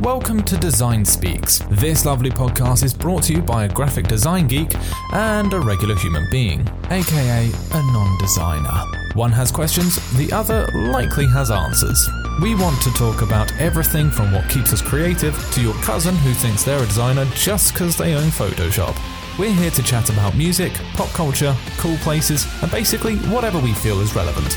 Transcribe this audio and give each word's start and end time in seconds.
Welcome 0.00 0.44
to 0.44 0.56
Design 0.56 1.04
Speaks. 1.04 1.58
This 1.70 2.06
lovely 2.06 2.30
podcast 2.30 2.84
is 2.84 2.94
brought 2.94 3.24
to 3.24 3.32
you 3.32 3.42
by 3.42 3.64
a 3.64 3.68
graphic 3.68 4.06
design 4.06 4.46
geek 4.46 4.72
and 5.12 5.52
a 5.52 5.58
regular 5.58 5.96
human 5.96 6.24
being, 6.30 6.60
aka 6.90 7.50
a 7.72 7.82
non 7.92 8.16
designer. 8.18 8.84
One 9.14 9.32
has 9.32 9.50
questions, 9.50 9.96
the 10.16 10.32
other 10.32 10.68
likely 10.92 11.26
has 11.26 11.50
answers. 11.50 12.08
We 12.40 12.54
want 12.54 12.80
to 12.82 12.92
talk 12.92 13.22
about 13.22 13.52
everything 13.60 14.08
from 14.12 14.30
what 14.30 14.48
keeps 14.48 14.72
us 14.72 14.80
creative 14.80 15.36
to 15.54 15.60
your 15.60 15.74
cousin 15.82 16.14
who 16.14 16.32
thinks 16.32 16.62
they're 16.62 16.80
a 16.80 16.86
designer 16.86 17.24
just 17.34 17.72
because 17.72 17.96
they 17.96 18.14
own 18.14 18.28
Photoshop. 18.28 18.96
We're 19.36 19.52
here 19.52 19.72
to 19.72 19.82
chat 19.82 20.10
about 20.10 20.36
music, 20.36 20.74
pop 20.94 21.08
culture, 21.08 21.56
cool 21.78 21.96
places, 21.98 22.46
and 22.62 22.70
basically 22.70 23.16
whatever 23.16 23.58
we 23.58 23.72
feel 23.72 24.00
is 24.00 24.14
relevant. 24.14 24.56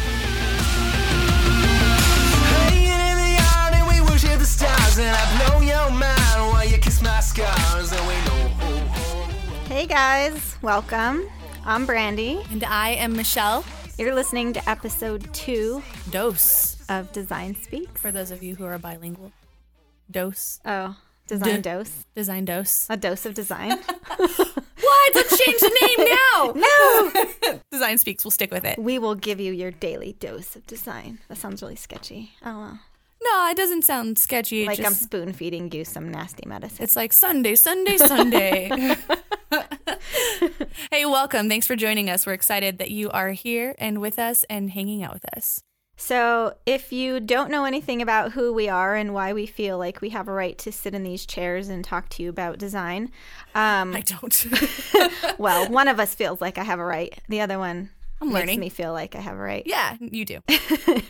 Stars 4.91 5.07
and 5.07 5.15
I 5.15 5.47
blow 5.49 5.61
your 5.61 5.89
mind 5.91 6.51
while 6.53 6.67
you 6.67 6.77
kiss 6.77 7.01
my 7.01 7.19
scars 7.19 7.91
and 7.91 8.07
we 8.07 8.13
know. 8.25 8.47
Hey 9.67 9.85
guys, 9.85 10.57
welcome. 10.61 11.27
I'm 11.65 11.85
Brandy. 11.85 12.41
And 12.51 12.63
I 12.63 12.89
am 12.91 13.13
Michelle 13.15 13.63
You're 13.97 14.15
listening 14.15 14.53
to 14.53 14.69
episode 14.69 15.33
two 15.33 15.81
Dose. 16.09 16.77
of 16.89 17.11
Design 17.11 17.55
Speaks. 17.55 18.01
For 18.01 18.11
those 18.11 18.31
of 18.31 18.43
you 18.43 18.55
who 18.55 18.65
are 18.65 18.77
bilingual, 18.77 19.31
Dose. 20.09 20.59
Oh, 20.65 20.97
design 21.27 21.57
D- 21.57 21.61
dose. 21.61 22.05
Design 22.15 22.45
Dose. 22.45 22.87
A 22.89 22.97
dose 22.97 23.25
of 23.25 23.33
design. 23.33 23.79
What? 24.81 25.15
Let's 25.15 25.37
change 25.37 25.59
the 25.59 25.79
name 25.81 26.07
now. 26.09 26.53
no! 27.51 27.59
Design 27.71 27.97
Speaks. 27.97 28.25
We'll 28.25 28.31
stick 28.31 28.51
with 28.51 28.65
it. 28.65 28.77
we 28.79 28.99
will 28.99 29.15
give 29.15 29.39
you 29.39 29.53
your 29.53 29.71
daily 29.71 30.13
dose 30.19 30.55
of 30.55 30.65
design. 30.67 31.19
That 31.27 31.37
sounds 31.37 31.61
really 31.61 31.75
sketchy. 31.75 32.31
I 32.41 32.51
don't 32.51 32.59
know. 32.73 32.79
No, 33.23 33.47
it 33.49 33.57
doesn't 33.57 33.83
sound 33.83 34.17
sketchy. 34.17 34.65
Like 34.65 34.79
I'm 34.79 34.93
spoon 34.93 35.33
feeding 35.33 35.71
you 35.71 35.85
some 35.85 36.09
nasty 36.09 36.47
medicine. 36.47 36.83
It's 36.83 36.95
like 36.95 37.13
Sunday, 37.13 37.55
Sunday, 37.55 37.97
Sunday. 37.97 38.69
hey, 40.91 41.05
welcome. 41.05 41.47
Thanks 41.47 41.67
for 41.67 41.75
joining 41.75 42.09
us. 42.09 42.25
We're 42.25 42.33
excited 42.33 42.79
that 42.79 42.89
you 42.89 43.09
are 43.11 43.31
here 43.31 43.75
and 43.77 44.01
with 44.01 44.17
us 44.17 44.43
and 44.49 44.71
hanging 44.71 45.03
out 45.03 45.13
with 45.13 45.25
us. 45.35 45.61
So, 45.97 46.55
if 46.65 46.91
you 46.91 47.19
don't 47.19 47.51
know 47.51 47.65
anything 47.65 48.01
about 48.01 48.31
who 48.31 48.51
we 48.53 48.67
are 48.67 48.95
and 48.95 49.13
why 49.13 49.33
we 49.33 49.45
feel 49.45 49.77
like 49.77 50.01
we 50.01 50.09
have 50.09 50.27
a 50.27 50.31
right 50.31 50.57
to 50.59 50.71
sit 50.71 50.95
in 50.95 51.03
these 51.03 51.27
chairs 51.27 51.69
and 51.69 51.85
talk 51.85 52.09
to 52.09 52.23
you 52.23 52.29
about 52.29 52.57
design, 52.57 53.11
um, 53.53 53.95
I 53.95 54.01
don't. 54.01 54.47
well, 55.37 55.69
one 55.69 55.87
of 55.87 55.99
us 55.99 56.15
feels 56.15 56.41
like 56.41 56.57
I 56.57 56.63
have 56.63 56.79
a 56.79 56.85
right. 56.85 57.15
The 57.29 57.41
other 57.41 57.59
one 57.59 57.91
I'm 58.21 58.29
makes 58.29 58.39
learning. 58.39 58.59
me 58.59 58.69
feel 58.69 58.93
like 58.93 59.15
I 59.15 59.19
have 59.19 59.35
a 59.35 59.41
right. 59.41 59.63
yeah, 59.65 59.97
you 59.99 60.25
do. 60.25 60.39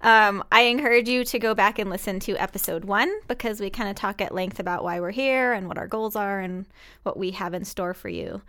um, 0.00 0.44
I 0.52 0.62
encourage 0.62 1.08
you 1.08 1.24
to 1.24 1.38
go 1.38 1.54
back 1.54 1.78
and 1.78 1.90
listen 1.90 2.20
to 2.20 2.36
episode 2.36 2.84
one 2.84 3.12
because 3.26 3.60
we 3.60 3.70
kind 3.70 3.90
of 3.90 3.96
talk 3.96 4.20
at 4.20 4.32
length 4.32 4.60
about 4.60 4.84
why 4.84 5.00
we're 5.00 5.10
here 5.10 5.52
and 5.52 5.66
what 5.66 5.78
our 5.78 5.88
goals 5.88 6.14
are 6.14 6.38
and 6.38 6.66
what 7.02 7.16
we 7.16 7.32
have 7.32 7.54
in 7.54 7.64
store 7.64 7.92
for 7.92 8.08
you. 8.08 8.42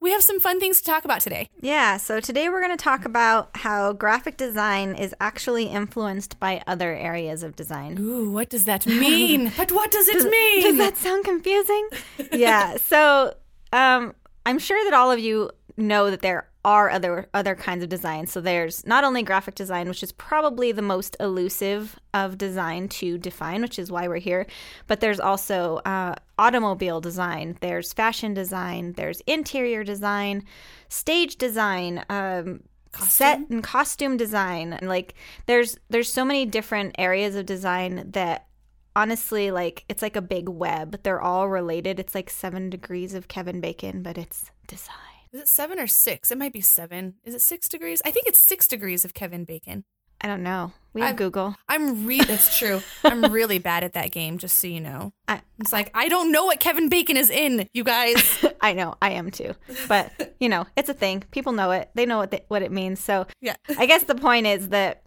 We 0.00 0.10
have 0.10 0.22
some 0.22 0.38
fun 0.38 0.60
things 0.60 0.82
to 0.82 0.84
talk 0.84 1.06
about 1.06 1.22
today. 1.22 1.48
Yeah, 1.62 1.96
so 1.96 2.20
today 2.20 2.50
we're 2.50 2.60
going 2.60 2.76
to 2.76 2.82
talk 2.82 3.06
about 3.06 3.56
how 3.56 3.94
graphic 3.94 4.36
design 4.36 4.94
is 4.96 5.14
actually 5.18 5.64
influenced 5.64 6.38
by 6.38 6.62
other 6.66 6.94
areas 6.94 7.42
of 7.42 7.56
design. 7.56 7.96
Ooh, 7.98 8.30
what 8.30 8.50
does 8.50 8.66
that 8.66 8.86
mean? 8.86 9.50
but 9.56 9.72
what 9.72 9.90
does 9.90 10.06
it 10.08 10.30
mean? 10.30 10.62
Does 10.62 10.76
that 10.76 10.98
sound 10.98 11.24
confusing? 11.24 11.88
yeah. 12.32 12.76
So 12.76 13.34
um, 13.72 14.14
I'm 14.44 14.58
sure 14.58 14.84
that 14.84 14.92
all 14.92 15.10
of 15.10 15.18
you 15.18 15.50
know 15.78 16.10
that 16.10 16.20
there 16.20 16.50
are 16.64 16.88
other 16.90 17.28
other 17.34 17.54
kinds 17.54 17.82
of 17.82 17.90
design. 17.90 18.26
So 18.26 18.40
there's 18.40 18.86
not 18.86 19.04
only 19.04 19.22
graphic 19.22 19.54
design, 19.54 19.88
which 19.88 20.02
is 20.02 20.12
probably 20.12 20.72
the 20.72 20.82
most 20.82 21.16
elusive 21.20 21.98
of 22.14 22.38
design 22.38 22.88
to 22.88 23.18
define, 23.18 23.62
which 23.62 23.78
is 23.78 23.90
why 23.90 24.08
we're 24.08 24.16
here, 24.16 24.46
but 24.86 25.00
there's 25.00 25.20
also 25.20 25.76
uh, 25.84 26.14
automobile 26.38 27.00
design. 27.00 27.58
There's 27.60 27.92
fashion 27.92 28.34
design. 28.34 28.94
There's 28.94 29.20
interior 29.22 29.84
design, 29.84 30.44
stage 30.88 31.36
design. 31.36 32.04
Um, 32.08 32.60
set 32.96 33.40
and 33.50 33.64
costume 33.64 34.16
design 34.16 34.72
and 34.72 34.88
like 34.88 35.14
there's 35.46 35.76
there's 35.90 36.12
so 36.12 36.24
many 36.24 36.46
different 36.46 36.94
areas 36.96 37.34
of 37.34 37.44
design 37.44 38.08
that 38.12 38.46
honestly 38.94 39.50
like 39.50 39.84
it's 39.88 40.00
like 40.00 40.14
a 40.14 40.22
big 40.22 40.48
web 40.48 41.02
they're 41.02 41.20
all 41.20 41.48
related 41.48 41.98
it's 41.98 42.14
like 42.14 42.30
seven 42.30 42.70
degrees 42.70 43.12
of 43.12 43.26
kevin 43.26 43.60
bacon 43.60 44.00
but 44.00 44.16
it's 44.16 44.52
design 44.68 45.13
Is 45.34 45.40
it 45.40 45.48
seven 45.48 45.80
or 45.80 45.88
six? 45.88 46.30
It 46.30 46.38
might 46.38 46.52
be 46.52 46.60
seven. 46.60 47.14
Is 47.24 47.34
it 47.34 47.40
six 47.40 47.68
degrees? 47.68 48.00
I 48.04 48.12
think 48.12 48.28
it's 48.28 48.38
six 48.38 48.68
degrees 48.68 49.04
of 49.04 49.14
Kevin 49.14 49.44
Bacon. 49.44 49.84
i 50.20 50.28
don't 50.28 50.44
know 50.44 50.72
we 50.92 51.00
have 51.00 51.10
I've- 51.10 51.16
google 51.18 51.56
I'm 51.68 52.06
re 52.06 52.20
that's 52.20 52.56
true. 52.56 52.80
I'm 53.02 53.32
really 53.38 53.58
bad 53.58 53.82
at 53.82 53.94
that 53.94 54.12
game, 54.12 54.38
just 54.38 54.58
so 54.58 54.68
you 54.68 54.80
know. 54.80 55.12
I, 55.26 55.40
It's 55.58 55.72
like 55.72 55.90
I 55.92 56.08
don't 56.08 56.30
know 56.30 56.44
what 56.44 56.60
Kevin 56.60 56.88
Bacon 56.88 57.16
is 57.16 57.30
in, 57.30 57.68
you 57.74 57.82
guys. 57.82 58.44
I 58.60 58.72
know 58.74 58.94
i 59.02 59.10
am 59.10 59.30
too 59.30 59.54
but 59.88 60.36
you 60.40 60.48
know 60.48 60.66
it's 60.76 60.88
a 60.88 60.94
thing 60.94 61.24
people 61.32 61.52
know 61.52 61.70
it 61.72 61.90
they 61.94 62.06
know 62.06 62.16
what 62.16 62.30
they, 62.30 62.44
what 62.48 62.62
it 62.62 62.70
means 62.72 62.98
so 63.02 63.26
Yeah. 63.42 63.56
i 63.76 63.84
guess 63.84 64.04
the 64.04 64.14
point 64.14 64.46
is 64.46 64.68
that 64.70 65.02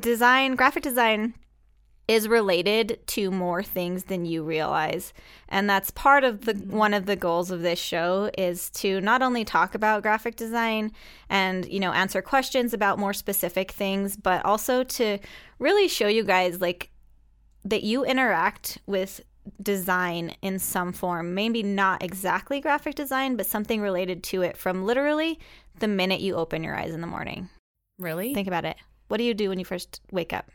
design 0.00 0.56
graphic 0.56 0.82
design 0.82 1.34
is 2.08 2.26
related 2.26 2.98
to 3.06 3.30
more 3.30 3.62
things 3.62 4.04
than 4.04 4.24
you 4.24 4.42
realize. 4.42 5.12
And 5.50 5.68
that's 5.68 5.90
part 5.90 6.24
of 6.24 6.46
the 6.46 6.54
mm-hmm. 6.54 6.76
one 6.76 6.94
of 6.94 7.04
the 7.04 7.16
goals 7.16 7.50
of 7.50 7.60
this 7.60 7.78
show 7.78 8.30
is 8.36 8.70
to 8.70 9.00
not 9.02 9.20
only 9.20 9.44
talk 9.44 9.74
about 9.74 10.02
graphic 10.02 10.34
design 10.34 10.90
and 11.28 11.66
you 11.66 11.78
know 11.78 11.92
answer 11.92 12.22
questions 12.22 12.72
about 12.72 12.98
more 12.98 13.12
specific 13.12 13.70
things 13.70 14.16
but 14.16 14.44
also 14.44 14.82
to 14.82 15.18
really 15.58 15.86
show 15.86 16.08
you 16.08 16.24
guys 16.24 16.60
like 16.62 16.90
that 17.64 17.82
you 17.82 18.04
interact 18.04 18.78
with 18.86 19.20
design 19.62 20.34
in 20.40 20.58
some 20.58 20.92
form. 20.92 21.34
Maybe 21.34 21.62
not 21.62 22.02
exactly 22.02 22.60
graphic 22.60 22.94
design 22.94 23.36
but 23.36 23.46
something 23.46 23.82
related 23.82 24.22
to 24.24 24.42
it 24.42 24.56
from 24.56 24.86
literally 24.86 25.38
the 25.78 25.88
minute 25.88 26.20
you 26.20 26.36
open 26.36 26.64
your 26.64 26.74
eyes 26.74 26.94
in 26.94 27.02
the 27.02 27.06
morning. 27.06 27.50
Really? 27.98 28.32
think 28.32 28.48
about 28.48 28.64
it. 28.64 28.76
What 29.08 29.18
do 29.18 29.24
you 29.24 29.34
do 29.34 29.50
when 29.50 29.58
you 29.58 29.64
first 29.64 30.00
wake 30.10 30.32
up 30.32 30.50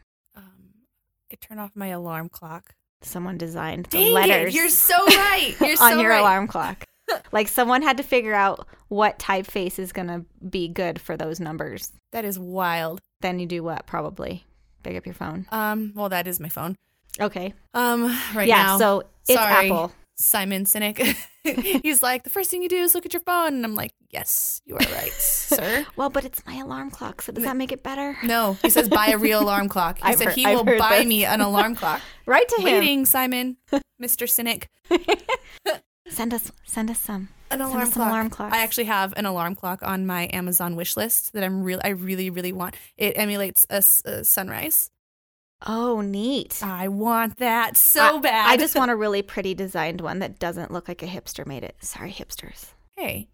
I 1.33 1.35
turn 1.41 1.57
off 1.57 1.71
my 1.73 1.87
alarm 1.87 2.29
clock. 2.29 2.75
someone 3.01 3.39
designed 3.39 3.85
the 3.87 3.97
Dang 3.97 4.13
letters 4.13 4.53
it! 4.53 4.55
You're 4.55 4.69
so 4.69 4.95
right. 5.07 5.55
You're 5.61 5.75
so 5.75 5.85
on 5.85 5.99
your 5.99 6.11
right. 6.11 6.19
alarm 6.19 6.47
clock. 6.47 6.85
like 7.31 7.47
someone 7.47 7.81
had 7.81 7.97
to 7.97 8.03
figure 8.03 8.35
out 8.35 8.67
what 8.89 9.17
typeface 9.17 9.79
is 9.79 9.91
going 9.91 10.09
to 10.09 10.23
be 10.47 10.67
good 10.67 11.01
for 11.01 11.17
those 11.17 11.39
numbers. 11.39 11.91
That 12.11 12.23
is 12.23 12.37
wild. 12.37 13.01
Then 13.21 13.39
you 13.39 13.47
do 13.47 13.63
what? 13.63 13.87
Probably 13.87 14.45
pick 14.83 14.95
up 14.95 15.07
your 15.07 15.15
phone. 15.15 15.47
Um, 15.51 15.91
well, 15.95 16.09
that 16.09 16.27
is 16.27 16.39
my 16.39 16.49
phone. 16.49 16.75
Okay. 17.19 17.55
Um, 17.73 18.03
right 18.35 18.35
now. 18.35 18.43
yeah. 18.43 18.63
now. 18.63 18.77
So 18.77 19.03
it's 19.27 19.33
Sorry. 19.33 19.71
Apple. 19.71 19.91
Simon 20.15 20.65
Sinek. 20.65 21.15
He's 21.83 22.01
like, 22.03 22.23
the 22.23 22.29
first 22.29 22.49
thing 22.51 22.61
you 22.63 22.69
do 22.69 22.77
is 22.77 22.93
look 22.95 23.05
at 23.05 23.13
your 23.13 23.21
phone, 23.23 23.53
and 23.55 23.65
I'm 23.65 23.75
like, 23.75 23.93
yes, 24.09 24.61
you 24.65 24.75
are 24.75 24.79
right, 24.95 25.11
sir. 25.17 25.85
Well, 25.95 26.09
but 26.09 26.23
it's 26.25 26.45
my 26.45 26.55
alarm 26.55 26.91
clock. 26.91 27.21
So 27.21 27.31
does 27.31 27.43
that 27.43 27.57
make 27.57 27.71
it 27.71 27.83
better? 27.83 28.17
No, 28.23 28.53
he 28.61 28.69
says 28.69 28.87
buy 28.89 29.07
a 29.07 29.17
real 29.17 29.41
alarm 29.41 29.67
clock. 29.75 29.97
He 29.97 30.03
I've 30.03 30.17
said 30.17 30.27
heard- 30.27 30.35
he 30.35 30.45
I've 30.45 30.57
will 30.65 30.77
buy 30.77 30.97
this. 30.99 31.07
me 31.07 31.25
an 31.25 31.41
alarm 31.41 31.75
clock. 31.75 32.01
Right 32.25 32.47
to 32.47 32.55
him. 32.57 32.63
Waiting, 32.65 33.05
Simon, 33.05 33.57
Mr. 34.01 34.29
Cynic. 34.29 34.69
Send 36.09 36.33
us. 36.33 36.51
Send 36.65 36.89
us 36.91 36.99
some. 36.99 37.29
An 37.49 37.59
Send 37.59 37.71
alarm 37.97 38.29
clock. 38.29 38.39
alarm. 38.39 38.53
I 38.53 38.61
actually 38.63 38.85
have 38.85 39.13
an 39.15 39.25
alarm 39.25 39.55
clock 39.55 39.81
on 39.83 40.05
my 40.05 40.29
Amazon 40.33 40.75
wish 40.75 40.97
list 40.97 41.33
that 41.33 41.43
I'm 41.43 41.63
real. 41.63 41.79
I 41.83 41.89
really, 41.89 42.29
really 42.29 42.51
want. 42.53 42.75
It 42.97 43.13
emulates 43.17 43.65
a 43.69 43.81
sunrise. 43.81 44.89
Oh, 45.65 46.01
neat. 46.01 46.61
I 46.63 46.87
want 46.89 47.37
that 47.37 47.77
so 47.77 48.17
I- 48.17 48.19
bad. 48.21 48.49
I 48.49 48.57
just 48.57 48.75
want 48.77 48.91
a 48.91 48.95
really 48.95 49.21
pretty 49.21 49.53
designed 49.53 50.01
one 50.01 50.19
that 50.19 50.39
doesn't 50.39 50.71
look 50.71 50.87
like 50.87 51.01
a 51.03 51.07
hipster 51.07 51.45
made 51.45 51.63
it. 51.63 51.75
Sorry, 51.81 52.11
hipsters. 52.11 52.67
Hey, 52.97 53.29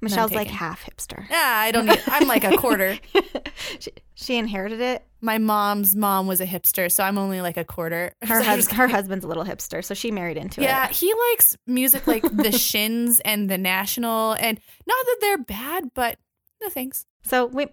Michelle's 0.00 0.32
like 0.32 0.46
half 0.46 0.84
hipster. 0.84 1.28
yeah, 1.28 1.54
I 1.56 1.72
don't 1.72 1.86
need. 1.86 2.00
I'm 2.06 2.28
like 2.28 2.44
a 2.44 2.56
quarter. 2.56 2.96
she, 3.80 3.90
she 4.14 4.36
inherited 4.36 4.80
it. 4.80 5.04
My 5.20 5.38
mom's 5.38 5.96
mom 5.96 6.28
was 6.28 6.40
a 6.40 6.46
hipster, 6.46 6.90
so 6.90 7.02
I'm 7.02 7.18
only 7.18 7.40
like 7.40 7.56
a 7.56 7.64
quarter. 7.64 8.12
Her, 8.22 8.40
hus- 8.40 8.70
her 8.70 8.86
husband's 8.86 9.24
a 9.24 9.28
little 9.28 9.44
hipster, 9.44 9.84
so 9.84 9.94
she 9.94 10.12
married 10.12 10.36
into 10.36 10.60
Yeah, 10.62 10.84
it. 10.84 10.90
Yeah, 10.90 10.94
he 10.94 11.12
likes 11.32 11.56
music 11.66 12.06
like 12.06 12.22
the 12.22 12.52
Shins 12.52 13.18
and 13.24 13.50
the 13.50 13.58
National, 13.58 14.34
and 14.34 14.60
not 14.86 15.04
that 15.06 15.16
they're 15.20 15.38
bad, 15.38 15.90
but 15.94 16.16
no 16.62 16.68
thanks. 16.68 17.04
So 17.24 17.46
we, 17.46 17.66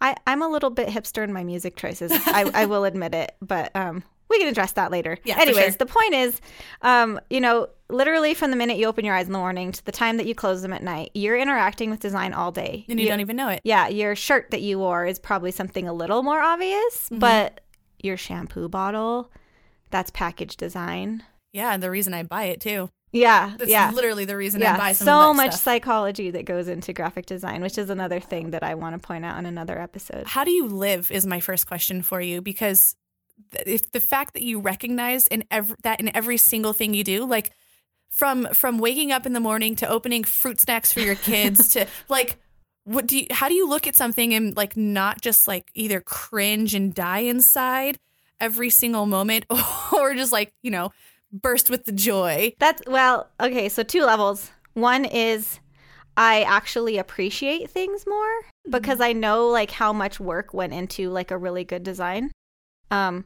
I, 0.00 0.14
I'm 0.26 0.42
a 0.42 0.48
little 0.48 0.70
bit 0.70 0.88
hipster 0.88 1.24
in 1.24 1.32
my 1.32 1.44
music 1.44 1.76
choices. 1.76 2.12
I, 2.12 2.50
I 2.54 2.66
will 2.66 2.84
admit 2.84 3.14
it, 3.14 3.34
but 3.40 3.74
um, 3.74 4.02
we 4.28 4.38
can 4.38 4.48
address 4.48 4.72
that 4.72 4.90
later. 4.90 5.18
Yeah, 5.24 5.38
Anyways, 5.40 5.64
sure. 5.64 5.70
the 5.72 5.86
point 5.86 6.14
is, 6.14 6.40
um, 6.82 7.18
you 7.30 7.40
know, 7.40 7.68
literally 7.90 8.34
from 8.34 8.50
the 8.50 8.56
minute 8.56 8.76
you 8.78 8.86
open 8.86 9.04
your 9.04 9.14
eyes 9.14 9.26
in 9.26 9.32
the 9.32 9.38
morning 9.38 9.72
to 9.72 9.84
the 9.84 9.92
time 9.92 10.16
that 10.18 10.26
you 10.26 10.34
close 10.34 10.62
them 10.62 10.72
at 10.72 10.82
night, 10.82 11.10
you're 11.14 11.36
interacting 11.38 11.90
with 11.90 12.00
design 12.00 12.32
all 12.32 12.52
day. 12.52 12.84
And 12.88 12.98
you 13.00 13.04
You- 13.04 13.10
don't 13.10 13.20
even 13.20 13.36
know 13.36 13.48
it. 13.48 13.60
Yeah, 13.64 13.88
your 13.88 14.14
shirt 14.14 14.50
that 14.52 14.60
you 14.62 14.78
wore 14.78 15.06
is 15.06 15.18
probably 15.18 15.50
something 15.50 15.88
a 15.88 15.92
little 15.92 16.22
more 16.22 16.40
obvious, 16.40 17.06
Mm-hmm. 17.06 17.18
but 17.18 17.60
your 18.02 18.16
shampoo 18.16 18.68
bottle, 18.68 19.32
that's 19.90 20.10
package 20.10 20.56
design. 20.56 21.24
Yeah, 21.52 21.72
and 21.72 21.82
the 21.82 21.90
reason 21.90 22.12
I 22.14 22.22
buy 22.22 22.44
it 22.44 22.60
too. 22.60 22.90
Yeah, 23.12 23.54
That's 23.56 23.70
yeah. 23.70 23.90
literally 23.90 24.26
the 24.26 24.36
reason 24.36 24.62
I 24.62 24.66
yeah, 24.66 24.76
buy 24.76 24.92
some 24.92 25.06
so 25.06 25.34
much 25.34 25.52
stuff. 25.52 25.62
psychology 25.62 26.30
that 26.30 26.44
goes 26.44 26.68
into 26.68 26.92
graphic 26.92 27.24
design, 27.26 27.62
which 27.62 27.78
is 27.78 27.88
another 27.88 28.20
thing 28.20 28.50
that 28.50 28.62
I 28.62 28.74
want 28.74 29.00
to 29.00 29.06
point 29.06 29.24
out 29.24 29.38
in 29.38 29.46
another 29.46 29.78
episode. 29.78 30.26
How 30.26 30.44
do 30.44 30.50
you 30.50 30.66
live 30.66 31.10
is 31.10 31.24
my 31.26 31.40
first 31.40 31.66
question 31.66 32.02
for 32.02 32.20
you 32.20 32.42
because 32.42 32.96
if 33.64 33.90
the 33.92 34.00
fact 34.00 34.34
that 34.34 34.42
you 34.42 34.60
recognize 34.60 35.26
in 35.26 35.44
every, 35.50 35.76
that 35.84 36.00
in 36.00 36.14
every 36.14 36.36
single 36.36 36.72
thing 36.72 36.92
you 36.92 37.04
do, 37.04 37.24
like 37.24 37.52
from 38.10 38.46
from 38.52 38.78
waking 38.78 39.12
up 39.12 39.26
in 39.26 39.32
the 39.32 39.40
morning 39.40 39.76
to 39.76 39.88
opening 39.88 40.24
fruit 40.24 40.60
snacks 40.60 40.92
for 40.92 41.00
your 41.00 41.14
kids 41.14 41.68
to 41.68 41.86
like 42.08 42.38
what 42.84 43.06
do 43.06 43.18
you 43.18 43.26
how 43.30 43.48
do 43.48 43.54
you 43.54 43.68
look 43.68 43.86
at 43.86 43.96
something 43.96 44.32
and 44.32 44.56
like 44.56 44.76
not 44.76 45.20
just 45.20 45.46
like 45.46 45.70
either 45.74 46.00
cringe 46.00 46.74
and 46.74 46.94
die 46.94 47.20
inside 47.20 47.98
every 48.40 48.70
single 48.70 49.04
moment 49.04 49.44
or 49.92 50.14
just 50.14 50.32
like 50.32 50.52
you 50.62 50.70
know 50.70 50.90
burst 51.32 51.70
with 51.70 51.84
the 51.84 51.92
joy 51.92 52.52
That's 52.58 52.82
well, 52.86 53.28
okay, 53.40 53.68
so 53.68 53.82
two 53.82 54.04
levels. 54.04 54.50
One 54.74 55.04
is 55.04 55.60
I 56.16 56.42
actually 56.42 56.98
appreciate 56.98 57.70
things 57.70 58.04
more 58.06 58.40
because 58.68 59.00
I 59.00 59.12
know 59.12 59.48
like 59.48 59.70
how 59.70 59.92
much 59.92 60.18
work 60.18 60.52
went 60.52 60.72
into 60.72 61.10
like 61.10 61.30
a 61.30 61.38
really 61.38 61.64
good 61.64 61.82
design. 61.82 62.32
Um 62.90 63.24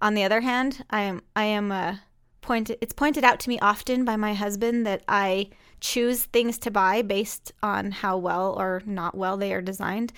on 0.00 0.14
the 0.14 0.24
other 0.24 0.40
hand, 0.40 0.84
I 0.90 1.02
am 1.02 1.22
I 1.34 1.44
am 1.44 1.72
uh 1.72 1.96
pointed 2.40 2.78
it's 2.80 2.92
pointed 2.92 3.24
out 3.24 3.40
to 3.40 3.48
me 3.48 3.58
often 3.60 4.04
by 4.04 4.16
my 4.16 4.34
husband 4.34 4.86
that 4.86 5.02
I 5.08 5.50
choose 5.80 6.24
things 6.24 6.58
to 6.58 6.70
buy 6.70 7.02
based 7.02 7.52
on 7.62 7.90
how 7.90 8.16
well 8.16 8.54
or 8.58 8.82
not 8.86 9.14
well 9.16 9.36
they 9.36 9.52
are 9.52 9.62
designed. 9.62 10.12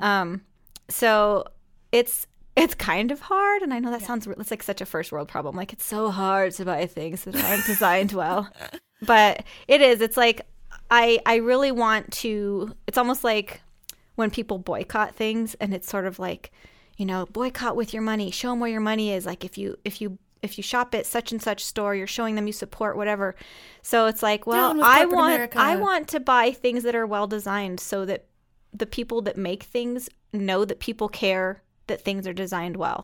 Um 0.00 0.42
so 0.88 1.44
it's 1.92 2.26
it's 2.56 2.74
kind 2.74 3.10
of 3.12 3.20
hard 3.20 3.62
and 3.62 3.72
I 3.72 3.78
know 3.78 3.90
that 3.90 4.02
sounds 4.02 4.26
it's 4.26 4.50
like 4.50 4.62
such 4.62 4.80
a 4.80 4.86
first 4.86 5.12
world 5.12 5.28
problem. 5.28 5.54
Like 5.54 5.72
it's 5.72 5.84
so 5.84 6.10
hard 6.10 6.52
to 6.52 6.64
buy 6.64 6.86
things 6.86 7.24
that 7.24 7.36
aren't 7.36 7.66
designed 7.66 8.12
well. 8.12 8.50
But 9.02 9.44
it 9.68 9.82
is. 9.82 10.00
It's 10.00 10.16
like 10.16 10.40
I 10.90 11.18
I 11.26 11.36
really 11.36 11.70
want 11.70 12.10
to 12.12 12.74
it's 12.86 12.96
almost 12.96 13.24
like 13.24 13.60
when 14.14 14.30
people 14.30 14.56
boycott 14.56 15.14
things 15.14 15.54
and 15.60 15.74
it's 15.74 15.86
sort 15.86 16.06
of 16.06 16.18
like, 16.18 16.50
you 16.96 17.04
know, 17.04 17.26
boycott 17.26 17.76
with 17.76 17.92
your 17.92 18.02
money, 18.02 18.30
show 18.30 18.48
them 18.48 18.60
where 18.60 18.70
your 18.70 18.80
money 18.80 19.12
is. 19.12 19.26
Like 19.26 19.44
if 19.44 19.58
you 19.58 19.76
if 19.84 20.00
you 20.00 20.16
if 20.40 20.56
you 20.56 20.62
shop 20.62 20.94
at 20.94 21.04
such 21.04 21.30
and 21.30 21.42
such 21.42 21.62
store, 21.62 21.94
you're 21.94 22.06
showing 22.06 22.36
them 22.36 22.46
you 22.46 22.54
support 22.54 22.96
whatever. 22.96 23.36
So 23.82 24.06
it's 24.06 24.22
like, 24.22 24.46
well, 24.46 24.82
I 24.82 25.04
want 25.04 25.34
America. 25.34 25.58
I 25.58 25.76
want 25.76 26.08
to 26.08 26.20
buy 26.20 26.52
things 26.52 26.84
that 26.84 26.94
are 26.94 27.06
well 27.06 27.26
designed 27.26 27.80
so 27.80 28.06
that 28.06 28.24
the 28.72 28.86
people 28.86 29.20
that 29.22 29.36
make 29.36 29.64
things 29.64 30.08
know 30.32 30.64
that 30.64 30.80
people 30.80 31.08
care 31.08 31.62
that 31.86 32.02
things 32.02 32.26
are 32.26 32.32
designed 32.32 32.76
well 32.76 33.02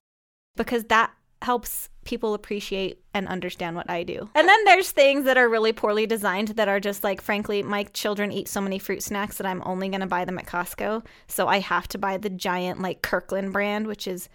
because 0.56 0.84
that 0.84 1.12
helps 1.43 1.88
people 2.05 2.34
appreciate 2.34 3.02
and 3.14 3.29
understand 3.29 3.76
what 3.76 3.90
I 3.90 4.05
do. 4.05 4.29
And 4.34 4.49
then 4.49 4.64
there's 4.64 4.90
things 4.90 5.25
that 5.25 5.37
are 5.37 5.49
really 5.49 5.73
poorly 5.73 6.06
designed 6.06 6.49
that 6.49 6.69
are 6.69 6.81
just 6.81 7.05
like, 7.05 7.20
frankly, 7.20 7.62
my 7.62 7.84
children 7.84 8.32
eat 8.32 8.49
so 8.49 8.61
many 8.61 8.79
fruit 8.79 9.02
snacks 9.02 9.38
that 9.38 9.46
I'm 9.46 9.62
only 9.64 9.88
going 9.88 10.00
to 10.00 10.06
buy 10.06 10.25
them 10.25 10.38
at 10.38 10.46
Costco. 10.46 11.05
So 11.26 11.49
I 11.49 11.58
have 11.58 11.88
to 11.88 11.99
buy 11.99 12.17
the 12.17 12.31
giant, 12.31 12.81
like, 12.81 13.02
Kirkland 13.02 13.52
brand, 13.52 13.87
which 13.87 14.06
is, 14.06 14.29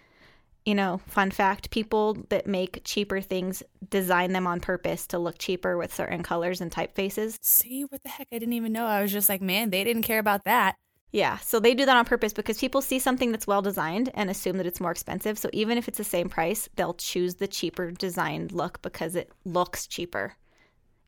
you 0.64 0.74
know, 0.74 1.00
fun 1.06 1.30
fact 1.30 1.70
people 1.70 2.18
that 2.28 2.46
make 2.46 2.82
cheaper 2.84 3.20
things 3.20 3.62
design 3.88 4.32
them 4.32 4.46
on 4.46 4.60
purpose 4.60 5.06
to 5.08 5.18
look 5.18 5.38
cheaper 5.38 5.78
with 5.78 5.94
certain 5.94 6.22
colors 6.22 6.60
and 6.60 6.70
typefaces. 6.70 7.38
see 7.42 7.82
what 7.84 8.02
the 8.02 8.08
heck 8.10 8.28
i 8.32 8.38
didn't 8.38 8.52
even 8.52 8.72
know 8.72 8.84
i 8.84 9.00
was 9.00 9.10
just 9.12 9.28
like 9.28 9.40
man 9.40 9.70
they 9.70 9.82
didn't 9.82 10.02
care 10.02 10.18
about 10.18 10.44
that 10.44 10.74
Yeah, 11.10 11.38
so 11.38 11.58
they 11.58 11.74
do 11.74 11.86
that 11.86 11.96
on 11.96 12.04
purpose 12.04 12.32
because 12.34 12.58
people 12.58 12.82
see 12.82 12.98
something 12.98 13.32
that's 13.32 13.46
well 13.46 13.62
designed 13.62 14.10
and 14.14 14.28
assume 14.28 14.58
that 14.58 14.66
it's 14.66 14.80
more 14.80 14.90
expensive. 14.90 15.38
So 15.38 15.48
even 15.54 15.78
if 15.78 15.88
it's 15.88 15.96
the 15.98 16.04
same 16.04 16.28
price, 16.28 16.68
they'll 16.76 16.94
choose 16.94 17.36
the 17.36 17.48
cheaper 17.48 17.90
designed 17.90 18.52
look 18.52 18.82
because 18.82 19.16
it 19.16 19.30
looks 19.44 19.86
cheaper. 19.86 20.34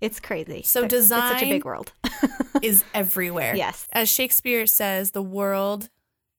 It's 0.00 0.18
crazy. 0.18 0.62
So 0.62 0.84
It's 0.84 1.08
such 1.08 1.42
a 1.42 1.50
big 1.50 1.64
world. 1.66 1.92
is 2.62 2.82
everywhere 2.94 3.54
Yes. 3.54 3.86
as 3.92 4.08
shakespeare 4.10 4.66
says 4.66 5.12
the 5.12 5.22
world 5.22 5.88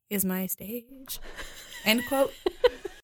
is 0.10 0.24
my 0.26 0.46
stage 0.46 1.20
end 1.86 2.04
quote 2.08 2.32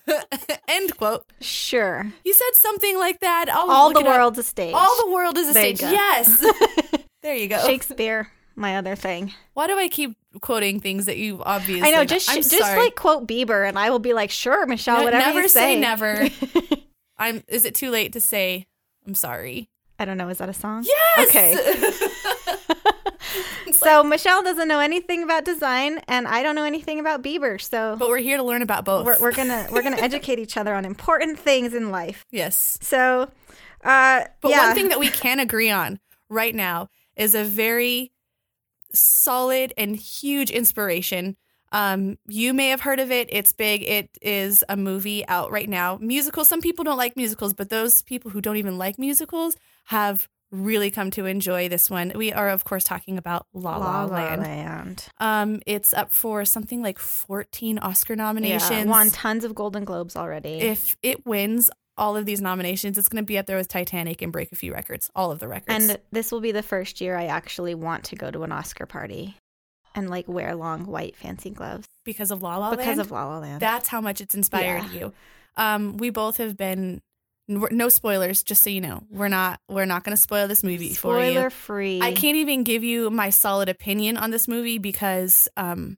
end 0.67 0.95
quote 0.97 1.23
Sure. 1.41 2.11
he 2.23 2.33
said 2.33 2.53
something 2.53 2.97
like 2.99 3.19
that 3.21 3.45
I'll 3.49 3.69
All 3.71 3.93
the 3.93 4.01
it 4.01 4.05
up. 4.07 4.15
world's 4.17 4.37
a 4.39 4.43
stage. 4.43 4.73
all 4.73 5.05
the 5.05 5.11
world 5.11 5.37
is 5.37 5.49
a 5.49 5.53
There 5.53 5.75
stage 5.75 5.81
yes 5.91 6.45
there 7.23 7.35
you 7.35 7.47
go 7.47 7.65
Shakespeare, 7.65 8.29
my 8.57 8.75
other 8.77 8.95
thing. 8.95 9.33
why 9.53 9.67
do 9.67 9.77
i 9.77 9.87
keep 9.87 10.17
quoting 10.41 10.79
things 10.79 11.05
that 11.05 11.17
you 11.17 11.41
obviously 11.45 11.87
I 11.87 11.91
know, 11.91 12.03
just 12.05 12.29
I'm 12.29 12.37
just 12.37 12.51
sorry. 12.57 12.77
like 12.79 12.95
quote 12.95 13.27
Bieber, 13.27 13.67
and 13.67 13.77
I 13.79 13.89
will 13.89 13.99
be 13.99 14.13
like, 14.13 14.29
sure, 14.31 14.65
Michelle, 14.65 14.99
Ne- 14.99 15.03
whatever 15.05 15.25
never 15.25 15.41
you 15.43 15.47
say 15.47 15.75
say. 15.75 15.79
never 15.79 16.27
i'm 17.17 17.43
is 17.47 17.65
it 17.65 17.73
too 17.75 17.89
late 17.89 18.13
to 18.13 18.21
say 18.21 18.67
i'm 19.05 19.15
sorry 19.15 19.69
I 19.99 20.05
don't 20.05 20.19
know. 20.19 20.29
Is 20.29 20.37
that 20.37 20.47
a 20.47 20.53
song? 20.53 20.83
yes 20.85 21.27
Okay. 21.27 21.97
So 23.71 24.03
Michelle 24.03 24.41
doesn't 24.43 24.67
know 24.67 24.79
anything 24.79 25.23
about 25.23 25.43
design, 25.45 25.99
and 26.07 26.27
I 26.27 26.41
don't 26.41 26.55
know 26.55 26.63
anything 26.63 26.99
about 26.99 27.21
Bieber. 27.21 27.59
So 27.61 27.95
but 27.99 28.07
we're 28.09 28.17
here 28.17 28.37
to 28.37 28.43
learn 28.43 28.61
about 28.61 28.85
both 28.85 29.05
we're, 29.05 29.17
we're 29.19 29.31
gonna 29.33 29.67
we're 29.71 29.81
gonna 29.83 29.97
educate 29.97 30.39
each 30.39 30.55
other 30.57 30.73
on 30.73 30.85
important 30.85 31.37
things 31.37 31.73
in 31.73 31.91
life. 31.91 32.25
yes 32.31 32.77
So, 32.81 33.29
uh, 33.83 34.21
But 34.41 34.49
yeah. 34.51 34.67
one 34.67 34.75
thing 34.75 34.89
that 34.89 34.99
we 34.99 35.09
can 35.09 35.39
agree 35.39 35.69
on 35.69 35.99
right 36.29 36.55
now 36.55 36.89
is 37.15 37.35
a 37.35 37.43
very 37.43 38.11
solid 38.99 39.73
and 39.77 39.95
huge 39.95 40.49
inspiration. 40.49 41.37
Um, 41.71 42.17
you 42.27 42.53
may 42.53 42.69
have 42.69 42.81
heard 42.81 42.99
of 42.99 43.11
it. 43.11 43.27
It's 43.31 43.51
big. 43.51 43.83
It 43.83 44.09
is 44.21 44.63
a 44.69 44.77
movie 44.77 45.27
out 45.27 45.51
right 45.51 45.67
now. 45.69 45.97
Musical. 46.01 46.45
Some 46.45 46.61
people 46.61 46.85
don't 46.85 46.97
like 46.97 47.17
musicals, 47.17 47.53
but 47.53 47.69
those 47.69 48.01
people 48.01 48.31
who 48.31 48.39
don't 48.41 48.57
even 48.57 48.77
like 48.77 48.97
musicals 48.97 49.57
have 49.85 50.29
really 50.49 50.89
come 50.89 51.11
to 51.11 51.25
enjoy 51.25 51.67
this 51.67 51.89
one. 51.89 52.13
We 52.15 52.31
are, 52.31 52.47
of 52.47 52.63
course, 52.63 52.85
talking 52.85 53.17
about 53.17 53.47
La 53.53 53.75
La, 53.77 54.05
Land. 54.05 54.41
Land. 54.43 55.05
Um, 55.19 55.61
it's 55.65 55.93
up 55.93 56.13
for 56.13 56.45
something 56.45 56.81
like 56.81 56.99
14 56.99 57.79
Oscar 57.79 58.15
nominations. 58.15 58.71
Yeah, 58.71 58.85
won 58.85 59.09
tons 59.09 59.43
of 59.43 59.53
Golden 59.53 59.83
Globes 59.83 60.15
already. 60.15 60.59
if 60.61 60.95
it 61.03 61.25
wins 61.25 61.69
all 61.97 62.15
of 62.15 62.25
these 62.25 62.41
nominations, 62.41 62.97
it's 62.97 63.09
going 63.09 63.23
to 63.23 63.25
be 63.27 63.37
up 63.37 63.45
there 63.45 63.57
with 63.57 63.67
Titanic 63.67 64.21
and 64.21 64.31
break 64.31 64.51
a 64.51 64.55
few 64.55 64.73
records, 64.73 65.09
all 65.15 65.31
of 65.31 65.39
the 65.39 65.47
records. 65.47 65.89
and 65.89 65.97
this 66.11 66.31
will 66.31 66.41
be 66.41 66.51
the 66.51 66.63
first 66.63 67.01
year 67.01 67.17
I 67.17 67.25
actually 67.25 67.75
want 67.75 68.05
to 68.05 68.15
go 68.15 68.29
to 68.31 68.43
an 68.43 68.51
Oscar 68.51 68.85
party 68.85 69.35
and 69.95 70.09
like 70.09 70.27
wear 70.27 70.55
long 70.55 70.85
white 70.85 71.15
fancy 71.15 71.49
gloves 71.49 71.87
because 72.05 72.29
of 72.31 72.43
La 72.43 72.57
La 72.57 72.75
because 72.75 72.99
of 72.99 73.09
La 73.11 73.25
La 73.25 73.39
Land. 73.39 73.61
That's 73.61 73.87
how 73.87 73.99
much 74.01 74.21
it's 74.21 74.35
inspired 74.35 74.83
Yeah. 74.91 74.99
you. 74.99 75.13
Um, 75.57 75.97
we 75.97 76.11
both 76.11 76.37
have 76.37 76.55
been 76.55 77.01
no 77.47 77.89
spoilers, 77.89 78.43
just 78.43 78.61
so 78.63 78.69
you 78.69 78.81
know. 78.81 79.03
We're 79.09 79.29
not 79.29 79.59
we're 79.69 79.85
not 79.85 80.03
going 80.03 80.15
to 80.15 80.21
spoil 80.21 80.47
this 80.47 80.63
movie 80.63 80.93
for 80.93 81.17
you. 81.23 81.31
Spoiler 81.31 81.49
free. 81.49 82.01
I 82.01 82.13
can't 82.13 82.37
even 82.37 82.63
give 82.63 82.83
you 82.83 83.09
my 83.09 83.29
solid 83.31 83.69
opinion 83.69 84.17
on 84.17 84.31
this 84.31 84.47
movie 84.47 84.77
because 84.77 85.47
um, 85.57 85.97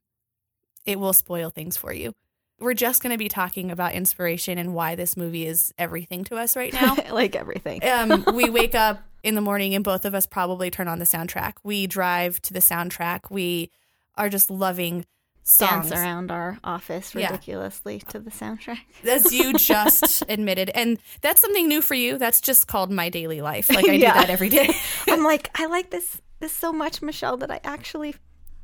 it 0.86 1.00
will 1.00 1.12
spoil 1.14 1.50
things 1.50 1.76
for 1.76 1.92
you. 1.92 2.14
We're 2.60 2.74
just 2.74 3.02
going 3.02 3.12
to 3.14 3.18
be 3.18 3.30
talking 3.30 3.72
about 3.72 3.94
inspiration 3.94 4.58
and 4.58 4.74
why 4.74 4.96
this 4.96 5.16
movie 5.16 5.46
is 5.46 5.74
everything 5.78 6.24
to 6.26 6.36
us 6.36 6.56
right 6.56 6.74
now. 6.82 6.96
like 7.12 7.36
everything. 7.36 7.84
um, 7.88 8.24
we 8.34 8.50
wake 8.50 8.76
up 8.76 9.02
in 9.24 9.36
the 9.36 9.42
morning 9.42 9.76
and 9.76 9.84
both 9.84 10.06
of 10.06 10.14
us 10.16 10.26
probably 10.26 10.70
turn 10.72 10.88
on 10.88 11.00
the 11.00 11.06
soundtrack. 11.06 11.54
We 11.64 11.88
drive 11.88 12.42
to 12.44 12.54
the 12.54 12.60
soundtrack. 12.60 13.30
We 13.30 13.72
are 14.16 14.30
just 14.30 14.50
loving 14.52 15.06
songs. 15.44 15.90
Dance 15.90 15.92
around 16.02 16.32
our 16.32 16.58
office 16.64 17.16
Yeah. 17.16 17.32
ridiculously 17.32 18.00
to 18.10 18.20
the 18.20 18.30
soundtrack. 18.30 18.80
As 19.08 19.34
you 19.34 19.54
just 19.58 20.24
admitted. 20.30 20.70
And 20.76 21.00
that's 21.22 21.42
something 21.42 21.68
new 21.68 21.82
for 21.82 21.96
you. 21.96 22.18
That's 22.18 22.40
just 22.40 22.68
called 22.68 22.92
my 22.92 23.10
daily 23.10 23.42
life. 23.42 23.70
Like 23.70 23.90
I 23.90 23.94
Yeah. 23.94 24.14
do 24.14 24.20
that 24.20 24.30
every 24.30 24.50
day. 24.50 24.70
I'm 25.08 25.24
like, 25.24 25.50
I 25.60 25.66
like 25.66 25.90
this 25.90 26.22
this 26.40 26.54
so 26.56 26.72
much, 26.72 27.02
Michelle, 27.02 27.36
that 27.38 27.52
I 27.52 27.60
actually 27.66 28.16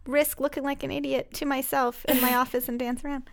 risk 0.05 0.39
looking 0.39 0.63
like 0.63 0.83
an 0.83 0.91
idiot 0.91 1.33
to 1.33 1.45
myself 1.45 2.05
in 2.05 2.21
my 2.21 2.35
office 2.35 2.69
and 2.69 2.77
dance 2.79 3.03
around. 3.03 3.23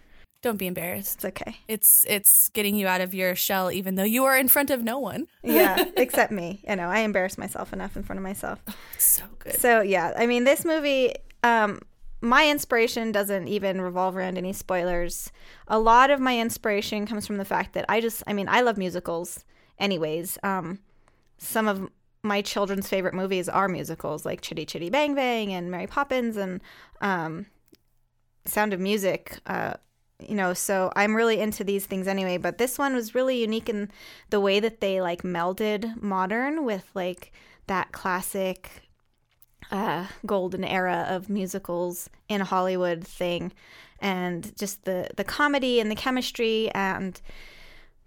Don't 0.42 0.56
be 0.56 0.66
embarrassed. 0.66 1.16
It's 1.16 1.24
okay. 1.24 1.58
It's 1.68 2.04
it's 2.08 2.48
getting 2.48 2.74
you 2.74 2.88
out 2.88 3.00
of 3.00 3.14
your 3.14 3.36
shell 3.36 3.70
even 3.70 3.94
though 3.94 4.02
you 4.02 4.24
are 4.24 4.36
in 4.36 4.48
front 4.48 4.70
of 4.70 4.82
no 4.82 4.98
one. 4.98 5.28
Yeah, 5.44 5.84
except 5.96 6.32
me. 6.32 6.60
You 6.68 6.74
know, 6.76 6.88
I 6.88 7.00
embarrass 7.00 7.38
myself 7.38 7.72
enough 7.72 7.96
in 7.96 8.02
front 8.02 8.18
of 8.18 8.24
myself. 8.24 8.60
So 8.98 9.22
good. 9.38 9.54
So 9.54 9.82
yeah, 9.82 10.12
I 10.16 10.26
mean, 10.26 10.42
this 10.42 10.64
movie, 10.64 11.14
um, 11.44 11.80
my 12.20 12.48
inspiration 12.48 13.12
doesn't 13.12 13.46
even 13.46 13.80
revolve 13.80 14.16
around 14.16 14.36
any 14.36 14.52
spoilers. 14.52 15.30
A 15.68 15.78
lot 15.78 16.10
of 16.10 16.18
my 16.18 16.38
inspiration 16.38 17.06
comes 17.06 17.24
from 17.24 17.36
the 17.36 17.44
fact 17.44 17.74
that 17.74 17.84
I 17.88 18.00
just, 18.00 18.24
I 18.26 18.32
mean, 18.32 18.48
I 18.48 18.62
love 18.62 18.76
musicals, 18.76 19.44
anyways. 19.78 20.38
Um, 20.42 20.80
some 21.38 21.68
of 21.68 21.88
my 22.22 22.42
children's 22.42 22.88
favorite 22.88 23.14
movies 23.14 23.48
are 23.48 23.68
musicals, 23.68 24.24
like 24.24 24.40
Chitty 24.40 24.66
Chitty 24.66 24.90
Bang 24.90 25.14
Bang 25.14 25.52
and 25.52 25.70
Mary 25.70 25.86
Poppins 25.86 26.36
and 26.36 26.60
um, 27.00 27.46
Sound 28.44 28.72
of 28.72 28.80
Music. 28.80 29.38
Uh, 29.46 29.74
you 30.28 30.34
know, 30.34 30.54
so 30.54 30.92
I'm 30.96 31.14
really 31.14 31.40
into 31.40 31.64
these 31.64 31.86
things 31.86 32.06
anyway. 32.06 32.36
But 32.36 32.58
this 32.58 32.78
one 32.78 32.94
was 32.94 33.14
really 33.14 33.40
unique 33.40 33.68
in 33.68 33.90
the 34.30 34.40
way 34.40 34.60
that 34.60 34.80
they 34.80 35.00
like 35.00 35.22
melded 35.22 36.00
modern 36.02 36.64
with 36.64 36.88
like 36.94 37.32
that 37.66 37.92
classic 37.92 38.82
uh, 39.70 40.06
golden 40.26 40.64
era 40.64 41.06
of 41.08 41.30
musicals 41.30 42.10
in 42.28 42.40
Hollywood 42.42 43.06
thing, 43.06 43.52
and 44.00 44.56
just 44.56 44.84
the 44.84 45.08
the 45.16 45.24
comedy 45.24 45.80
and 45.80 45.90
the 45.90 45.96
chemistry 45.96 46.70
and 46.74 47.20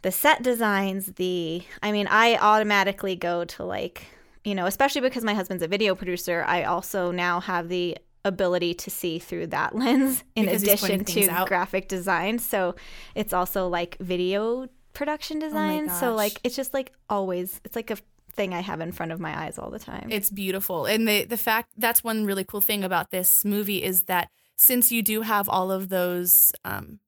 the 0.02 0.12
set 0.12 0.44
designs. 0.44 1.14
The 1.14 1.64
I 1.82 1.92
mean, 1.92 2.08
I 2.08 2.38
automatically 2.38 3.16
go 3.16 3.46
to 3.46 3.64
like 3.64 4.08
you 4.44 4.54
know, 4.54 4.68
especially 4.68 5.02
because 5.02 5.24
my 5.24 5.34
husband's 5.34 5.64
a 5.64 5.68
video 5.68 5.96
producer. 5.96 6.46
I 6.48 6.64
also 6.64 7.12
now 7.12 7.40
have 7.40 7.68
the 7.68 7.98
ability 8.26 8.74
to 8.74 8.90
see 8.90 9.20
through 9.20 9.48
that 9.48 9.74
lens 9.82 10.24
in 10.36 10.46
Because 10.46 10.64
addition 10.64 11.06
to 11.06 11.30
out. 11.30 11.48
graphic 11.48 11.88
design. 11.88 12.40
So 12.40 12.76
it's 13.14 13.32
also 13.32 13.70
like 13.70 13.98
video 14.00 14.68
production 14.94 15.40
design. 15.40 15.90
so 15.90 16.16
like 16.16 16.40
it's 16.44 16.56
just 16.56 16.74
like 16.74 16.92
always 17.10 17.62
it's 17.64 17.76
like 17.76 17.92
a 17.92 17.98
thing 18.34 18.54
I 18.54 18.60
have 18.62 18.82
in 18.82 18.92
front 18.92 19.12
of 19.14 19.20
my 19.20 19.38
eyes 19.46 19.58
all 19.58 19.70
the 19.70 19.80
time. 19.80 20.08
It's 20.12 20.30
beautiful. 20.30 20.86
And 20.86 21.08
the 21.08 21.24
the 21.26 21.38
fact 21.38 21.72
that's 21.78 22.04
one 22.04 22.26
really 22.26 22.44
cool 22.44 22.62
thing 22.62 22.84
about 22.84 23.12
this 23.12 23.46
movie 23.46 23.82
is 23.84 24.04
that 24.04 24.30
since 24.58 24.92
you 24.92 25.02
do 25.02 25.22
have 25.22 25.48
all 25.48 25.72
of 25.72 25.88
those 25.90 26.52
um 26.66 27.00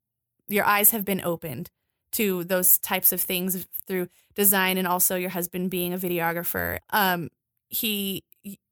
your 0.48 0.66
eyes 0.66 0.92
have 0.92 1.04
been 1.04 1.22
opened 1.22 1.70
to 2.14 2.46
those 2.46 2.78
types 2.78 3.12
of 3.12 3.20
things 3.22 3.68
through 3.86 4.08
design 4.36 4.78
and 4.78 4.88
also 4.88 5.16
your 5.18 5.30
husband 5.32 5.70
being 5.70 5.94
a 5.94 5.98
videographer. 5.98 6.80
Um 6.92 7.30
he 7.70 8.24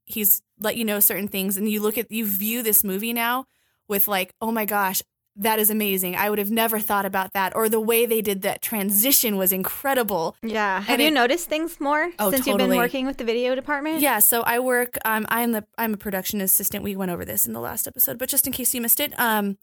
he's 0.06 0.42
let 0.60 0.78
you 0.78 0.86
know 0.86 1.00
certain 1.00 1.28
things 1.28 1.58
and 1.58 1.70
you 1.70 1.82
look 1.82 1.98
at 1.98 2.12
you 2.12 2.26
view 2.26 2.64
this 2.64 2.84
movie 2.84 3.14
now 3.14 3.46
with 3.88 4.08
like, 4.08 4.34
"Oh 4.42 4.52
my 4.52 4.66
gosh, 4.66 5.02
that 5.36 5.60
is 5.60 5.70
amazing. 5.70 6.16
I 6.16 6.30
would 6.30 6.40
have 6.40 6.50
never 6.52 6.80
thought 6.80 7.06
about 7.06 7.34
that." 7.34 7.56
Or 7.56 7.68
the 7.70 7.80
way 7.80 8.06
they 8.06 8.22
did 8.22 8.42
that 8.44 8.62
transition 8.62 9.36
was 9.38 9.52
incredible. 9.52 10.36
yeah. 10.42 10.80
Have 10.82 10.90
and 10.94 11.02
you 11.02 11.08
it- 11.10 11.14
noticed 11.14 11.50
things 11.50 11.80
more 11.80 12.10
Oh, 12.20 12.32
since 12.32 12.48
you've 12.48 12.58
been 12.58 12.76
working 12.78 13.06
with 13.06 13.18
the 13.18 13.24
video 13.26 13.54
department? 13.56 14.00
Yeah, 14.00 14.20
so 14.20 14.42
I 14.44 14.60
work. 14.60 14.98
Um, 15.06 15.26
I'm 15.30 15.52
the 15.52 15.66
I'm 15.78 15.94
a 15.94 15.98
production 15.98 16.40
assistant. 16.42 16.84
We 16.84 16.96
went 16.96 17.12
over 17.12 17.26
this 17.26 17.46
in 17.46 17.54
the 17.54 17.60
last 17.62 17.86
episode, 17.88 18.18
but 18.18 18.30
just 18.30 18.48
in 18.48 18.54
case 18.54 18.74
you 18.74 18.82
missed 18.82 19.00
it, 19.00 19.18
um, 19.20 19.58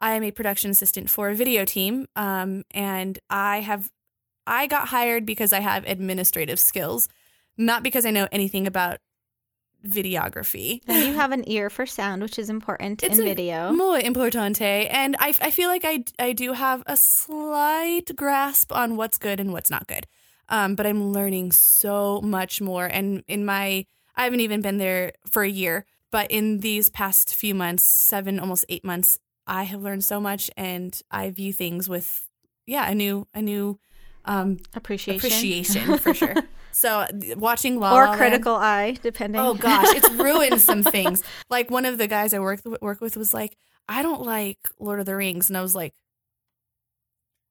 I 0.00 0.12
am 0.12 0.22
a 0.22 0.30
production 0.30 0.70
assistant 0.70 1.10
for 1.10 1.28
a 1.30 1.34
video 1.34 1.64
team. 1.64 2.06
Um, 2.14 2.64
and 2.72 3.18
I 3.30 3.60
have 3.60 3.90
I 4.46 4.68
got 4.68 4.88
hired 4.88 5.26
because 5.26 5.52
I 5.52 5.58
have 5.60 5.84
administrative 5.86 6.60
skills, 6.60 7.08
not 7.58 7.82
because 7.82 8.06
I 8.06 8.10
know 8.12 8.28
anything 8.30 8.66
about 8.66 8.98
videography. 9.86 10.80
And 10.86 11.06
you 11.06 11.14
have 11.14 11.32
an 11.32 11.48
ear 11.48 11.70
for 11.70 11.86
sound, 11.86 12.22
which 12.22 12.38
is 12.38 12.50
important 12.50 13.02
in 13.02 13.16
video. 13.16 13.72
Muy 13.72 14.02
importante. 14.02 14.88
And 14.90 15.16
I, 15.18 15.34
I 15.40 15.50
feel 15.50 15.68
like 15.68 15.84
I, 15.84 16.04
I 16.18 16.32
do 16.32 16.52
have 16.52 16.82
a 16.86 16.96
slight 16.96 18.14
grasp 18.16 18.72
on 18.72 18.96
what's 18.96 19.18
good 19.18 19.40
and 19.40 19.52
what's 19.52 19.70
not 19.70 19.86
good. 19.86 20.06
Um, 20.48 20.74
but 20.74 20.86
I'm 20.86 21.12
learning 21.12 21.52
so 21.52 22.20
much 22.20 22.60
more. 22.60 22.86
And 22.86 23.24
in 23.26 23.44
my, 23.44 23.86
I 24.14 24.24
haven't 24.24 24.40
even 24.40 24.60
been 24.60 24.78
there 24.78 25.12
for 25.28 25.42
a 25.42 25.48
year, 25.48 25.84
but 26.12 26.30
in 26.30 26.60
these 26.60 26.88
past 26.88 27.34
few 27.34 27.54
months, 27.54 27.84
seven, 27.84 28.38
almost 28.38 28.64
eight 28.68 28.84
months, 28.84 29.18
I 29.46 29.64
have 29.64 29.82
learned 29.82 30.04
so 30.04 30.20
much 30.20 30.50
and 30.56 31.00
I 31.10 31.30
view 31.30 31.52
things 31.52 31.88
with, 31.88 32.28
yeah, 32.66 32.88
a 32.88 32.94
new, 32.94 33.26
a 33.34 33.42
new, 33.42 33.78
um, 34.26 34.58
Appreciation. 34.74 35.16
appreciation 35.26 35.98
for 35.98 36.12
sure. 36.14 36.34
So 36.72 37.06
watching 37.38 37.80
La 37.80 37.92
La 37.94 37.98
or 37.98 38.04
Land- 38.08 38.18
critical 38.18 38.54
eye, 38.54 38.98
depending. 39.02 39.40
Oh 39.40 39.54
gosh, 39.54 39.86
it's 39.96 40.10
ruined 40.26 40.60
some 40.60 40.82
things. 40.82 41.22
Like 41.48 41.70
one 41.70 41.86
of 41.86 41.96
the 41.96 42.06
guys 42.06 42.34
I 42.34 42.38
work 42.38 42.60
work 42.82 43.00
with 43.00 43.16
was 43.16 43.32
like, 43.32 43.56
"I 43.88 44.02
don't 44.02 44.20
like 44.20 44.58
Lord 44.78 45.00
of 45.00 45.06
the 45.06 45.16
Rings," 45.16 45.48
and 45.48 45.56
I 45.56 45.62
was 45.62 45.74
like, 45.74 45.94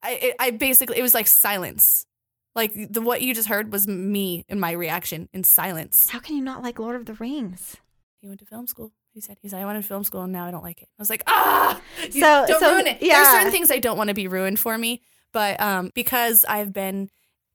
I 0.03 0.33
I 0.39 0.51
basically 0.51 0.99
it 0.99 1.01
was 1.01 1.13
like 1.15 1.25
silence. 1.27 2.05
Like 2.53 2.73
the 2.91 3.01
what 3.01 3.21
you 3.23 3.33
just 3.33 3.47
heard 3.49 3.71
was 3.71 3.87
me 3.87 4.45
and 4.47 4.61
my 4.61 4.71
reaction 4.71 5.27
in 5.33 5.43
silence. 5.43 6.07
How 6.09 6.19
can 6.19 6.35
you 6.37 6.43
not 6.43 6.61
like 6.61 6.77
Lord 6.79 6.95
of 6.95 7.05
the 7.05 7.13
Rings? 7.15 7.77
He 8.21 8.27
went 8.27 8.39
to 8.41 8.45
film 8.45 8.67
school. 8.67 8.91
He 9.13 9.21
said 9.21 9.37
he 9.41 9.49
said 9.49 9.59
I 9.61 9.65
went 9.65 9.81
to 9.81 9.87
film 9.87 10.03
school 10.03 10.21
and 10.21 10.31
now 10.31 10.45
I 10.45 10.51
don't 10.51 10.63
like 10.63 10.81
it. 10.81 10.87
I 10.97 11.01
was 11.01 11.09
like, 11.09 11.23
ah, 11.27 11.81
So- 12.11 12.45
don't 12.47 12.59
so, 12.59 12.73
ruin 12.73 12.87
it. 12.87 12.99
There's 12.99 13.11
yeah. 13.11 13.31
certain 13.33 13.51
things 13.51 13.71
I 13.71 13.79
don't 13.79 13.97
want 13.97 14.09
to 14.09 14.13
be 14.13 14.27
ruined 14.27 14.59
for 14.59 14.77
me, 14.77 15.01
but 15.33 15.59
um, 15.61 15.91
because 15.93 16.45
I've 16.47 16.71
been 16.73 17.09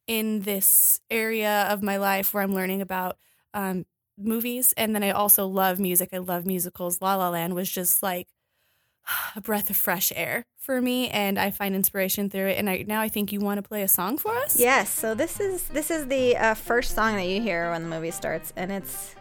in 0.07 0.41
this 0.41 1.01
area 1.11 1.67
of 1.71 1.83
my 1.83 1.97
life 1.97 2.35
where 2.35 2.43
I'm 2.43 2.55
learning 2.55 2.83
about 2.83 3.17
um, 3.55 3.87
movies, 4.19 4.75
and 4.77 4.95
then 4.95 5.03
I 5.03 5.11
also 5.11 5.47
love 5.47 5.79
music. 5.79 6.11
I 6.13 6.19
love 6.19 6.45
musicals. 6.47 7.01
La 7.01 7.17
La 7.17 7.31
Land 7.31 7.55
was 7.55 7.71
just 7.71 8.03
like 8.03 8.29
a 9.37 9.41
breath 9.41 9.71
of 9.71 9.77
fresh 9.77 10.13
air 10.15 10.45
for 10.59 10.81
me, 10.81 11.09
and 11.11 11.39
I 11.39 11.51
find 11.51 11.75
inspiration 11.75 12.29
through 12.29 12.49
it. 12.49 12.59
And 12.59 12.69
I, 12.69 12.85
now 12.87 13.01
I 13.01 13.09
think 13.09 13.33
you 13.33 13.41
want 13.41 13.59
to 13.63 13.69
play 13.69 13.83
a 13.83 13.89
song 13.89 14.19
for 14.19 14.37
us. 14.37 14.59
Yes. 14.59 14.91
So 14.91 15.15
this 15.15 15.41
is 15.41 15.65
this 15.69 15.91
is 15.91 16.07
the 16.09 16.37
uh, 16.37 16.55
first 16.55 16.95
song 16.95 17.17
that 17.17 17.27
you 17.27 17.41
hear 17.41 17.71
when 17.71 17.83
the 17.83 17.89
movie 17.89 18.11
starts, 18.11 18.53
and 18.57 18.71
it's 18.71 19.15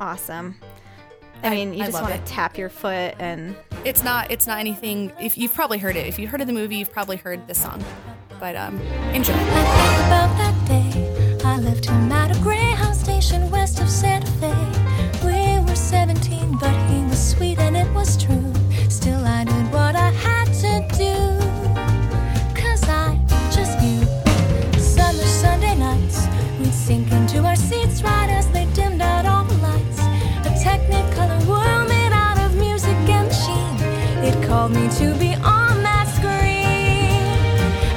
awesome. 0.00 0.56
I, 1.42 1.48
I- 1.48 1.50
mean, 1.50 1.74
you 1.74 1.82
I 1.82 1.86
just 1.86 2.00
want 2.00 2.14
to 2.14 2.32
tap 2.32 2.56
your 2.56 2.68
foot 2.68 3.14
and 3.18 3.56
It's 3.84 4.04
not. 4.04 4.30
It's 4.30 4.46
not 4.46 4.60
anything. 4.60 5.12
If 5.20 5.36
you've 5.36 5.52
probably 5.52 5.78
heard 5.78 5.96
it, 5.96 6.06
if 6.06 6.18
you've 6.18 6.30
heard 6.30 6.40
of 6.40 6.46
the 6.46 6.52
movie, 6.52 6.76
you've 6.76 6.92
probably 6.92 7.16
heard 7.16 7.46
this 7.48 7.60
song. 7.60 7.84
But 8.38 8.54
um, 8.54 8.80
enjoy. 9.12 9.32
I 9.34 9.38
think 9.38 10.06
about 10.06 10.36
that 10.38 10.68
day. 10.68 11.38
I 11.44 11.58
left 11.58 11.86
him 11.86 12.12
at 12.12 12.36
a 12.36 12.40
Greyhound 12.40 12.94
station 12.96 13.50
west 13.50 13.80
of 13.80 13.88
Santa 13.90 14.30
Fe. 14.32 14.54
We 15.24 15.58
were 15.68 15.74
17, 15.74 16.58
but 16.58 16.72
he 16.90 17.02
was 17.04 17.30
sweet 17.30 17.51
called 34.62 34.78
me 34.78 34.88
to 34.90 35.10
be 35.18 35.34
on 35.42 35.82
that 35.82 36.06
screen 36.14 37.18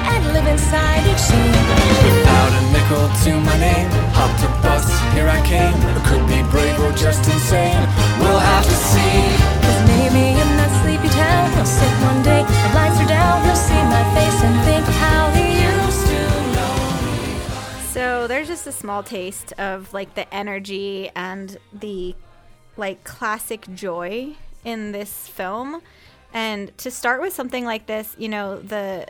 and 0.02 0.22
live 0.34 0.48
inside 0.50 0.98
each 1.06 1.22
scene. 1.22 1.62
Without 2.02 2.50
a 2.58 2.62
nickel 2.74 3.06
to 3.22 3.38
my 3.38 3.54
name, 3.62 3.86
hopped 4.10 4.42
a 4.42 4.50
bus, 4.66 4.82
here 5.14 5.28
I 5.30 5.38
came. 5.46 5.78
I 5.94 6.02
could 6.10 6.26
be 6.26 6.42
brave 6.50 6.74
or 6.82 6.90
just 6.98 7.22
insane. 7.30 7.86
We'll 8.18 8.42
have 8.42 8.66
to 8.66 8.78
see. 8.90 9.14
Cause 9.62 9.80
maybe 9.94 10.34
in 10.34 10.48
that 10.58 10.72
sleepy 10.82 11.06
town, 11.14 11.54
he'll 11.54 11.70
sit 11.70 11.94
one 12.02 12.18
day, 12.26 12.42
the 12.42 12.70
lights 12.74 12.98
are 12.98 13.10
down, 13.14 13.46
he'll 13.46 13.54
see 13.54 13.82
my 13.86 14.02
face 14.18 14.38
and 14.42 14.56
think 14.66 14.86
how 14.98 15.30
he 15.38 15.46
used 15.70 16.02
to 16.10 16.20
know. 16.50 16.74
So 17.94 18.26
there's 18.26 18.48
just 18.48 18.66
a 18.66 18.72
small 18.72 19.04
taste 19.04 19.52
of 19.58 19.94
like 19.94 20.16
the 20.16 20.26
energy 20.34 21.10
and 21.14 21.58
the 21.72 22.16
like 22.76 23.04
classic 23.04 23.72
joy 23.72 24.34
in 24.64 24.90
this 24.90 25.28
film. 25.28 25.80
And 26.32 26.76
to 26.78 26.90
start 26.90 27.20
with 27.20 27.32
something 27.32 27.64
like 27.64 27.86
this, 27.86 28.14
you 28.18 28.28
know, 28.28 28.58
the 28.58 29.06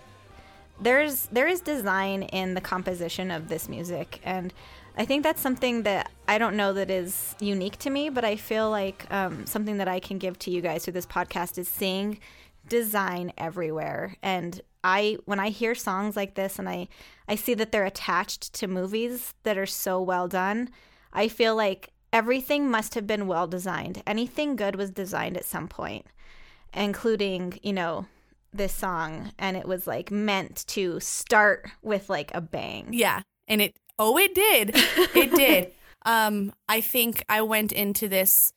there's 0.80 1.26
there 1.32 1.48
is 1.48 1.60
design 1.60 2.24
in 2.24 2.54
the 2.54 2.60
composition 2.60 3.30
of 3.30 3.48
this 3.48 3.66
music 3.68 4.20
and 4.24 4.52
I 4.98 5.04
think 5.04 5.22
that's 5.22 5.40
something 5.40 5.82
that 5.82 6.10
I 6.26 6.38
don't 6.38 6.56
know 6.56 6.72
that 6.72 6.90
is 6.90 7.34
unique 7.38 7.78
to 7.80 7.90
me, 7.90 8.08
but 8.08 8.24
I 8.24 8.36
feel 8.36 8.70
like 8.70 9.06
um, 9.12 9.44
something 9.44 9.76
that 9.76 9.88
I 9.88 10.00
can 10.00 10.18
give 10.18 10.38
to 10.40 10.50
you 10.50 10.62
guys 10.62 10.84
through 10.84 10.94
this 10.94 11.06
podcast 11.06 11.58
is 11.58 11.68
seeing 11.68 12.18
design 12.66 13.32
everywhere. 13.36 14.16
And 14.22 14.60
I, 14.82 15.18
when 15.26 15.38
I 15.38 15.50
hear 15.50 15.74
songs 15.74 16.16
like 16.16 16.34
this, 16.34 16.58
and 16.58 16.68
I, 16.68 16.88
I 17.28 17.34
see 17.34 17.52
that 17.54 17.72
they're 17.72 17.84
attached 17.84 18.54
to 18.54 18.66
movies 18.66 19.34
that 19.42 19.58
are 19.58 19.66
so 19.66 20.00
well 20.00 20.28
done, 20.28 20.70
I 21.12 21.28
feel 21.28 21.54
like 21.54 21.90
everything 22.12 22.70
must 22.70 22.94
have 22.94 23.06
been 23.06 23.26
well 23.26 23.46
designed. 23.46 24.02
Anything 24.06 24.56
good 24.56 24.76
was 24.76 24.90
designed 24.90 25.36
at 25.36 25.44
some 25.44 25.68
point, 25.68 26.06
including 26.76 27.58
you 27.62 27.72
know 27.72 28.06
this 28.52 28.72
song, 28.72 29.32
and 29.38 29.56
it 29.56 29.66
was 29.66 29.86
like 29.86 30.10
meant 30.10 30.66
to 30.68 31.00
start 31.00 31.68
with 31.82 32.08
like 32.08 32.32
a 32.34 32.40
bang. 32.40 32.88
Yeah, 32.92 33.22
and 33.48 33.60
it. 33.60 33.76
Oh, 33.98 34.18
it 34.18 34.34
did. 34.34 34.72
It 34.74 35.34
did. 35.34 35.72
um, 36.04 36.52
I 36.68 36.82
think 36.82 37.24
I 37.28 37.40
went 37.42 37.72
into 37.72 38.08
this. 38.08 38.52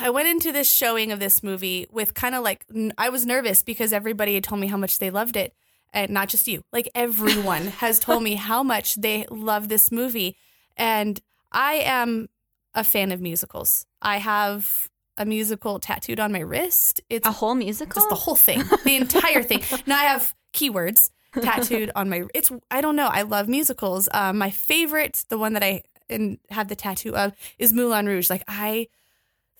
I 0.00 0.10
went 0.10 0.28
into 0.28 0.52
this 0.52 0.70
showing 0.70 1.12
of 1.12 1.20
this 1.20 1.42
movie 1.42 1.86
with 1.90 2.12
kind 2.12 2.34
of 2.34 2.42
like 2.42 2.66
n- 2.74 2.92
I 2.98 3.08
was 3.08 3.24
nervous 3.24 3.62
because 3.62 3.92
everybody 3.92 4.34
had 4.34 4.44
told 4.44 4.60
me 4.60 4.66
how 4.66 4.76
much 4.76 4.98
they 4.98 5.10
loved 5.10 5.36
it, 5.36 5.54
and 5.92 6.10
not 6.10 6.28
just 6.28 6.48
you. 6.48 6.62
Like 6.72 6.90
everyone 6.94 7.66
has 7.78 7.98
told 7.98 8.22
me 8.22 8.34
how 8.34 8.62
much 8.62 8.96
they 8.96 9.26
love 9.30 9.68
this 9.68 9.92
movie, 9.92 10.36
and 10.76 11.20
I 11.52 11.74
am 11.74 12.28
a 12.74 12.84
fan 12.84 13.12
of 13.12 13.20
musicals. 13.20 13.86
I 14.00 14.18
have 14.18 14.88
a 15.16 15.24
musical 15.26 15.78
tattooed 15.78 16.18
on 16.20 16.32
my 16.32 16.40
wrist. 16.40 17.00
It's 17.10 17.26
A 17.26 17.32
whole 17.32 17.54
musical. 17.54 18.00
just 18.00 18.08
the 18.08 18.14
whole 18.14 18.36
thing, 18.36 18.62
the 18.84 18.96
entire 18.96 19.42
thing. 19.42 19.62
Now 19.86 19.98
I 19.98 20.04
have 20.04 20.34
keywords 20.54 21.10
tattooed 21.40 21.90
on 21.94 22.08
my. 22.08 22.24
It's 22.34 22.50
I 22.70 22.80
don't 22.80 22.96
know. 22.96 23.08
I 23.08 23.22
love 23.22 23.48
musicals. 23.48 24.08
Um, 24.12 24.38
my 24.38 24.50
favorite, 24.50 25.24
the 25.28 25.38
one 25.38 25.52
that 25.54 25.62
I 25.62 25.82
and 26.08 26.38
have 26.50 26.68
the 26.68 26.76
tattoo 26.76 27.14
of, 27.16 27.32
is 27.58 27.72
Moulin 27.72 28.06
Rouge. 28.06 28.28
Like 28.30 28.42
I, 28.48 28.88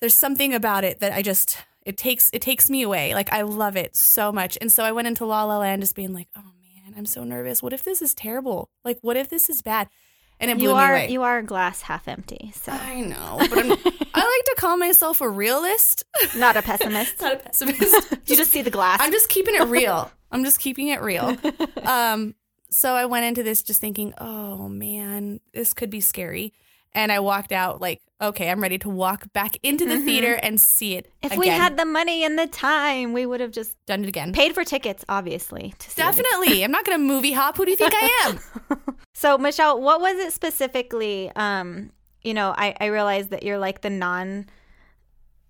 there's 0.01 0.13
something 0.15 0.53
about 0.53 0.83
it 0.83 0.99
that 0.99 1.11
I 1.13 1.21
just 1.21 1.57
it 1.85 1.97
takes 1.97 2.29
it 2.33 2.41
takes 2.41 2.69
me 2.69 2.81
away. 2.83 3.13
Like 3.13 3.31
I 3.33 3.41
love 3.41 3.75
it 3.75 3.95
so 3.95 4.31
much, 4.31 4.57
and 4.61 4.71
so 4.71 4.83
I 4.83 4.91
went 4.91 5.07
into 5.07 5.25
La 5.25 5.43
La 5.45 5.57
Land 5.59 5.81
just 5.81 5.95
being 5.95 6.13
like, 6.13 6.27
oh 6.35 6.41
man, 6.41 6.93
I'm 6.97 7.05
so 7.05 7.23
nervous. 7.23 7.61
What 7.63 7.73
if 7.73 7.83
this 7.83 8.01
is 8.01 8.13
terrible? 8.13 8.69
Like 8.83 8.99
what 9.01 9.17
if 9.17 9.29
this 9.29 9.49
is 9.49 9.61
bad? 9.61 9.87
And 10.39 10.51
it 10.51 10.57
blew 10.57 10.69
you 10.69 10.75
me 10.75 10.81
are 10.81 10.91
away. 10.93 11.09
you 11.09 11.23
are 11.23 11.41
glass 11.41 11.81
half 11.81 12.07
empty, 12.07 12.51
so 12.55 12.71
I 12.71 13.01
know, 13.01 13.37
but 13.39 13.57
I'm, 13.57 13.71
I 13.71 13.73
like 13.73 14.45
to 14.45 14.55
call 14.57 14.77
myself 14.77 15.21
a 15.21 15.29
realist, 15.29 16.03
not 16.35 16.57
a 16.57 16.61
pessimist. 16.61 17.21
not 17.21 17.33
a 17.33 17.37
pessimist. 17.37 18.17
you 18.27 18.35
just 18.35 18.51
see 18.51 18.61
the 18.61 18.71
glass. 18.71 18.99
I'm 19.01 19.11
just 19.11 19.29
keeping 19.29 19.55
it 19.55 19.63
real. 19.67 20.11
I'm 20.31 20.43
just 20.43 20.59
keeping 20.59 20.87
it 20.89 21.01
real. 21.01 21.37
Um, 21.83 22.35
so 22.71 22.93
I 22.93 23.05
went 23.05 23.25
into 23.25 23.43
this 23.43 23.61
just 23.61 23.79
thinking, 23.79 24.13
oh 24.17 24.67
man, 24.67 25.39
this 25.53 25.73
could 25.73 25.91
be 25.91 26.01
scary. 26.01 26.53
And 26.95 27.11
I 27.11 27.19
walked 27.19 27.51
out 27.51 27.81
like, 27.81 28.01
okay, 28.21 28.49
I'm 28.49 28.61
ready 28.61 28.77
to 28.79 28.89
walk 28.89 29.31
back 29.33 29.57
into 29.63 29.85
the 29.85 29.99
theater 29.99 30.35
and 30.41 30.59
see 30.61 30.95
it. 30.95 31.11
If 31.21 31.31
again. 31.31 31.39
we 31.39 31.47
had 31.49 31.75
the 31.77 31.85
money 31.85 32.23
and 32.23 32.37
the 32.39 32.47
time, 32.47 33.11
we 33.13 33.25
would 33.25 33.41
have 33.41 33.51
just 33.51 33.75
done 33.85 34.03
it 34.03 34.07
again. 34.07 34.31
paid 34.33 34.53
for 34.53 34.63
tickets, 34.63 35.03
obviously. 35.09 35.73
To 35.79 35.89
see. 35.89 36.01
Definitely. 36.01 36.63
I'm 36.63 36.71
not 36.71 36.85
going 36.85 36.97
to 36.97 37.03
movie 37.03 37.31
hop. 37.33 37.57
Who 37.57 37.65
do 37.65 37.71
you 37.71 37.77
think 37.77 37.93
I 37.95 38.39
am? 38.69 38.79
So, 39.15 39.37
Michelle, 39.37 39.79
what 39.79 40.01
was 40.01 40.17
it 40.17 40.33
specifically? 40.33 41.31
Um, 41.35 41.91
you 42.23 42.33
know, 42.33 42.53
I, 42.57 42.75
I 42.81 42.87
realized 42.87 43.29
that 43.29 43.43
you're 43.43 43.59
like 43.59 43.81
the 43.81 43.89
non. 43.91 44.47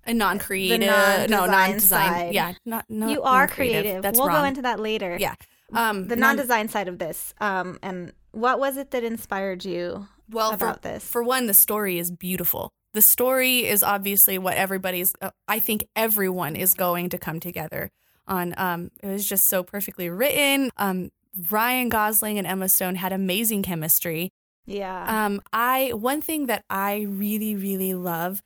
A 0.06 0.14
non-creative, 0.14 0.80
no, 0.82 1.46
non-design 1.46 1.80
side. 1.80 2.34
Yeah, 2.34 2.54
not, 2.66 2.86
not 2.90 3.10
you 3.10 3.24
are 3.24 3.48
non-creative. 3.48 3.82
creative. 3.84 4.04
That's 4.04 4.20
we'll 4.20 4.28
wrong. 4.28 4.42
go 4.42 4.48
into 4.48 4.62
that 4.64 4.80
later. 4.82 5.16
yeah. 5.20 5.36
Um, 5.74 6.08
The 6.10 6.18
non- 6.18 6.36
non-design 6.36 6.68
side 6.68 6.90
of 6.90 7.00
this. 7.00 7.34
Um, 7.40 7.80
and 7.82 8.12
what 8.32 8.60
was 8.60 8.76
it 8.76 8.92
that 8.92 9.04
inspired 9.06 9.64
you 9.64 10.08
well 10.30 10.54
about 10.54 10.82
for, 10.82 10.90
this? 10.90 11.04
For 11.04 11.24
one, 11.24 11.48
the 11.48 11.54
story 11.54 12.00
is 12.00 12.12
beautiful. 12.12 12.74
The 12.94 13.02
story 13.02 13.66
is 13.66 13.84
obviously 13.84 14.38
what 14.38 14.56
everybody's. 14.56 15.14
Uh, 15.22 15.32
I 15.48 15.60
think 15.60 15.88
everyone 15.96 16.56
is 16.56 16.74
going 16.74 17.10
to 17.10 17.18
come 17.18 17.40
together 17.40 17.92
on. 18.28 18.54
Um, 18.58 18.92
it 19.02 19.08
was 19.08 19.28
just 19.28 19.48
so 19.48 19.64
perfectly 19.64 20.10
written. 20.10 20.70
Um, 20.78 21.12
Ryan 21.50 21.90
Gosling 21.90 22.38
and 22.38 22.46
Emma 22.46 22.70
Stone 22.70 22.96
had 22.96 23.12
amazing 23.12 23.64
chemistry. 23.64 24.32
yeah. 24.66 25.26
Um, 25.26 25.42
I 25.52 25.92
one 25.94 26.22
thing 26.22 26.46
that 26.48 26.64
I 26.70 27.08
really 27.10 27.56
really 27.56 27.94
love 27.94 28.44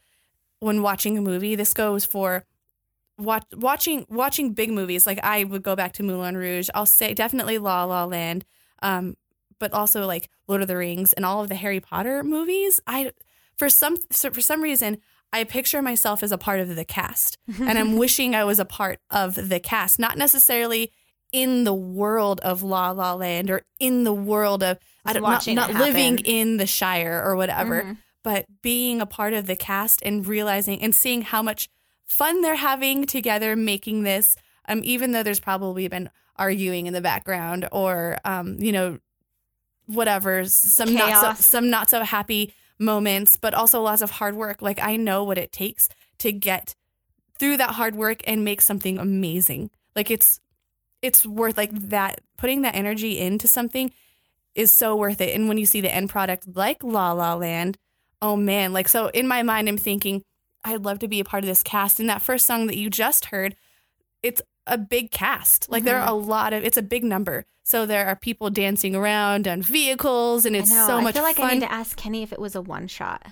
when 0.60 0.82
watching 0.82 1.18
a 1.18 1.22
movie. 1.22 1.56
This 1.56 1.74
goes 1.74 2.06
for 2.06 2.46
watch, 3.18 3.46
watching 3.54 4.06
watching 4.10 4.54
big 4.54 4.72
movies. 4.72 5.06
Like 5.06 5.20
I 5.24 5.44
would 5.44 5.64
go 5.64 5.76
back 5.76 5.94
to 5.94 6.04
Moulin 6.04 6.38
Rouge. 6.38 6.70
I'll 6.74 6.86
say 6.86 7.14
definitely 7.14 7.58
La 7.58 7.84
La 7.84 8.06
Land. 8.06 8.46
Um, 8.82 9.18
but 9.60 9.74
also 9.74 10.06
like 10.06 10.30
Lord 10.48 10.62
of 10.62 10.68
the 10.68 10.78
Rings 10.78 11.14
and 11.14 11.26
all 11.26 11.42
of 11.42 11.50
the 11.50 11.56
Harry 11.56 11.80
Potter 11.80 12.24
movies. 12.24 12.80
I 12.88 13.12
for 13.58 13.70
some 13.70 13.98
so 14.12 14.32
for 14.32 14.42
some 14.42 14.62
reason 14.62 14.98
I 15.34 15.44
picture 15.44 15.82
myself 15.82 16.24
as 16.24 16.32
a 16.32 16.38
part 16.38 16.60
of 16.60 16.76
the 16.76 16.86
cast, 16.86 17.38
and 17.60 17.78
I'm 17.78 17.98
wishing 17.98 18.36
I 18.36 18.44
was 18.44 18.60
a 18.60 18.66
part 18.66 19.00
of 19.10 19.50
the 19.50 19.60
cast, 19.60 20.00
not 20.00 20.18
necessarily 20.18 20.92
in 21.34 21.66
the 21.66 21.74
world 21.74 22.40
of 22.42 22.64
La 22.64 22.92
La 22.92 23.14
Land 23.14 23.50
or 23.50 23.64
in 23.80 24.04
the 24.06 24.14
world 24.14 24.64
of 24.64 24.78
I 25.06 25.14
don't 25.14 25.24
not, 25.24 25.46
not 25.48 25.74
living 25.74 26.20
in 26.20 26.58
the 26.58 26.66
Shire 26.68 27.22
or 27.26 27.36
whatever, 27.36 27.84
Mhm. 27.84 27.98
but 28.24 28.46
being 28.62 29.02
a 29.02 29.06
part 29.06 29.34
of 29.34 29.46
the 29.48 29.56
cast 29.56 30.02
and 30.04 30.26
realizing 30.26 30.82
and 30.82 30.96
seeing 30.96 31.24
how 31.24 31.42
much 31.42 31.70
fun 32.06 32.42
they're 32.42 32.56
having 32.56 33.06
together 33.06 33.56
making 33.58 34.04
this. 34.04 34.38
Um, 34.70 34.82
even 34.84 35.12
though 35.12 35.24
there's 35.24 35.40
probably 35.40 35.88
been 35.90 36.10
arguing 36.38 36.88
in 36.88 36.94
the 36.94 37.02
background 37.02 37.68
or 37.72 38.18
um, 38.24 38.58
you 38.60 38.72
know, 38.72 39.00
whatever, 39.88 40.46
some 40.46 40.94
not 40.94 41.38
so 41.38 41.42
some 41.42 41.70
not 41.70 41.90
so 41.90 42.04
happy 42.04 42.54
moments, 42.80 43.36
but 43.36 43.54
also 43.54 43.82
lots 43.82 44.02
of 44.02 44.12
hard 44.12 44.36
work. 44.36 44.62
Like 44.62 44.82
I 44.82 44.96
know 44.96 45.24
what 45.24 45.38
it 45.38 45.52
takes 45.52 45.90
to 46.20 46.32
get 46.32 46.76
through 47.40 47.58
that 47.58 47.72
hard 47.72 47.96
work 47.96 48.22
and 48.28 48.44
make 48.44 48.62
something 48.62 48.98
amazing. 48.98 49.72
Like 49.96 50.12
it's 50.12 50.40
it's 51.02 51.26
worth 51.26 51.58
like 51.58 51.72
that 51.90 52.22
putting 52.38 52.62
that 52.62 52.76
energy 52.76 53.20
into 53.20 53.48
something 53.48 53.92
is 54.56 54.72
so 54.74 54.96
worth 54.96 55.22
it. 55.22 55.36
And 55.36 55.48
when 55.48 55.58
you 55.58 55.66
see 55.66 55.82
the 55.82 55.94
end 55.94 56.10
product 56.10 56.48
like 56.56 56.84
La 56.84 57.12
La 57.12 57.36
Land, 57.36 57.78
oh 58.22 58.36
man, 58.36 58.74
like 58.74 58.90
so 58.90 59.08
in 59.08 59.28
my 59.28 59.44
mind 59.44 59.68
I'm 59.70 59.78
thinking 59.78 60.24
I'd 60.64 60.84
love 60.84 61.00
to 61.00 61.08
be 61.08 61.20
a 61.20 61.26
part 61.26 61.44
of 61.44 61.48
this 61.48 61.64
cast. 61.64 62.00
And 62.00 62.10
that 62.10 62.22
first 62.22 62.46
song 62.46 62.68
that 62.68 62.78
you 62.78 62.90
just 62.90 63.26
heard, 63.26 63.56
it's 64.22 64.42
a 64.68 64.78
big 64.78 65.12
cast. 65.12 65.70
Like 65.70 65.84
there 65.84 65.98
are 66.00 66.08
a 66.08 66.14
lot 66.14 66.54
of 66.54 66.64
it's 66.64 66.78
a 66.78 66.82
big 66.82 67.04
number. 67.04 67.46
So 67.64 67.86
there 67.86 68.08
are 68.08 68.16
people 68.16 68.50
dancing 68.50 68.96
around 68.96 69.48
on 69.48 69.62
vehicles 69.62 70.46
and 70.46 70.56
it's 70.56 70.70
so 70.70 71.02
much 71.02 71.16
I 71.16 71.20
feel 71.20 71.24
like 71.24 71.36
fun. 71.38 71.50
I 71.50 71.54
need 71.56 71.60
to 71.62 71.72
ask 71.72 71.98
Kenny 71.98 72.24
if 72.24 72.32
it 72.32 72.40
was 72.40 72.56
a 72.56 72.62
one 72.62 72.88
shot. 72.88 73.26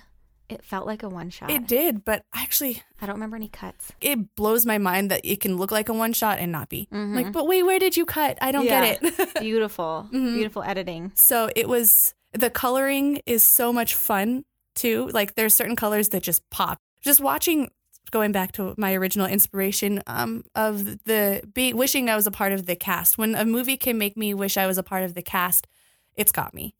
It 0.48 0.62
felt 0.64 0.86
like 0.86 1.02
a 1.02 1.08
one 1.08 1.30
shot. 1.30 1.50
it 1.50 1.66
did, 1.66 2.04
but 2.04 2.22
actually 2.32 2.82
I 3.00 3.06
don't 3.06 3.16
remember 3.16 3.36
any 3.36 3.48
cuts. 3.48 3.92
it 4.00 4.34
blows 4.36 4.64
my 4.64 4.78
mind 4.78 5.10
that 5.10 5.22
it 5.24 5.40
can 5.40 5.56
look 5.56 5.70
like 5.72 5.88
a 5.88 5.92
one 5.92 6.12
shot 6.12 6.38
and 6.38 6.52
not 6.52 6.68
be. 6.68 6.86
Mhm. 6.92 7.14
Like, 7.16 7.32
but 7.32 7.46
wait, 7.48 7.62
where 7.64 7.78
did 7.80 7.96
you 7.96 8.04
cut? 8.06 8.38
I 8.40 8.52
don't 8.52 8.64
get 8.64 9.00
it. 9.02 9.34
beautiful, 9.40 10.08
Mhm. 10.12 10.34
beautiful 10.34 10.62
editing. 10.62 11.12
so 11.14 11.50
it 11.56 11.68
was 11.68 12.14
the 12.32 12.50
coloring 12.50 13.22
is 13.26 13.42
so 13.42 13.72
much 13.72 13.94
fun 13.94 14.44
too. 14.74 15.08
Like 15.12 15.34
there's 15.34 15.54
certain 15.54 15.74
colors 15.76 16.10
that 16.10 16.22
just 16.22 16.48
pop. 16.50 16.78
Just 17.02 17.20
watching 17.20 17.70
going 18.10 18.32
back 18.32 18.52
to 18.52 18.74
my 18.76 18.94
original 18.94 19.26
inspiration 19.26 20.02
um, 20.06 20.44
of 20.54 21.04
the 21.04 21.42
being 21.54 21.76
wishing 21.76 22.08
I 22.08 22.16
was 22.16 22.26
a 22.26 22.30
part 22.30 22.52
of 22.52 22.66
the 22.66 22.76
cast. 22.76 23.18
When 23.18 23.34
a 23.34 23.44
movie 23.44 23.76
can 23.76 23.98
make 23.98 24.16
me 24.16 24.34
wish 24.34 24.56
I 24.56 24.66
was 24.66 24.78
a 24.78 24.82
part 24.82 25.02
of 25.02 25.14
the 25.14 25.22
cast, 25.22 25.66
it's 26.14 26.32
got 26.32 26.54
me. 26.54 26.74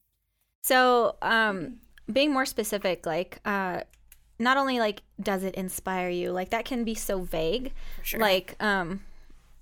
So, 0.62 1.16
um, 1.22 1.76
being 2.12 2.32
more 2.32 2.46
specific, 2.46 3.06
like, 3.06 3.38
uh, 3.44 3.80
not 4.38 4.56
only 4.56 4.78
like 4.78 5.02
does 5.20 5.44
it 5.44 5.54
inspire 5.54 6.10
you, 6.10 6.30
like 6.30 6.50
that 6.50 6.64
can 6.64 6.84
be 6.84 6.94
so 6.94 7.20
vague. 7.20 7.72
sure. 8.02 8.20
Like, 8.20 8.54
um, 8.60 9.00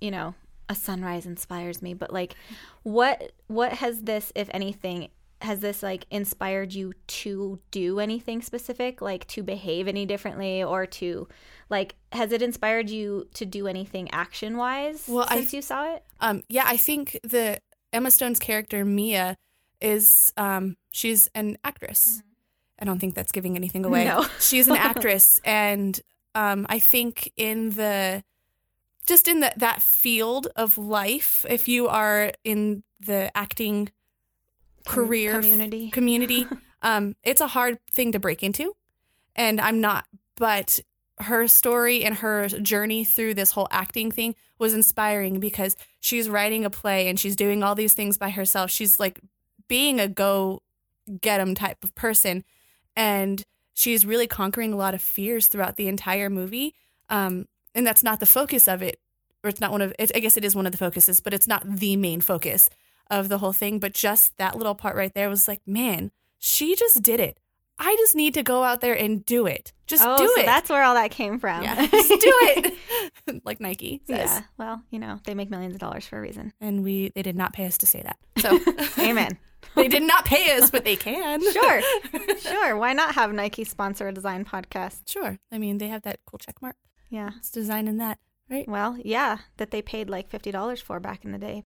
you 0.01 0.11
know, 0.11 0.35
a 0.67 0.75
sunrise 0.75 1.25
inspires 1.25 1.81
me, 1.81 1.93
but 1.93 2.11
like, 2.11 2.35
what 2.83 3.31
what 3.47 3.73
has 3.73 4.01
this, 4.01 4.31
if 4.35 4.49
anything, 4.53 5.09
has 5.45 5.59
this 5.59 5.81
like 5.81 6.05
inspired 6.11 6.73
you 6.73 6.93
to 7.07 7.59
do 7.71 7.99
anything 7.99 8.41
specific, 8.41 9.01
like 9.01 9.25
to 9.27 9.43
behave 9.43 9.87
any 9.87 10.05
differently, 10.05 10.63
or 10.63 10.85
to 10.85 11.27
like, 11.69 11.95
has 12.11 12.31
it 12.31 12.41
inspired 12.41 12.89
you 12.89 13.27
to 13.35 13.45
do 13.45 13.67
anything 13.67 14.09
action 14.11 14.57
wise 14.57 15.05
Well, 15.07 15.25
I- 15.29 15.37
since 15.37 15.53
you 15.53 15.61
saw 15.61 15.93
it? 15.95 16.03
Um, 16.19 16.43
yeah, 16.49 16.63
I 16.65 16.77
think 16.77 17.19
the 17.23 17.59
Emma 17.93 18.11
Stone's 18.11 18.39
character 18.39 18.83
Mia 18.83 19.35
is 19.81 20.33
um, 20.37 20.75
she's 20.91 21.29
an 21.35 21.57
actress. 21.63 22.21
I 22.79 22.85
don't 22.85 22.99
think 22.99 23.15
that's 23.15 23.31
giving 23.31 23.55
anything 23.55 23.85
away. 23.85 24.05
No. 24.05 24.25
she's 24.39 24.67
an 24.67 24.75
actress, 24.91 25.39
and 25.45 25.99
um, 26.33 26.65
I 26.69 26.79
think 26.79 27.31
in 27.37 27.69
the 27.71 28.23
just 29.07 29.27
in 29.27 29.39
the, 29.39 29.53
that 29.57 29.81
field 29.81 30.47
of 30.55 30.77
life, 30.77 31.45
if 31.47 31.67
you 31.67 31.87
are 31.87 32.31
in 32.43 32.83
the 32.99 33.31
acting 33.37 33.89
career 34.85 35.33
community. 35.33 35.89
community, 35.91 36.47
um, 36.81 37.15
it's 37.23 37.41
a 37.41 37.47
hard 37.47 37.79
thing 37.91 38.11
to 38.13 38.19
break 38.19 38.43
into, 38.43 38.75
and 39.35 39.59
I'm 39.59 39.81
not. 39.81 40.05
But 40.37 40.79
her 41.19 41.47
story 41.47 42.03
and 42.03 42.15
her 42.15 42.47
journey 42.49 43.03
through 43.05 43.33
this 43.33 43.51
whole 43.51 43.67
acting 43.71 44.11
thing 44.11 44.35
was 44.59 44.73
inspiring 44.73 45.39
because 45.39 45.75
she's 46.01 46.29
writing 46.29 46.65
a 46.65 46.69
play 46.69 47.07
and 47.07 47.19
she's 47.19 47.35
doing 47.35 47.63
all 47.63 47.73
these 47.73 47.93
things 47.93 48.17
by 48.17 48.29
herself. 48.29 48.69
She's 48.69 48.99
like 48.99 49.21
being 49.67 49.99
a 49.99 50.07
go 50.07 50.61
get 51.21 51.39
'em 51.39 51.55
type 51.55 51.83
of 51.83 51.95
person, 51.95 52.43
and 52.95 53.43
she's 53.73 54.05
really 54.05 54.27
conquering 54.27 54.73
a 54.73 54.77
lot 54.77 54.93
of 54.93 55.01
fears 55.01 55.47
throughout 55.47 55.77
the 55.77 55.87
entire 55.87 56.29
movie. 56.29 56.73
Um, 57.09 57.47
and 57.73 57.85
that's 57.85 58.03
not 58.03 58.19
the 58.19 58.25
focus 58.25 58.67
of 58.67 58.81
it, 58.81 58.99
or 59.43 59.49
it's 59.49 59.61
not 59.61 59.71
one 59.71 59.81
of. 59.81 59.93
It, 59.99 60.11
I 60.15 60.19
guess 60.19 60.37
it 60.37 60.45
is 60.45 60.55
one 60.55 60.65
of 60.65 60.71
the 60.71 60.77
focuses, 60.77 61.19
but 61.19 61.33
it's 61.33 61.47
not 61.47 61.63
the 61.65 61.95
main 61.95 62.21
focus 62.21 62.69
of 63.09 63.29
the 63.29 63.37
whole 63.39 63.53
thing. 63.53 63.79
But 63.79 63.93
just 63.93 64.37
that 64.37 64.57
little 64.57 64.75
part 64.75 64.95
right 64.95 65.13
there 65.13 65.29
was 65.29 65.47
like, 65.47 65.61
man, 65.65 66.11
she 66.39 66.75
just 66.75 67.01
did 67.01 67.19
it. 67.19 67.39
I 67.77 67.95
just 67.99 68.15
need 68.15 68.33
to 68.35 68.43
go 68.43 68.63
out 68.63 68.79
there 68.79 68.93
and 68.93 69.25
do 69.25 69.45
it. 69.45 69.73
Just 69.85 70.03
oh, 70.05 70.17
do 70.17 70.27
so 70.33 70.41
it. 70.41 70.45
that's 70.45 70.69
where 70.69 70.83
all 70.83 70.93
that 70.93 71.11
came 71.11 71.39
from. 71.39 71.61
yeah, 71.61 71.85
just 71.87 72.09
do 72.09 72.17
it. 72.21 72.73
like 73.43 73.59
Nike 73.59 74.01
says. 74.07 74.29
Yeah. 74.29 74.41
Well, 74.57 74.81
you 74.91 74.99
know, 74.99 75.19
they 75.25 75.33
make 75.33 75.49
millions 75.49 75.73
of 75.73 75.81
dollars 75.81 76.07
for 76.07 76.17
a 76.17 76.21
reason. 76.21 76.53
And 76.61 76.83
we 76.83 77.11
they 77.15 77.21
did 77.21 77.35
not 77.35 77.53
pay 77.53 77.65
us 77.65 77.77
to 77.79 77.85
say 77.85 78.01
that. 78.01 78.17
So 78.41 78.59
Amen. 79.03 79.37
they 79.75 79.87
did 79.87 80.03
not 80.03 80.25
pay 80.25 80.55
us, 80.55 80.69
but 80.69 80.85
they 80.85 80.95
can. 80.95 81.41
Sure. 81.51 81.81
Sure. 82.39 82.77
Why 82.77 82.93
not 82.93 83.15
have 83.15 83.33
Nike 83.33 83.63
sponsor 83.63 84.07
a 84.07 84.13
design 84.13 84.45
podcast? 84.45 85.09
Sure. 85.09 85.39
I 85.51 85.57
mean, 85.57 85.79
they 85.79 85.87
have 85.87 86.03
that 86.03 86.19
cool 86.25 86.37
check 86.37 86.61
mark. 86.61 86.75
Yeah. 87.09 87.31
It's 87.37 87.49
designing 87.49 87.97
that, 87.97 88.19
right? 88.49 88.67
Well, 88.67 88.97
yeah, 89.03 89.39
that 89.57 89.71
they 89.71 89.81
paid 89.81 90.09
like 90.09 90.29
fifty 90.29 90.51
dollars 90.51 90.79
for 90.81 90.99
back 90.99 91.25
in 91.25 91.31
the 91.31 91.37
day. 91.39 91.63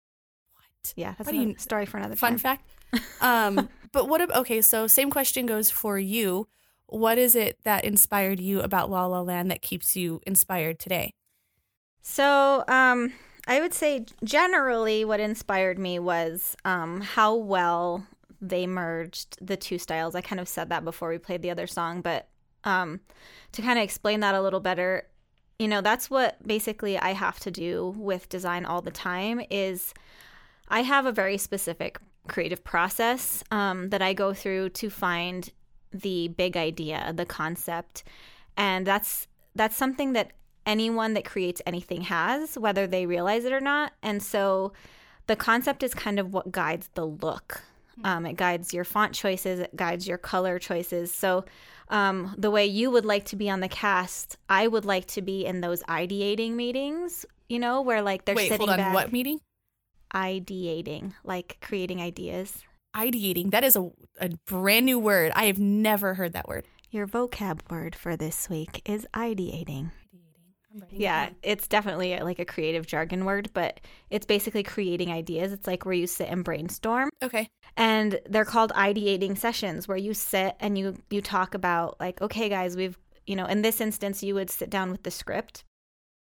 What? 0.83 0.93
Yeah, 0.97 1.13
that's 1.17 1.27
What 1.27 1.35
a 1.35 1.39
you- 1.49 1.55
story 1.57 1.85
for 1.85 1.97
another 1.97 2.15
Fun 2.15 2.33
time. 2.33 2.39
fact. 2.39 2.69
Um, 3.21 3.69
but 3.91 4.07
what? 4.07 4.21
ab- 4.21 4.31
Okay, 4.35 4.61
so 4.61 4.85
same 4.85 5.09
question 5.09 5.45
goes 5.47 5.71
for 5.71 5.97
you. 5.97 6.47
What 6.87 7.17
is 7.17 7.35
it 7.35 7.57
that 7.63 7.85
inspired 7.85 8.39
you 8.39 8.61
about 8.61 8.91
La 8.91 9.05
La 9.07 9.21
Land 9.21 9.49
that 9.49 9.61
keeps 9.63 9.95
you 9.95 10.21
inspired 10.27 10.77
today? 10.77 11.13
So, 12.03 12.63
um, 12.67 13.13
I 13.47 13.61
would 13.61 13.73
say 13.73 14.05
generally 14.23 15.05
what 15.05 15.19
inspired 15.19 15.79
me 15.79 15.97
was 15.97 16.55
um, 16.65 17.01
how 17.01 17.33
well 17.33 18.05
they 18.41 18.67
merged 18.67 19.37
the 19.41 19.57
two 19.57 19.79
styles. 19.79 20.13
I 20.13 20.21
kind 20.21 20.39
of 20.39 20.47
said 20.47 20.69
that 20.69 20.83
before 20.85 21.09
we 21.09 21.17
played 21.17 21.41
the 21.41 21.49
other 21.49 21.65
song, 21.65 22.01
but 22.01 22.27
um, 22.65 22.99
to 23.53 23.61
kind 23.63 23.79
of 23.79 23.83
explain 23.83 24.19
that 24.19 24.35
a 24.35 24.41
little 24.41 24.59
better, 24.59 25.07
you 25.57 25.67
know, 25.67 25.81
that's 25.81 26.11
what 26.11 26.45
basically 26.45 26.97
I 26.99 27.13
have 27.13 27.39
to 27.39 27.49
do 27.51 27.95
with 27.97 28.29
design 28.29 28.65
all 28.65 28.81
the 28.83 28.91
time 28.91 29.41
is 29.49 29.93
I 30.69 30.81
have 30.81 31.05
a 31.05 31.11
very 31.11 31.37
specific 31.37 31.99
creative 32.27 32.63
process 32.63 33.43
um, 33.51 33.89
that 33.89 34.01
I 34.01 34.13
go 34.13 34.33
through 34.33 34.69
to 34.69 34.89
find 34.89 35.49
the 35.91 36.29
big 36.29 36.57
idea, 36.57 37.13
the 37.15 37.25
concept, 37.25 38.03
and 38.57 38.85
that's 38.87 39.27
that's 39.55 39.75
something 39.75 40.13
that 40.13 40.31
anyone 40.65 41.13
that 41.13 41.25
creates 41.25 41.61
anything 41.65 42.01
has, 42.01 42.57
whether 42.57 42.87
they 42.87 43.05
realize 43.05 43.45
it 43.45 43.53
or 43.53 43.59
not. 43.61 43.93
And 44.01 44.23
so, 44.23 44.73
the 45.27 45.35
concept 45.35 45.83
is 45.83 45.93
kind 45.93 46.19
of 46.19 46.33
what 46.33 46.51
guides 46.51 46.89
the 46.95 47.05
look 47.05 47.61
Um, 48.03 48.25
it 48.25 48.37
guides 48.37 48.73
your 48.73 48.83
font 48.85 49.13
choices. 49.13 49.59
It 49.59 49.75
guides 49.75 50.07
your 50.07 50.17
color 50.17 50.57
choices. 50.57 51.13
So, 51.13 51.45
um, 51.89 52.33
the 52.37 52.49
way 52.49 52.65
you 52.65 52.89
would 52.89 53.05
like 53.05 53.25
to 53.25 53.35
be 53.35 53.49
on 53.49 53.59
the 53.59 53.67
cast, 53.69 54.37
I 54.49 54.67
would 54.67 54.85
like 54.85 55.05
to 55.07 55.21
be 55.21 55.45
in 55.45 55.61
those 55.61 55.83
ideating 55.83 56.53
meetings. 56.53 57.25
You 57.49 57.59
know, 57.59 57.81
where 57.81 58.01
like 58.01 58.25
they're 58.25 58.35
Wait, 58.35 58.47
sitting 58.49 58.67
hold 58.67 58.71
on. 58.71 58.77
back, 58.77 58.93
What 58.95 59.11
meeting? 59.11 59.39
Ideating, 60.13 61.13
like 61.23 61.57
creating 61.61 62.01
ideas. 62.01 62.63
Ideating. 62.95 63.51
That 63.51 63.63
is 63.63 63.75
a, 63.75 63.89
a 64.19 64.29
brand 64.45 64.85
new 64.85 64.99
word. 64.99 65.31
I 65.35 65.45
have 65.45 65.59
never 65.59 66.13
heard 66.13 66.33
that 66.33 66.47
word. 66.47 66.65
Your 66.91 67.07
vocab 67.07 67.59
word 67.71 67.95
for 67.95 68.15
this 68.15 68.49
week 68.49 68.81
is 68.85 69.07
ideating. 69.15 69.91
Yeah, 70.89 71.29
it's 71.43 71.67
definitely 71.67 72.15
uh, 72.15 72.23
like 72.23 72.39
a 72.39 72.45
creative 72.45 72.87
jargon 72.87 73.25
word, 73.25 73.49
but 73.53 73.79
it's 74.09 74.25
basically 74.25 74.63
creating 74.63 75.11
ideas. 75.11 75.51
It's 75.51 75.67
like 75.67 75.85
where 75.85 75.93
you 75.93 76.07
sit 76.07 76.29
and 76.29 76.43
brainstorm. 76.43 77.09
Okay. 77.21 77.47
And 77.77 78.19
they're 78.27 78.45
called 78.45 78.71
ideating 78.73 79.37
sessions 79.37 79.87
where 79.87 79.97
you 79.97 80.13
sit 80.13 80.55
and 80.59 80.77
you 80.77 80.95
you 81.09 81.21
talk 81.21 81.53
about 81.53 81.99
like, 81.99 82.21
okay 82.21 82.49
guys, 82.49 82.75
we've, 82.75 82.97
you 83.27 83.35
know, 83.35 83.45
in 83.45 83.61
this 83.61 83.81
instance 83.81 84.23
you 84.23 84.33
would 84.35 84.49
sit 84.49 84.69
down 84.69 84.91
with 84.91 85.03
the 85.03 85.11
script 85.11 85.63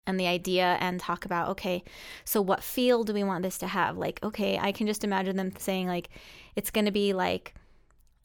and 0.08 0.20
the 0.20 0.28
idea 0.28 0.78
and 0.80 1.00
talk 1.00 1.26
about, 1.26 1.50
okay, 1.50 1.84
so 2.24 2.42
what 2.42 2.64
feel 2.64 3.04
do 3.04 3.14
we 3.14 3.24
want 3.24 3.44
this 3.44 3.58
to 3.60 3.68
have? 3.68 3.98
Like, 3.98 4.20
okay, 4.24 4.58
I 4.58 4.72
can 4.72 4.88
just 4.88 5.04
imagine 5.04 5.36
them 5.36 5.52
saying 5.58 5.88
like 5.88 6.10
it's 6.56 6.72
going 6.72 6.86
to 6.86 6.92
be 6.92 7.14
like 7.14 7.54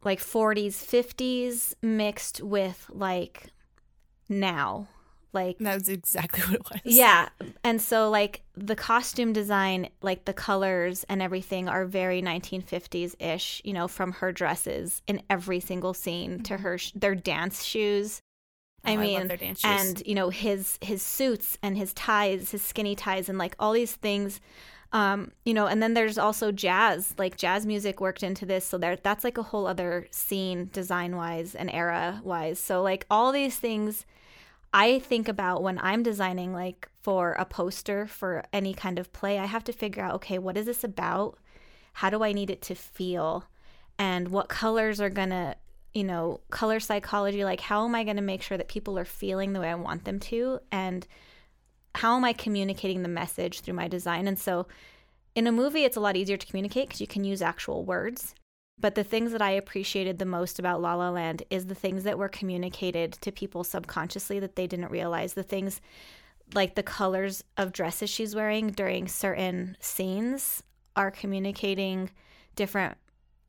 like 0.05 0.21
40s, 0.21 0.73
50s 0.73 1.75
mixed 1.83 2.43
with 2.43 2.87
like 2.91 3.47
now. 4.29 4.89
Like 5.33 5.59
That 5.59 5.75
was 5.75 5.89
exactly 5.89 6.41
what 6.59 6.77
it 6.77 6.85
was. 6.85 6.95
yeah. 6.95 7.29
And 7.63 7.81
so 7.81 8.11
like 8.11 8.43
the 8.57 8.75
costume 8.75 9.33
design, 9.33 9.89
like 10.03 10.25
the 10.25 10.33
colors 10.33 11.05
and 11.09 11.23
everything 11.23 11.69
are 11.69 11.85
very 11.85 12.21
1950s 12.21 13.15
ish, 13.21 13.63
you 13.65 13.73
know, 13.73 13.87
from 13.87 14.13
her 14.13 14.33
dresses 14.33 15.03
in 15.07 15.23
every 15.31 15.61
single 15.61 15.95
scene 15.95 16.43
to 16.45 16.55
mm-hmm. 16.55 16.63
her 16.63 16.79
sh- 16.79 16.93
their 16.95 17.15
dance 17.15 17.63
shoes. 17.65 18.23
Oh, 18.87 18.93
I 18.93 18.97
I 18.97 19.07
love 19.07 19.29
mean, 19.29 19.55
shoes. 19.57 19.61
and 19.65 20.03
you 20.07 20.15
know 20.15 20.31
his 20.31 20.79
his 20.81 21.03
suits 21.03 21.59
and 21.63 21.77
his 21.77 21.93
ties, 21.95 22.51
his 22.53 22.63
skinny 22.63 22.95
ties, 22.95 23.29
and 23.29 23.39
like 23.39 23.55
all 23.59 23.73
these 23.73 23.95
things, 23.95 24.41
um, 24.93 25.33
you 25.45 25.53
know. 25.55 25.67
And 25.67 25.83
then 25.83 25.95
there's 25.95 26.19
also 26.19 26.51
jazz, 26.51 27.15
like 27.19 27.37
jazz 27.37 27.67
music 27.67 28.01
worked 28.01 28.23
into 28.23 28.47
this, 28.47 28.65
so 28.65 28.79
there 28.79 28.97
that's 28.97 29.25
like 29.25 29.39
a 29.39 29.43
whole 29.43 29.67
other 29.67 30.09
scene 30.11 30.71
design 30.73 31.17
wise 31.17 31.55
and 31.55 31.71
era 31.71 32.21
wise. 32.25 32.59
So 32.59 32.83
like 32.83 33.07
all 33.11 33.33
these 33.33 33.59
things, 33.59 34.07
I 34.73 34.99
think 35.01 35.29
about 35.29 35.63
when 35.63 35.79
I'm 35.81 36.03
designing 36.03 36.53
like 36.55 36.89
for 37.03 37.33
a 37.33 37.45
poster 37.45 38.07
for 38.07 38.45
any 38.53 38.75
kind 38.75 38.99
of 38.99 39.13
play. 39.13 39.39
I 39.39 39.47
have 39.47 39.65
to 39.65 39.73
figure 39.73 40.03
out, 40.03 40.15
okay, 40.17 40.39
what 40.39 40.57
is 40.57 40.67
this 40.67 40.85
about? 40.85 41.39
How 41.95 42.11
do 42.11 42.23
I 42.25 42.33
need 42.33 42.51
it 42.51 42.63
to 42.63 42.75
feel? 42.75 43.45
And 43.99 44.29
what 44.29 44.49
colors 44.49 45.01
are 45.01 45.11
gonna 45.11 45.57
you 45.95 46.05
know, 46.05 46.41
color 46.51 46.81
psychology, 46.81 47.45
like 47.45 47.61
how 47.61 47.85
am 47.85 47.95
I 47.95 48.05
going 48.05 48.17
to 48.17 48.23
make 48.23 48.43
sure 48.43 48.59
that 48.59 48.69
people 48.69 48.99
are 48.99 49.05
feeling 49.05 49.53
the 49.53 49.61
way 49.61 49.71
I 49.71 49.75
want 49.75 50.05
them 50.05 50.21
to? 50.21 50.61
And 50.71 51.07
how 51.95 52.17
am 52.17 52.25
I 52.25 52.33
communicating 52.33 53.03
the 53.03 53.09
message 53.09 53.61
through 53.61 53.75
my 53.75 53.89
design? 53.89 54.29
And 54.29 54.39
so 54.39 54.67
in 55.35 55.47
a 55.47 55.53
movie, 55.53 55.85
it's 55.85 55.97
a 55.97 56.01
lot 56.01 56.17
easier 56.17 56.37
to 56.37 56.47
communicate 56.47 56.89
because 56.89 57.01
you 57.01 57.07
can 57.07 57.25
use 57.25 57.43
actual 57.43 57.85
words. 57.85 58.35
But 58.79 58.95
the 58.95 59.05
things 59.05 59.33
that 59.33 59.43
I 59.43 59.51
appreciated 59.51 60.19
the 60.19 60.25
most 60.25 60.59
about 60.59 60.81
La 60.81 60.95
La 60.95 61.11
Land 61.11 61.43
is 61.51 61.67
the 61.67 61.75
things 61.75 62.05
that 62.05 62.19
were 62.19 62.29
communicated 62.29 63.13
to 63.13 63.31
people 63.31 63.63
subconsciously 63.63 64.41
that 64.41 64.57
they 64.57 64.67
didn't 64.67 64.91
realize. 64.91 65.35
The 65.35 65.43
things 65.43 65.81
like 66.55 66.75
the 66.75 66.83
colors 66.83 67.45
of 67.57 67.73
dresses 67.73 68.09
she's 68.09 68.35
wearing 68.35 68.71
during 68.71 69.07
certain 69.07 69.77
scenes 69.81 70.63
are 70.97 71.11
communicating 71.11 72.11
different 72.57 72.97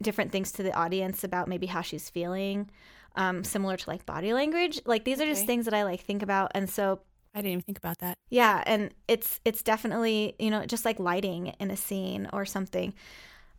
different 0.02 0.32
things 0.32 0.52
to 0.54 0.64
the 0.64 0.74
audience 0.76 1.24
about 1.24 1.48
maybe 1.48 1.68
how 1.68 1.82
she's 1.82 2.10
feeling 2.10 2.70
um, 3.16 3.44
similar 3.44 3.76
to 3.78 3.90
like 3.90 4.06
body 4.06 4.34
language 4.34 4.80
like 4.86 5.04
these 5.04 5.20
are 5.22 5.26
just 5.26 5.42
Okay. 5.42 5.48
things 5.48 5.66
that 5.66 5.74
i 5.74 5.84
like 5.84 6.02
think 6.02 6.22
about 6.24 6.52
and 6.56 6.70
so 6.70 7.00
I 7.34 7.40
didn't 7.40 7.52
even 7.52 7.62
think 7.62 7.78
about 7.78 8.00
that. 8.00 8.16
yeah 8.30 8.62
and 8.66 8.94
it's 9.08 9.40
it's 9.46 9.64
definitely 9.64 10.36
you 10.40 10.50
know 10.50 10.66
just 10.66 10.84
like 10.86 11.00
lighting 11.00 11.48
in 11.60 11.72
a 11.72 11.78
scene 11.78 12.28
or 12.34 12.46
something 12.46 12.94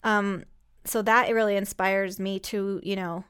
um 0.05 0.45
so 0.85 1.01
that 1.03 1.29
it 1.29 1.33
really 1.35 1.57
inspires 1.57 2.19
me 2.19 2.39
to 2.41 2.81
you 2.83 2.97
know 2.97 3.25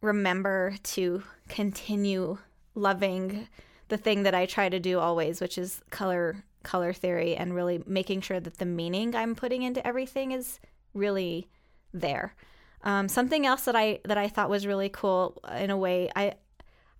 remember 0.00 0.74
to 0.82 1.22
continue 1.48 2.38
loving 2.74 3.48
the 3.88 3.96
thing 3.96 4.22
that 4.22 4.34
i 4.34 4.46
try 4.46 4.68
to 4.68 4.78
do 4.80 4.98
always 4.98 5.40
which 5.40 5.58
is 5.58 5.82
color 5.90 6.44
color 6.62 6.92
theory 6.92 7.34
and 7.36 7.54
really 7.54 7.82
making 7.86 8.20
sure 8.20 8.38
that 8.40 8.58
the 8.58 8.64
meaning 8.66 9.14
i'm 9.14 9.34
putting 9.34 9.62
into 9.62 9.84
everything 9.86 10.32
is 10.32 10.58
really 10.94 11.48
there 11.92 12.34
um, 12.82 13.08
something 13.08 13.46
else 13.46 13.62
that 13.64 13.76
i 13.76 13.98
that 14.04 14.16
i 14.18 14.28
thought 14.28 14.48
was 14.50 14.66
really 14.66 14.88
cool 14.88 15.38
uh, 15.44 15.54
in 15.54 15.70
a 15.70 15.76
way 15.76 16.10
i 16.16 16.34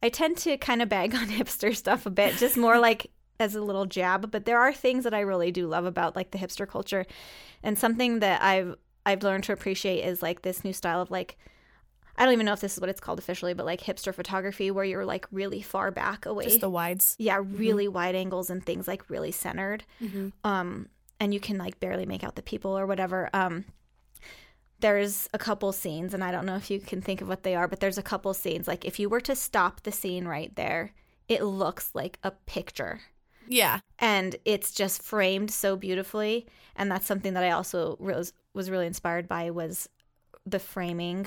I 0.02 0.08
tend 0.08 0.38
to 0.38 0.56
kind 0.56 0.80
of 0.80 0.88
bag 0.88 1.14
on 1.20 1.26
hipster 1.28 1.76
stuff 1.76 2.06
a 2.06 2.10
bit, 2.10 2.36
just 2.38 2.56
more 2.56 2.78
like 2.78 3.10
as 3.38 3.54
a 3.54 3.60
little 3.60 3.84
jab. 3.84 4.30
But 4.30 4.46
there 4.46 4.58
are 4.58 4.72
things 4.72 5.04
that 5.04 5.12
I 5.12 5.20
really 5.20 5.52
do 5.52 5.66
love 5.66 5.84
about 5.84 6.16
like 6.16 6.30
the 6.30 6.38
hipster 6.38 6.66
culture, 6.66 7.04
and 7.62 7.76
something 7.78 8.20
that 8.20 8.40
I've 8.42 8.76
I've 9.04 9.22
learned 9.22 9.44
to 9.44 9.52
appreciate 9.52 10.02
is 10.02 10.22
like 10.22 10.40
this 10.40 10.64
new 10.64 10.72
style 10.72 11.02
of 11.02 11.10
like 11.10 11.36
I 12.16 12.24
don't 12.24 12.32
even 12.32 12.46
know 12.46 12.54
if 12.54 12.60
this 12.60 12.72
is 12.74 12.80
what 12.80 12.88
it's 12.88 12.98
called 13.00 13.18
officially, 13.18 13.52
but 13.52 13.66
like 13.66 13.82
hipster 13.82 14.14
photography, 14.14 14.70
where 14.70 14.86
you're 14.86 15.04
like 15.04 15.26
really 15.32 15.60
far 15.60 15.90
back 15.90 16.24
away, 16.24 16.44
Just 16.44 16.62
the 16.62 16.70
wides. 16.70 17.14
yeah, 17.18 17.38
really 17.42 17.86
wide 17.86 18.14
angles 18.14 18.48
and 18.48 18.64
things 18.64 18.88
like 18.88 19.10
really 19.10 19.32
centered, 19.32 19.84
Mm-hmm. 20.02 20.28
um, 20.44 20.88
and 21.20 21.34
you 21.34 21.40
can 21.40 21.58
like 21.58 21.78
barely 21.78 22.06
make 22.06 22.24
out 22.24 22.36
the 22.36 22.42
people 22.42 22.70
or 22.78 22.86
whatever. 22.86 23.28
Um, 23.34 23.66
there's 24.80 25.28
a 25.32 25.38
couple 25.38 25.72
scenes, 25.72 26.14
and 26.14 26.24
I 26.24 26.30
don't 26.30 26.46
know 26.46 26.56
if 26.56 26.70
you 26.70 26.80
can 26.80 27.00
think 27.00 27.20
of 27.20 27.28
what 27.28 27.42
they 27.42 27.54
are, 27.54 27.68
but 27.68 27.80
there's 27.80 27.98
a 27.98 28.02
couple 28.02 28.32
scenes. 28.34 28.66
Like 28.68 28.84
if 28.84 28.98
you 28.98 29.08
were 29.08 29.20
to 29.22 29.36
stop 29.36 29.82
the 29.82 29.92
scene 29.92 30.26
right 30.26 30.54
there, 30.56 30.92
it 31.28 31.42
looks 31.42 31.90
like 31.94 32.18
a 32.22 32.30
picture. 32.30 33.00
Yeah. 33.46 33.80
And 33.98 34.36
it's 34.44 34.72
just 34.72 35.02
framed 35.02 35.50
so 35.50 35.76
beautifully, 35.76 36.46
and 36.76 36.90
that's 36.90 37.06
something 37.06 37.34
that 37.34 37.44
I 37.44 37.50
also 37.50 37.96
was 37.98 38.32
was 38.54 38.70
really 38.70 38.86
inspired 38.86 39.28
by 39.28 39.50
was 39.50 39.88
the 40.46 40.58
framing 40.58 41.26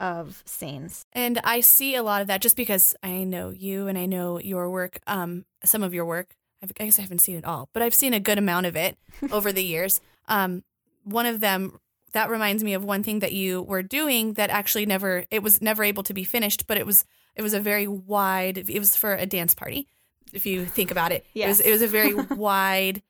of 0.00 0.42
scenes. 0.44 1.04
And 1.12 1.40
I 1.44 1.60
see 1.60 1.94
a 1.94 2.02
lot 2.02 2.20
of 2.20 2.26
that 2.28 2.40
just 2.40 2.56
because 2.56 2.94
I 3.02 3.24
know 3.24 3.50
you 3.50 3.86
and 3.86 3.96
I 3.96 4.06
know 4.06 4.38
your 4.40 4.70
work, 4.70 5.00
um, 5.06 5.44
some 5.64 5.82
of 5.82 5.94
your 5.94 6.04
work. 6.04 6.34
I've, 6.62 6.72
I 6.80 6.84
guess 6.86 6.98
I 6.98 7.02
haven't 7.02 7.20
seen 7.20 7.36
it 7.36 7.44
all, 7.44 7.68
but 7.72 7.82
I've 7.82 7.94
seen 7.94 8.14
a 8.14 8.20
good 8.20 8.38
amount 8.38 8.66
of 8.66 8.76
it 8.76 8.96
over 9.30 9.52
the 9.52 9.64
years. 9.64 10.00
Um, 10.28 10.64
one 11.04 11.26
of 11.26 11.40
them 11.40 11.78
that 12.14 12.30
reminds 12.30 12.64
me 12.64 12.72
of 12.74 12.82
one 12.84 13.02
thing 13.02 13.18
that 13.20 13.32
you 13.32 13.62
were 13.62 13.82
doing 13.82 14.32
that 14.34 14.48
actually 14.50 14.86
never 14.86 15.24
it 15.30 15.42
was 15.42 15.60
never 15.60 15.84
able 15.84 16.02
to 16.04 16.14
be 16.14 16.24
finished, 16.24 16.66
but 16.66 16.76
it 16.78 16.86
was 16.86 17.04
it 17.36 17.42
was 17.42 17.52
a 17.54 17.60
very 17.60 17.86
wide. 17.86 18.56
It 18.58 18.78
was 18.78 18.96
for 18.96 19.14
a 19.14 19.26
dance 19.26 19.54
party. 19.54 19.86
If 20.32 20.46
you 20.46 20.64
think 20.64 20.90
about 20.90 21.12
it, 21.12 21.24
it 21.46 21.48
was 21.48 21.60
it 21.60 21.70
was 21.70 21.82
a 21.82 21.86
very 21.86 22.14
wide 22.48 23.02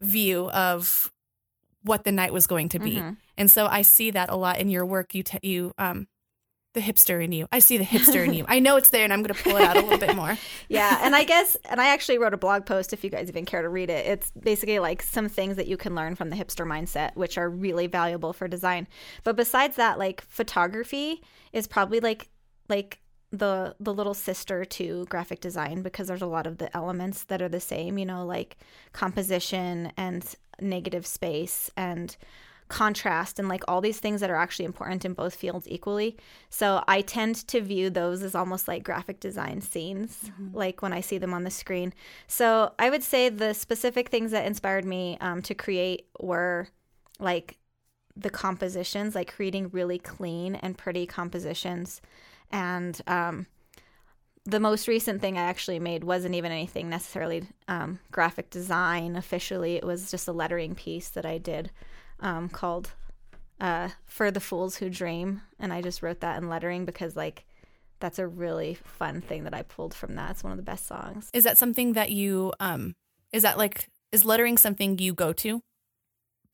view 0.00 0.50
of 0.50 1.10
what 1.82 2.04
the 2.04 2.12
night 2.12 2.32
was 2.32 2.46
going 2.46 2.68
to 2.70 2.78
be, 2.78 2.96
Mhm. 2.96 3.16
and 3.36 3.50
so 3.50 3.66
I 3.66 3.82
see 3.82 4.10
that 4.10 4.28
a 4.30 4.36
lot 4.36 4.58
in 4.60 4.68
your 4.68 4.84
work. 4.84 5.14
You 5.14 5.22
t- 5.22 5.38
you 5.42 5.72
um 5.78 6.06
the 6.78 6.92
hipster 6.92 7.22
in 7.22 7.32
you. 7.32 7.48
I 7.50 7.58
see 7.58 7.78
the 7.78 7.84
hipster 7.84 8.24
in 8.24 8.34
you. 8.34 8.44
I 8.48 8.60
know 8.60 8.76
it's 8.76 8.90
there, 8.90 9.04
and 9.04 9.12
I'm 9.12 9.22
going 9.22 9.34
to 9.34 9.42
pull 9.42 9.56
it 9.56 9.62
out 9.62 9.76
a 9.76 9.80
little 9.80 9.98
bit 9.98 10.14
more. 10.16 10.38
yeah 10.68 10.98
and 11.02 11.16
i 11.16 11.24
guess 11.24 11.56
and 11.68 11.80
i 11.80 11.88
actually 11.88 12.18
wrote 12.18 12.34
a 12.34 12.38
blog 12.38 12.66
post 12.66 12.92
if 12.92 13.02
you 13.02 13.10
guys 13.10 13.28
even 13.28 13.44
care 13.44 13.62
to 13.62 13.68
read 13.68 13.90
it 13.90 14.06
it's 14.06 14.30
basically 14.32 14.78
like 14.78 15.02
some 15.02 15.28
things 15.28 15.56
that 15.56 15.66
you 15.66 15.76
can 15.76 15.94
learn 15.94 16.14
from 16.14 16.30
the 16.30 16.36
hipster 16.36 16.66
mindset 16.66 17.14
which 17.16 17.38
are 17.38 17.48
really 17.48 17.86
valuable 17.86 18.32
for 18.32 18.48
design 18.48 18.86
but 19.24 19.36
besides 19.36 19.76
that 19.76 19.98
like 19.98 20.20
photography 20.22 21.22
is 21.52 21.66
probably 21.66 22.00
like 22.00 22.28
like 22.68 23.00
the 23.30 23.74
the 23.78 23.92
little 23.92 24.14
sister 24.14 24.64
to 24.64 25.04
graphic 25.06 25.40
design 25.40 25.82
because 25.82 26.08
there's 26.08 26.22
a 26.22 26.26
lot 26.26 26.46
of 26.46 26.58
the 26.58 26.74
elements 26.76 27.24
that 27.24 27.42
are 27.42 27.48
the 27.48 27.60
same 27.60 27.98
you 27.98 28.06
know 28.06 28.24
like 28.24 28.56
composition 28.92 29.92
and 29.96 30.34
negative 30.60 31.06
space 31.06 31.70
and 31.76 32.16
contrast 32.68 33.38
and 33.38 33.48
like 33.48 33.64
all 33.66 33.80
these 33.80 33.98
things 33.98 34.20
that 34.20 34.30
are 34.30 34.36
actually 34.36 34.64
important 34.64 35.04
in 35.04 35.14
both 35.14 35.34
fields 35.34 35.66
equally. 35.68 36.16
So 36.50 36.84
I 36.86 37.00
tend 37.00 37.36
to 37.48 37.60
view 37.60 37.90
those 37.90 38.22
as 38.22 38.34
almost 38.34 38.68
like 38.68 38.84
graphic 38.84 39.20
design 39.20 39.60
scenes, 39.60 40.30
like 40.52 40.82
when 40.82 40.92
I 40.92 41.00
see 41.00 41.18
them 41.18 41.34
on 41.34 41.44
the 41.44 41.50
screen. 41.50 41.92
So 42.26 42.72
I 42.78 42.90
would 42.90 43.02
say 43.02 43.28
the 43.28 43.54
specific 43.54 44.10
things 44.10 44.30
that 44.32 44.46
inspired 44.46 44.84
me 44.84 45.16
um, 45.20 45.42
to 45.42 45.54
create 45.54 46.06
were 46.20 46.68
like 47.18 47.56
the 48.14 48.30
compositions, 48.30 49.14
like 49.14 49.32
creating 49.32 49.70
really 49.70 49.98
clean 49.98 50.54
and 50.56 50.76
pretty 50.76 51.06
compositions. 51.06 52.00
And 52.50 53.00
um, 53.06 53.46
the 54.44 54.60
most 54.60 54.88
recent 54.88 55.20
thing 55.20 55.38
I 55.38 55.42
actually 55.42 55.78
made 55.78 56.04
wasn't 56.04 56.34
even 56.34 56.52
anything 56.52 56.88
necessarily 56.88 57.44
um, 57.68 57.98
graphic 58.10 58.50
design 58.50 59.16
officially. 59.16 59.76
It 59.76 59.84
was 59.84 60.10
just 60.10 60.28
a 60.28 60.32
lettering 60.32 60.74
piece 60.74 61.10
that 61.10 61.26
I 61.26 61.38
did 61.38 61.70
um, 62.20 62.48
called 62.48 62.92
uh, 63.60 63.90
"For 64.04 64.30
the 64.30 64.40
Fools 64.40 64.76
Who 64.76 64.90
Dream," 64.90 65.42
and 65.58 65.72
I 65.72 65.82
just 65.82 66.02
wrote 66.02 66.20
that 66.20 66.38
in 66.40 66.48
lettering 66.48 66.84
because 66.84 67.16
like 67.16 67.44
that's 68.00 68.18
a 68.18 68.26
really 68.26 68.74
fun 68.74 69.20
thing 69.20 69.44
that 69.44 69.54
I 69.54 69.62
pulled 69.62 69.94
from 69.94 70.14
that. 70.16 70.32
It's 70.32 70.44
one 70.44 70.52
of 70.52 70.56
the 70.56 70.62
best 70.62 70.86
songs. 70.86 71.30
Is 71.32 71.44
that 71.44 71.58
something 71.58 71.94
that 71.94 72.10
you 72.10 72.52
um 72.60 72.94
is 73.32 73.42
that 73.42 73.58
like 73.58 73.88
is 74.12 74.24
lettering 74.24 74.56
something 74.56 74.98
you 74.98 75.12
go 75.14 75.32
to 75.34 75.60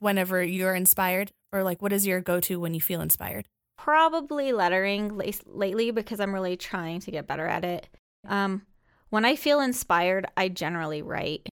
whenever 0.00 0.42
you're 0.42 0.74
inspired 0.74 1.33
or 1.53 1.62
like 1.62 1.81
what 1.81 1.92
is 1.92 2.07
your 2.07 2.20
go-to 2.20 2.59
when 2.59 2.74
you 2.74 2.81
feel 2.81 3.00
inspired? 3.00 3.46
Probably 3.79 4.53
lettering 4.53 5.16
la- 5.16 5.31
lately 5.46 5.90
because 5.90 6.20
I'm 6.20 6.35
really 6.35 6.57
trying 6.57 7.00
to 7.00 7.11
get 7.11 7.27
better 7.27 7.46
at 7.46 7.64
it. 7.64 7.88
Um, 8.27 8.62
when 9.11 9.24
I 9.24 9.37
feel 9.37 9.61
inspired, 9.61 10.27
I 10.37 10.48
generally 10.48 11.03
write. 11.03 11.48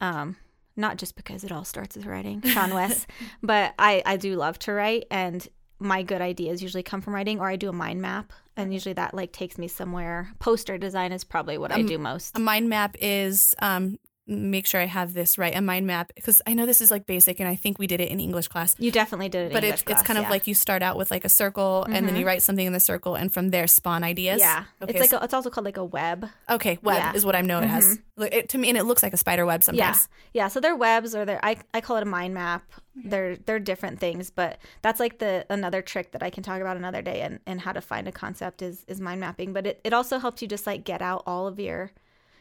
Um, 0.00 0.36
not 0.76 0.98
just 0.98 1.16
because 1.16 1.42
it 1.44 1.52
all 1.52 1.64
starts 1.64 1.96
with 1.96 2.06
writing, 2.06 2.40
Sean 2.44 2.74
West, 2.74 3.06
but 3.42 3.74
I, 3.78 4.02
I 4.04 4.16
do 4.16 4.36
love 4.36 4.58
to 4.60 4.72
write 4.72 5.04
and 5.10 5.46
my 5.78 6.02
good 6.02 6.20
ideas 6.22 6.62
usually 6.62 6.82
come 6.82 7.00
from 7.02 7.14
writing 7.14 7.38
or 7.40 7.48
I 7.48 7.56
do 7.56 7.68
a 7.68 7.72
mind 7.72 8.00
map 8.00 8.32
and 8.56 8.72
usually 8.72 8.94
that 8.94 9.12
like 9.12 9.32
takes 9.32 9.58
me 9.58 9.68
somewhere. 9.68 10.30
Poster 10.38 10.78
design 10.78 11.12
is 11.12 11.22
probably 11.24 11.58
what 11.58 11.70
I 11.70 11.76
Um, 11.80 11.86
do 11.86 11.98
most. 11.98 12.36
A 12.36 12.40
mind 12.40 12.68
map 12.70 12.96
is 13.00 13.54
um 13.60 13.98
make 14.26 14.66
sure 14.66 14.80
I 14.80 14.86
have 14.86 15.14
this 15.14 15.38
right. 15.38 15.54
A 15.56 15.60
mind 15.60 15.86
map 15.86 16.12
because 16.14 16.42
I 16.46 16.54
know 16.54 16.66
this 16.66 16.80
is 16.80 16.90
like 16.90 17.06
basic 17.06 17.38
and 17.40 17.48
I 17.48 17.54
think 17.54 17.78
we 17.78 17.86
did 17.86 18.00
it 18.00 18.10
in 18.10 18.18
English 18.18 18.48
class. 18.48 18.74
you 18.78 18.90
definitely 18.90 19.28
did 19.28 19.42
it 19.42 19.46
in 19.46 19.52
But 19.52 19.64
English 19.64 19.80
it's 19.80 19.82
class, 19.82 20.00
it's 20.00 20.06
kind 20.06 20.18
of 20.18 20.24
yeah. 20.24 20.30
like 20.30 20.46
you 20.46 20.54
start 20.54 20.82
out 20.82 20.96
with 20.96 21.10
like 21.10 21.24
a 21.24 21.28
circle 21.28 21.84
and 21.84 22.06
then 22.06 22.14
you 22.14 22.20
mm-hmm. 22.20 22.26
write 22.26 22.42
something 22.42 22.66
in 22.66 22.72
the 22.72 22.80
circle 22.80 23.14
and 23.14 23.32
from 23.32 23.50
there 23.50 23.66
spawn 23.66 24.02
ideas. 24.02 24.40
yeah. 24.40 24.64
Okay. 24.82 24.92
It's 24.92 25.00
like 25.00 25.10
so- 25.10 25.18
a, 25.18 25.24
it's 25.24 25.34
also 25.34 25.50
called 25.50 25.64
like 25.64 25.76
a 25.76 25.84
web. 25.84 26.28
okay, 26.50 26.78
web 26.82 26.98
yeah. 26.98 27.12
is 27.14 27.24
what 27.24 27.36
I 27.36 27.40
know 27.42 27.60
it 27.60 27.64
as. 27.66 27.84
Mm-hmm. 27.84 28.22
Look, 28.22 28.34
It, 28.34 28.48
to 28.50 28.58
me 28.58 28.68
and 28.68 28.78
it 28.78 28.84
looks 28.84 29.02
like 29.02 29.12
a 29.12 29.16
spider 29.16 29.46
web 29.46 29.62
sometimes. 29.62 30.08
Yeah, 30.32 30.44
yeah. 30.44 30.48
So 30.48 30.60
they're 30.60 30.76
webs, 30.76 31.14
or 31.14 31.24
they're 31.24 31.44
I, 31.44 31.56
I 31.72 31.80
call 31.80 31.96
it 31.96 32.02
a 32.02 32.06
mind 32.06 32.34
map. 32.34 32.64
They're 32.94 33.36
they're 33.36 33.60
different 33.60 34.00
things, 34.00 34.30
but 34.30 34.58
that's 34.82 34.98
like 34.98 35.18
the 35.18 35.44
another 35.50 35.82
trick 35.82 36.12
that 36.12 36.22
I 36.22 36.30
can 36.30 36.42
talk 36.42 36.60
about 36.60 36.76
another 36.76 37.02
day, 37.02 37.20
and, 37.20 37.40
and 37.46 37.60
how 37.60 37.72
to 37.72 37.80
find 37.80 38.08
a 38.08 38.12
concept 38.12 38.62
is 38.62 38.84
is 38.88 39.00
mind 39.00 39.20
mapping. 39.20 39.52
But 39.52 39.66
it, 39.66 39.80
it 39.84 39.92
also 39.92 40.18
helps 40.18 40.40
you 40.40 40.48
just 40.48 40.66
like 40.66 40.84
get 40.84 41.02
out 41.02 41.22
all 41.26 41.46
of 41.46 41.60
your 41.60 41.92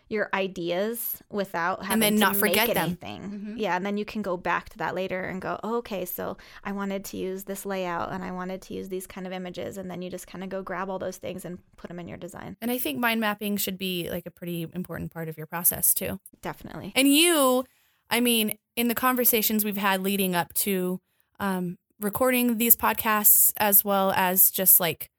your 0.07 0.29
ideas 0.33 1.23
without 1.31 1.83
having 1.83 1.99
then 1.99 2.13
to 2.13 2.19
not 2.19 2.33
make 2.33 2.39
forget 2.39 2.67
them. 2.73 2.97
anything. 3.01 3.55
Yeah, 3.57 3.75
and 3.75 3.85
then 3.85 3.97
you 3.97 4.05
can 4.05 4.21
go 4.21 4.37
back 4.37 4.69
to 4.69 4.77
that 4.77 4.93
later 4.93 5.23
and 5.23 5.41
go, 5.41 5.59
oh, 5.63 5.77
okay, 5.77 6.05
so 6.05 6.37
I 6.63 6.73
wanted 6.73 7.03
to 7.05 7.17
use 7.17 7.45
this 7.45 7.65
layout 7.65 8.11
and 8.11 8.23
I 8.23 8.31
wanted 8.31 8.61
to 8.63 8.73
use 8.75 8.89
these 8.89 9.07
kind 9.07 9.25
of 9.25 9.33
images, 9.33 9.77
and 9.77 9.89
then 9.89 10.01
you 10.01 10.09
just 10.11 10.27
kind 10.27 10.43
of 10.43 10.49
go 10.49 10.61
grab 10.61 10.89
all 10.89 10.99
those 10.99 11.17
things 11.17 11.43
and 11.43 11.57
put 11.75 11.87
them 11.87 11.99
in 11.99 12.07
your 12.07 12.17
design. 12.17 12.55
And 12.61 12.69
I 12.69 12.77
think 12.77 12.99
mind 12.99 13.19
mapping 13.19 13.57
should 13.57 13.77
be 13.77 14.09
like 14.11 14.25
a 14.25 14.31
pretty 14.31 14.67
important 14.73 15.11
part 15.11 15.27
of 15.27 15.37
your 15.37 15.47
process 15.47 15.93
too. 15.93 16.19
Definitely. 16.41 16.91
And 16.95 17.07
you, 17.07 17.65
I 18.09 18.19
mean, 18.19 18.57
in 18.75 18.87
the 18.87 18.95
conversations 18.95 19.65
we've 19.65 19.77
had 19.77 20.03
leading 20.03 20.35
up 20.35 20.53
to 20.53 21.01
um, 21.39 21.77
recording 21.99 22.57
these 22.57 22.75
podcasts, 22.75 23.53
as 23.57 23.83
well 23.83 24.11
as 24.15 24.51
just 24.51 24.79
like 24.79 25.09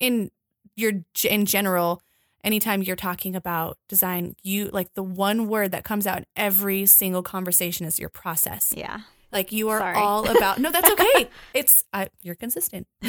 in 0.00 0.30
your 0.74 0.92
in 1.28 1.46
general, 1.46 2.02
anytime 2.44 2.82
you're 2.82 2.94
talking 2.94 3.34
about 3.34 3.78
design, 3.88 4.36
you 4.42 4.66
like 4.66 4.94
the 4.94 5.02
one 5.02 5.48
word 5.48 5.72
that 5.72 5.82
comes 5.82 6.06
out 6.06 6.18
in 6.18 6.26
every 6.36 6.86
single 6.86 7.22
conversation 7.22 7.86
is 7.86 7.98
your 7.98 8.10
process. 8.10 8.72
Yeah. 8.76 9.00
Like 9.32 9.50
you 9.50 9.70
are 9.70 9.80
Sorry. 9.80 9.96
all 9.96 10.28
about. 10.28 10.58
No, 10.58 10.70
that's 10.70 10.88
okay. 10.92 11.28
it's 11.54 11.84
I, 11.92 12.08
you're 12.22 12.36
consistent. 12.36 12.86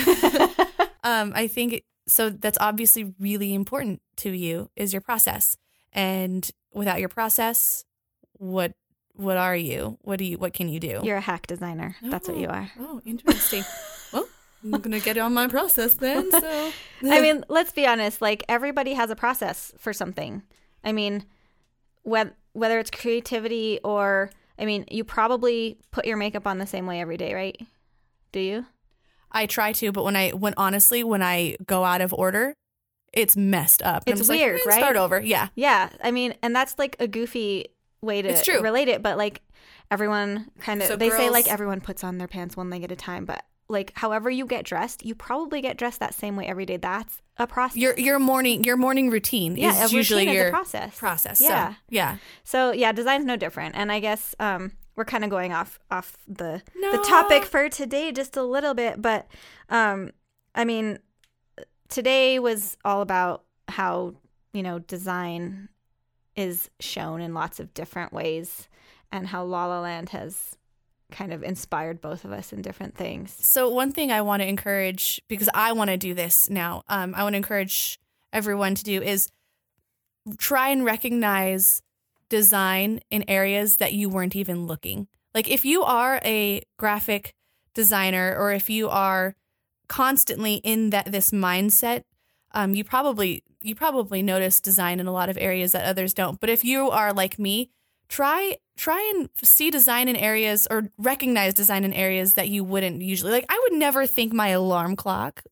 um, 1.03 1.33
I 1.35 1.47
think 1.47 1.83
so. 2.07 2.31
That's 2.31 2.57
obviously 2.59 3.13
really 3.19 3.53
important 3.53 4.01
to 4.17 4.31
you 4.31 4.71
is 4.75 4.91
your 4.91 5.01
process, 5.01 5.55
and 5.93 6.49
without 6.73 6.99
your 6.99 7.09
process, 7.09 7.85
what 8.33 8.73
what 9.13 9.37
are 9.37 9.55
you? 9.55 9.99
What 10.01 10.17
do 10.17 10.25
you? 10.25 10.39
What 10.39 10.53
can 10.53 10.67
you 10.67 10.79
do? 10.79 11.01
You're 11.03 11.17
a 11.17 11.21
hack 11.21 11.45
designer. 11.45 11.95
That's 12.01 12.27
what 12.27 12.37
you 12.37 12.47
are. 12.47 12.71
Oh, 12.79 13.01
interesting. 13.05 13.63
I'm 14.73 14.81
gonna 14.81 14.99
get 14.99 15.17
on 15.17 15.33
my 15.33 15.47
process 15.47 15.93
then. 15.95 16.29
So 16.31 16.71
I 17.03 17.21
mean, 17.21 17.43
let's 17.49 17.71
be 17.71 17.85
honest. 17.85 18.21
Like 18.21 18.43
everybody 18.49 18.93
has 18.93 19.09
a 19.09 19.15
process 19.15 19.73
for 19.77 19.93
something. 19.93 20.43
I 20.83 20.91
mean, 20.91 21.25
whether 22.03 22.35
whether 22.53 22.79
it's 22.79 22.91
creativity 22.91 23.79
or 23.83 24.31
I 24.57 24.65
mean, 24.65 24.85
you 24.89 25.03
probably 25.03 25.77
put 25.91 26.05
your 26.05 26.17
makeup 26.17 26.47
on 26.47 26.57
the 26.57 26.65
same 26.67 26.85
way 26.85 27.01
every 27.01 27.17
day, 27.17 27.33
right? 27.33 27.59
Do 28.31 28.39
you? 28.39 28.65
I 29.31 29.45
try 29.47 29.73
to, 29.73 29.91
but 29.91 30.03
when 30.03 30.15
I 30.15 30.29
when 30.31 30.53
honestly 30.57 31.03
when 31.03 31.21
I 31.21 31.57
go 31.65 31.83
out 31.83 32.01
of 32.01 32.13
order, 32.13 32.53
it's 33.13 33.35
messed 33.35 33.81
up. 33.81 34.03
I'm 34.07 34.13
It's 34.13 34.21
just 34.21 34.29
like, 34.29 34.39
weird, 34.39 34.61
"Eh, 34.61 34.69
right? 34.69 34.77
Start 34.79 34.95
over. 34.97 35.19
Yeah. 35.19 35.49
Yeah. 35.55 35.89
I 36.03 36.11
mean, 36.11 36.35
and 36.41 36.55
that's 36.55 36.75
like 36.79 36.95
a 36.99 37.07
goofy 37.07 37.67
way 38.01 38.21
to 38.21 38.29
It's 38.29 38.43
true. 38.43 38.61
relate 38.61 38.87
it, 38.87 39.01
but 39.03 39.17
like 39.17 39.41
everyone 39.91 40.49
kind 40.59 40.81
of 40.81 40.87
So 40.87 40.95
they 40.95 41.09
say 41.09 41.29
like 41.29 41.47
everyone 41.51 41.81
puts 41.81 42.03
on 42.03 42.17
their 42.17 42.27
pants 42.27 42.55
one 42.55 42.69
leg 42.69 42.83
at 42.83 42.91
a 42.91 42.95
time, 42.95 43.25
but 43.25 43.43
like 43.67 43.91
however 43.95 44.29
you 44.29 44.45
get 44.45 44.65
dressed, 44.65 45.05
you 45.05 45.15
probably 45.15 45.61
get 45.61 45.77
dressed 45.77 45.99
that 45.99 46.13
same 46.13 46.35
way 46.35 46.45
every 46.45 46.65
day. 46.65 46.77
That's 46.77 47.21
a 47.37 47.47
process. 47.47 47.77
Your 47.77 47.97
your 47.97 48.19
morning 48.19 48.63
your 48.63 48.77
morning 48.77 49.09
routine 49.09 49.57
yeah, 49.57 49.83
is 49.83 49.91
usually 49.93 50.27
is 50.27 50.33
your 50.33 50.47
a 50.47 50.51
process. 50.51 50.97
process. 50.97 51.41
Yeah. 51.41 51.73
So, 51.73 51.77
yeah. 51.89 52.17
So 52.43 52.71
yeah, 52.71 52.91
design's 52.91 53.25
no 53.25 53.35
different. 53.35 53.75
And 53.75 53.91
I 53.91 53.99
guess 53.99 54.35
um, 54.39 54.71
we're 54.95 55.05
kind 55.05 55.23
of 55.23 55.29
going 55.29 55.51
off 55.51 55.79
off 55.89 56.17
the 56.27 56.61
No. 56.75 56.91
the 56.91 57.07
topic 57.07 57.43
for 57.43 57.67
today 57.69 58.11
just 58.11 58.37
a 58.37 58.43
little 58.43 58.73
bit, 58.73 59.01
but 59.01 59.27
um, 59.69 60.11
I 60.53 60.63
mean, 60.63 60.99
today 61.89 62.39
was 62.39 62.77
all 62.85 63.01
about 63.01 63.43
how 63.67 64.13
you 64.53 64.63
know 64.63 64.79
design 64.79 65.69
is 66.35 66.69
shown 66.79 67.21
in 67.21 67.33
lots 67.33 67.59
of 67.59 67.73
different 67.73 68.13
ways, 68.13 68.67
and 69.11 69.27
how 69.27 69.43
La 69.43 69.65
La 69.65 69.81
Land 69.81 70.09
has 70.09 70.55
kind 71.11 71.31
of 71.31 71.43
inspired 71.43 72.01
both 72.01 72.25
of 72.25 72.31
us 72.31 72.51
in 72.51 72.61
different 72.61 72.95
things. 72.95 73.35
So 73.39 73.69
one 73.69 73.91
thing 73.91 74.11
I 74.11 74.21
want 74.21 74.41
to 74.41 74.47
encourage 74.47 75.21
because 75.27 75.49
I 75.53 75.71
want 75.73 75.89
to 75.89 75.97
do 75.97 76.13
this 76.13 76.49
now. 76.49 76.83
Um, 76.87 77.13
I 77.15 77.23
want 77.23 77.33
to 77.33 77.37
encourage 77.37 77.99
everyone 78.33 78.75
to 78.75 78.83
do 78.83 79.01
is 79.01 79.29
try 80.37 80.69
and 80.69 80.83
recognize 80.83 81.81
design 82.29 83.01
in 83.11 83.23
areas 83.27 83.77
that 83.77 83.93
you 83.93 84.09
weren't 84.09 84.35
even 84.35 84.65
looking. 84.65 85.07
Like 85.33 85.49
if 85.49 85.65
you 85.65 85.83
are 85.83 86.19
a 86.23 86.63
graphic 86.77 87.35
designer 87.73 88.35
or 88.37 88.51
if 88.51 88.69
you 88.69 88.89
are 88.89 89.35
constantly 89.87 90.55
in 90.55 90.89
that 90.89 91.11
this 91.11 91.31
mindset, 91.31 92.03
um, 92.53 92.73
you 92.73 92.83
probably 92.83 93.43
you 93.61 93.75
probably 93.75 94.21
notice 94.21 94.61
design 94.61 94.99
in 94.99 95.07
a 95.07 95.11
lot 95.11 95.29
of 95.29 95.37
areas 95.39 95.73
that 95.73 95.85
others 95.85 96.13
don't. 96.13 96.39
But 96.39 96.49
if 96.49 96.63
you 96.63 96.89
are 96.89 97.13
like 97.13 97.37
me, 97.37 97.69
try 98.09 98.57
try 98.77 99.13
and 99.15 99.29
see 99.41 99.69
design 99.71 100.07
in 100.07 100.15
areas 100.15 100.67
or 100.69 100.89
recognize 100.97 101.53
design 101.53 101.83
in 101.83 101.93
areas 101.93 102.33
that 102.33 102.49
you 102.49 102.63
wouldn't 102.63 103.01
usually 103.01 103.31
like. 103.31 103.45
I 103.49 103.59
would 103.63 103.77
never 103.79 104.05
think 104.05 104.33
my 104.33 104.49
alarm 104.49 104.95
clock, 104.95 105.43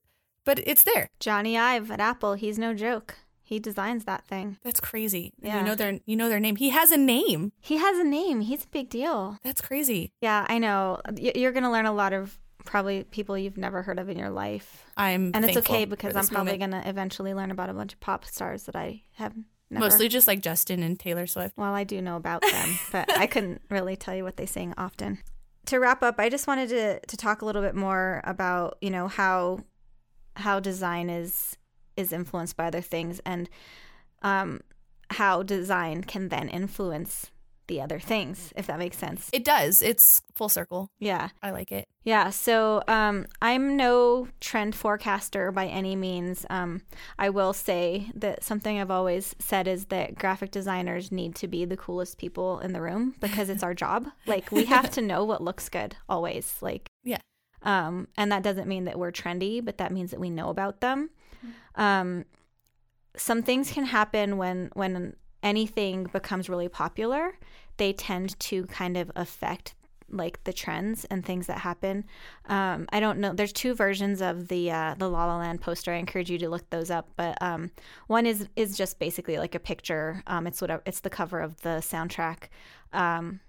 but 0.46 0.60
it's 0.68 0.84
there. 0.84 1.10
Jony 1.20 1.58
Ive 1.58 1.90
at 1.92 2.00
Apple, 2.00 2.34
he's 2.34 2.58
no 2.60 2.74
joke. 2.74 3.16
He 3.46 3.60
designs 3.60 4.06
that 4.06 4.26
thing. 4.26 4.58
That's 4.64 4.80
crazy. 4.80 5.34
Yeah. 5.42 5.60
You 5.60 5.66
know 5.66 5.76
their 5.76 6.00
you 6.06 6.16
know 6.16 6.30
their 6.30 6.40
name. 6.40 6.56
He 6.56 6.70
has 6.70 6.92
a 6.92 6.98
name. 6.98 7.52
He 7.62 7.78
has 7.78 7.98
a 8.00 8.04
name. 8.04 8.42
He's 8.42 8.64
a 8.64 8.68
big 8.68 8.90
deal. 8.90 9.38
That's 9.44 9.62
crazy. 9.62 10.12
Yeah, 10.22 10.46
I 10.48 10.58
know. 10.60 11.00
Y- 11.12 11.34
You're 11.36 11.52
going 11.52 11.64
to 11.64 11.70
learn 11.72 11.86
a 11.86 11.94
lot 11.94 12.14
of 12.14 12.38
probably 12.66 13.04
people 13.04 13.38
you've 13.38 13.58
never 13.58 13.82
heard 13.82 14.00
of 14.00 14.08
in 14.10 14.18
your 14.18 14.30
life. 14.30 14.86
I'm 14.96 15.32
And 15.34 15.44
it's 15.44 15.58
okay 15.58 15.84
because 15.86 16.16
I'm 16.16 16.26
probably 16.28 16.54
moment. 16.58 16.72
going 16.72 16.84
to 16.84 16.90
eventually 16.90 17.34
learn 17.34 17.52
about 17.52 17.70
a 17.70 17.74
bunch 17.74 17.94
of 17.94 18.00
pop 18.00 18.24
stars 18.24 18.64
that 18.64 18.76
I 18.78 19.04
have 19.16 19.34
never. 19.74 19.86
mostly 19.86 20.08
just 20.08 20.28
like 20.28 20.42
Justin 20.42 20.84
and 20.84 21.00
Taylor 21.00 21.28
Swift. 21.28 21.58
Well, 21.58 21.74
I 21.74 21.84
do 21.84 22.02
know 22.02 22.16
about 22.16 22.42
them, 22.52 22.78
but 22.92 23.18
I 23.18 23.28
couldn't 23.28 23.62
really 23.70 23.96
tell 23.96 24.16
you 24.16 24.24
what 24.24 24.38
they 24.38 24.46
sing 24.46 24.74
often. 24.78 25.20
To 25.68 25.80
wrap 25.80 26.04
up, 26.04 26.20
I 26.20 26.30
just 26.30 26.48
wanted 26.48 26.70
to 26.70 27.00
to 27.00 27.18
talk 27.18 27.42
a 27.42 27.46
little 27.46 27.62
bit 27.62 27.76
more 27.76 28.22
about, 28.26 28.78
you 28.82 28.90
know, 28.90 29.08
how 29.08 29.60
how 30.36 30.60
design 30.60 31.10
is 31.10 31.58
is 31.96 32.12
influenced 32.12 32.58
by 32.58 32.66
other 32.66 32.82
things 32.82 33.22
and 33.26 33.50
um 34.24 34.62
how 35.12 35.44
design 35.44 36.04
can 36.04 36.30
then 36.30 36.50
influence 36.50 37.30
the 37.74 37.82
other 37.82 38.00
things, 38.00 38.54
if 38.56 38.68
that 38.68 38.78
makes 38.78 38.98
sense. 38.98 39.30
It 39.34 39.44
does. 39.44 39.82
It's 39.82 40.22
full 40.36 40.50
circle. 40.50 40.92
Yeah. 41.00 41.30
I 41.42 41.50
like 41.50 41.72
it. 41.72 41.88
Yeah, 42.04 42.30
so 42.30 42.84
um, 42.88 43.26
I'm 43.42 43.76
no 43.78 44.28
trend 44.42 44.76
forecaster 44.76 45.52
by 45.52 45.66
any 45.68 45.96
means. 45.96 46.46
Um, 46.50 46.82
I 47.18 47.30
will 47.30 47.54
say 47.54 48.12
that 48.14 48.44
something 48.44 48.80
I've 48.80 48.92
always 48.92 49.36
said 49.40 49.68
is 49.68 49.86
that 49.86 50.16
graphic 50.16 50.52
designers 50.52 51.12
need 51.12 51.34
to 51.36 51.48
be 51.48 51.66
the 51.66 51.78
coolest 51.78 52.18
people 52.18 52.60
in 52.60 52.74
the 52.74 52.82
room 52.82 53.16
because 53.20 53.50
it's 53.50 53.64
our 53.64 53.74
job. 53.74 54.08
Like 54.28 54.52
we 54.52 54.66
have 54.66 54.90
to 54.92 55.02
know 55.02 55.24
what 55.26 55.42
looks 55.42 55.68
good 55.70 55.96
always. 56.08 56.58
Like 56.62 56.86
Yeah. 57.04 57.20
um, 57.64 58.08
and 58.18 58.32
that 58.32 58.44
doesn't 58.44 58.68
mean 58.68 58.84
that 58.86 59.00
we're 59.00 59.12
trendy, 59.12 59.64
but 59.64 59.78
that 59.80 59.92
means 59.92 60.12
that 60.12 60.20
we 60.20 60.30
know 60.30 60.50
about 60.50 60.80
them. 60.82 61.10
Um, 61.76 62.26
some 63.16 63.42
things 63.44 63.72
can 63.72 63.86
happen 63.86 64.38
when 64.38 64.70
when 64.74 65.16
anything 65.42 66.06
becomes 66.06 66.50
really 66.50 66.70
popular. 66.70 67.38
They 67.78 67.94
tend 67.94 68.40
to 68.42 68.66
kind 68.68 68.98
of 68.98 69.12
affect 69.16 69.76
like 70.10 70.44
the 70.44 70.54
trends 70.54 71.06
and 71.06 71.26
things 71.26 71.48
that 71.48 71.60
happen. 71.60 72.06
Um, 72.46 72.88
I 72.92 73.00
don't 73.00 73.20
know. 73.20 73.34
There's 73.34 73.54
two 73.54 73.74
versions 73.74 74.22
of 74.22 74.48
the 74.48 74.72
uh, 74.72 74.96
the 74.98 75.10
La 75.10 75.26
La 75.26 75.38
Land 75.38 75.62
poster. 75.62 75.92
I 75.92 75.98
encourage 75.98 76.30
you 76.30 76.38
to 76.40 76.50
look 76.50 76.70
those 76.70 76.92
up. 76.92 77.10
But 77.16 77.42
um, 77.42 77.72
one 78.08 78.26
is 78.26 78.48
is 78.56 78.78
just 78.78 79.00
basically 79.00 79.38
like 79.38 79.56
a 79.56 79.60
picture. 79.60 80.24
Um, 80.28 80.48
it's 80.48 80.62
whatever. 80.62 80.84
It's 80.86 81.00
the 81.02 81.10
cover 81.10 81.40
of 81.40 81.60
the 81.62 81.80
soundtrack. 81.80 82.50
Um, 82.92 83.40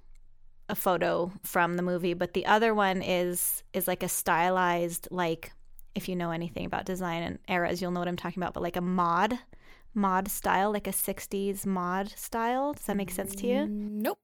a 0.70 0.74
photo 0.74 1.30
from 1.42 1.76
the 1.76 1.82
movie, 1.82 2.14
but 2.14 2.32
the 2.32 2.46
other 2.46 2.74
one 2.74 3.02
is 3.02 3.62
is 3.72 3.86
like 3.86 4.02
a 4.02 4.08
stylized 4.08 5.08
like 5.10 5.52
if 5.94 6.08
you 6.08 6.16
know 6.16 6.30
anything 6.30 6.64
about 6.66 6.86
design 6.86 7.22
and 7.22 7.38
eras, 7.48 7.80
you'll 7.80 7.90
know 7.90 8.00
what 8.00 8.08
I'm 8.08 8.16
talking 8.16 8.42
about, 8.42 8.54
but 8.54 8.62
like 8.62 8.76
a 8.76 8.80
mod 8.80 9.38
mod 9.94 10.28
style, 10.28 10.72
like 10.72 10.86
a 10.86 10.92
60s 10.92 11.64
mod 11.66 12.10
style. 12.16 12.72
Does 12.74 12.84
that 12.86 12.96
make 12.96 13.10
sense 13.10 13.34
to 13.36 13.46
you? 13.46 13.66
Nope. 13.68 14.18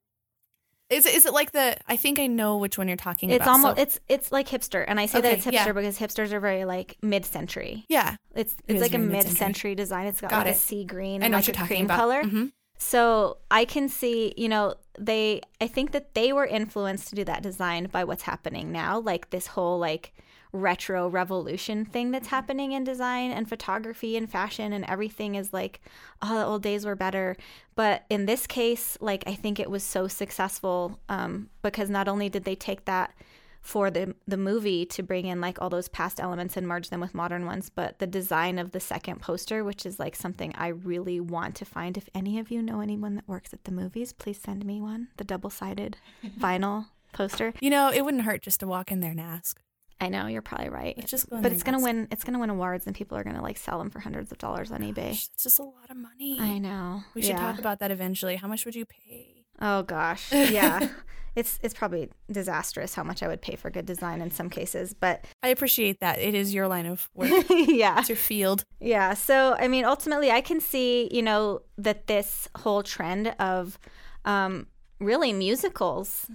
Is 0.90 1.06
it, 1.06 1.14
is 1.14 1.24
it 1.24 1.33
like 1.33 1.52
the? 1.52 1.76
I 1.87 1.94
think 1.96 2.18
I 2.18 2.26
know 2.26 2.56
which 2.56 2.76
one 2.76 2.88
you're 2.88 2.96
talking 2.96 3.30
It's 3.30 3.37
about. 3.37 3.42
It's 3.42 3.48
almost 3.64 3.76
So- 3.76 3.83
it's 3.83 4.00
it's 4.09 4.33
like 4.33 4.48
hipster, 4.48 4.85
and 4.88 4.98
I 4.98 5.06
say 5.06 5.20
that 5.20 5.33
it's 5.35 5.46
hipster 5.46 5.52
yeah. 5.52 5.72
because 5.72 5.98
hipsters 5.98 6.33
are 6.33 6.40
very 6.40 6.64
like 6.64 6.96
mid-century. 7.00 7.85
yeah. 7.88 8.16
It's 8.35 8.54
It 8.66 8.74
it's 8.74 8.80
like 8.83 8.94
a 8.94 8.98
mid-century. 8.98 9.28
mid-century 9.30 9.74
design. 9.76 10.06
It's 10.09 10.20
got, 10.20 10.30
Got 10.30 10.38
like 10.38 10.46
it. 10.48 10.56
a 10.56 10.59
sea 10.59 10.85
green 10.85 11.22
I 11.22 11.26
and 11.26 11.33
know 11.33 11.38
like 11.38 11.46
what 11.46 11.61
a 11.61 11.66
cream 11.66 11.85
about. 11.85 11.96
color. 11.98 12.22
Mhm. 12.24 12.50
So 12.78 13.37
I 13.52 13.66
can 13.66 13.88
see, 13.88 14.35
you 14.37 14.48
know, 14.48 14.74
they 14.98 15.42
I 15.61 15.68
think 15.68 15.92
that 15.92 16.14
they 16.14 16.33
were 16.33 16.46
influenced 16.46 17.09
to 17.11 17.14
do 17.14 17.24
that 17.24 17.42
design 17.42 17.87
by 17.92 18.02
what's 18.02 18.22
happening 18.24 18.72
now, 18.72 18.98
like 18.98 19.30
this 19.30 19.46
whole 19.48 19.78
like 19.78 20.12
retro 20.53 21.09
revolution 21.09 21.85
thing 21.85 22.11
that's 22.11 22.29
happening 22.29 22.73
in 22.73 22.85
design 22.85 23.31
and 23.31 23.49
photography 23.49 24.17
and 24.17 24.31
fashion 24.31 24.73
and 24.73 24.85
everything 24.87 25.35
is 25.35 25.53
like 25.53 25.81
oh 26.23 26.35
the 26.39 26.45
old 26.45 26.63
days 26.63 26.85
were 26.85 26.97
better. 26.97 27.37
But 27.75 28.05
in 28.11 28.27
this 28.27 28.47
case 28.47 28.99
like 29.01 29.25
i 29.27 29.35
think 29.35 29.59
it 29.59 29.71
was 29.71 29.83
so 29.83 30.09
successful 30.09 30.99
um, 31.09 31.49
because 31.63 31.89
not 31.89 32.09
only 32.09 32.29
did 32.29 32.45
they 32.45 32.55
take 32.55 32.85
that 32.85 33.15
for 33.63 33.91
the 33.91 34.15
the 34.27 34.37
movie 34.37 34.85
to 34.87 35.03
bring 35.03 35.27
in 35.27 35.41
like 35.41 35.61
all 35.61 35.71
those 35.71 35.89
past 35.89 36.19
elements 36.19 36.57
and 36.57 36.67
merge 36.67 36.89
them 36.89 37.01
with 37.01 37.15
modern 37.15 37.45
ones 37.45 37.71
but 37.71 37.99
the 37.99 38.07
design 38.07 38.59
of 38.59 38.73
the 38.73 38.81
second 38.81 39.21
poster 39.21 39.63
which 39.63 39.85
is 39.85 39.99
like 39.99 40.17
something 40.17 40.53
i 40.57 40.69
really 40.69 41.21
want 41.21 41.55
to 41.55 41.65
find. 41.65 41.97
If 41.97 42.09
any 42.15 42.39
of 42.39 42.51
you 42.51 42.63
know 42.63 42.81
anyone 42.81 43.15
that 43.17 43.29
works 43.29 43.53
at 43.53 43.65
the 43.65 43.73
movies 43.73 44.13
please 44.13 44.41
send 44.41 44.65
me 44.65 44.81
one 44.81 45.09
the 45.17 45.25
double-sided 45.25 45.97
vinyl 46.39 46.87
poster. 47.13 47.53
You 47.61 47.71
know, 47.71 47.91
it 47.91 48.05
wouldn't 48.05 48.25
hurt 48.25 48.43
just 48.43 48.61
to 48.61 48.67
walk 48.67 48.91
in 48.91 49.01
there 49.01 49.11
and 49.11 49.21
ask. 49.21 49.61
I 50.01 50.09
know 50.09 50.27
you're 50.27 50.43
probably 50.43 50.69
right 50.69 50.95
Let's 50.97 51.11
just 51.11 51.29
go 51.29 51.37
in 51.37 51.43
but 51.43 51.53
it's 51.53 51.63
gonna 51.63 51.81
win 51.81 52.09
it's 52.11 52.25
gonna 52.25 52.39
win 52.39 52.51
awards 52.51 52.87
and 52.87 52.95
people 52.97 53.17
are 53.19 53.25
gonna 53.25 53.43
like 53.43 53.59
sell 53.59 53.79
them 53.79 53.91
for 53.91 54.01
hundreds 54.01 54.33
of 54.33 54.39
dollars 54.39 54.71
on 54.73 54.81
ebay 54.81 55.11
Gosh, 55.11 55.29
It's 55.35 55.43
just 55.45 55.59
a 55.59 55.63
lot 55.65 55.91
of 55.91 55.97
money. 55.97 56.39
i 56.41 56.59
know 56.59 57.03
We 57.15 57.23
should 57.23 57.31
Yeah. 57.31 57.41
talk 57.41 57.59
about 57.59 57.79
that 57.81 57.91
eventually. 57.91 58.37
How 58.37 58.49
much 58.49 58.65
would 58.65 58.75
you 58.75 58.87
pay? 58.87 59.45
oh 59.63 59.83
gosh 59.83 60.33
yeah 60.33 60.89
it's 61.37 61.59
it's 61.63 61.75
probably 61.75 62.09
disastrous 62.33 62.95
how 62.95 63.03
much 63.05 63.23
i 63.23 63.29
would 63.29 63.43
pay 63.43 63.55
for 63.57 63.69
good 63.71 63.85
design 63.85 64.23
in 64.23 64.31
some 64.31 64.49
cases 64.49 64.95
but 64.95 65.25
I 65.43 65.49
appreciate 65.49 66.01
that. 66.01 66.19
It 66.19 66.35
is 66.35 66.53
your 66.55 66.67
line 66.67 66.87
of 66.87 67.09
work. 67.15 67.31
yeah 67.51 67.99
it's 68.01 68.09
your 68.09 68.17
field. 68.17 68.65
Yeah. 68.81 69.13
So, 69.15 69.55
I 69.59 69.69
mean, 69.69 69.85
ultimately, 69.85 70.31
I 70.31 70.41
can 70.41 70.59
see, 70.61 71.09
you 71.13 71.21
know, 71.23 71.61
that 71.77 72.07
this 72.07 72.49
whole 72.57 72.83
trend 72.83 73.35
of 73.39 73.79
um, 74.25 74.67
really 74.99 75.33
musicals 75.35 76.27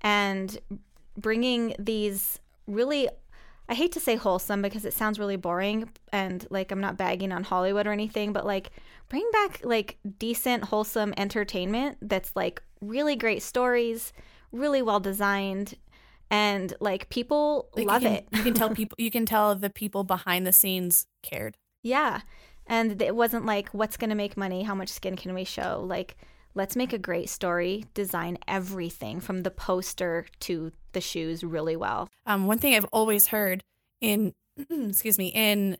and 0.00 0.58
bringing 1.16 1.74
these 1.78 2.39
really, 2.70 3.08
I 3.68 3.74
hate 3.74 3.92
to 3.92 4.00
say 4.00 4.16
wholesome 4.16 4.62
because 4.62 4.84
it 4.84 4.94
sounds 4.94 5.18
really 5.18 5.36
boring 5.36 5.90
and 6.12 6.46
like 6.50 6.72
I'm 6.72 6.80
not 6.80 6.96
bagging 6.96 7.32
on 7.32 7.44
Hollywood 7.44 7.86
or 7.86 7.92
anything, 7.92 8.32
but 8.32 8.46
like 8.46 8.70
bring 9.08 9.28
back 9.32 9.60
like 9.64 9.98
decent, 10.18 10.64
wholesome 10.64 11.14
entertainment 11.16 11.98
that's 12.02 12.32
like 12.34 12.62
really 12.80 13.16
great 13.16 13.42
stories, 13.42 14.12
really 14.52 14.82
well 14.82 15.00
designed. 15.00 15.74
And 16.30 16.72
like 16.80 17.08
people 17.10 17.68
Like, 17.74 17.86
love 17.86 18.02
you 18.02 18.08
can, 18.08 18.16
it. 18.16 18.28
You 18.32 18.42
can 18.42 18.54
tell 18.54 18.70
people. 18.74 18.96
You 18.98 19.10
can 19.10 19.26
tell 19.26 19.54
the 19.54 19.70
people 19.70 20.04
behind 20.04 20.46
the 20.46 20.52
scenes 20.52 21.06
cared. 21.22 21.56
Yeah. 21.82 22.20
And 22.66 23.02
it 23.02 23.16
wasn't 23.16 23.46
like, 23.46 23.68
what's 23.70 23.96
going 23.96 24.10
to 24.10 24.16
make 24.16 24.36
money? 24.36 24.62
How 24.62 24.76
much 24.76 24.90
skin 24.90 25.16
can 25.16 25.34
we 25.34 25.42
show? 25.42 25.82
Like, 25.84 26.16
let's 26.54 26.76
make 26.76 26.92
a 26.92 26.98
great 26.98 27.28
story, 27.28 27.84
design 27.94 28.38
everything 28.46 29.18
from 29.18 29.42
the 29.42 29.50
poster 29.50 30.26
to 30.40 30.70
the 30.92 31.00
shoes 31.00 31.42
really 31.44 31.76
well. 31.76 32.08
Um, 32.26 32.46
one 32.46 32.58
thing 32.58 32.74
I've 32.74 32.86
always 32.86 33.28
heard 33.28 33.64
in, 34.00 34.34
excuse 34.70 35.18
me, 35.18 35.28
in 35.34 35.76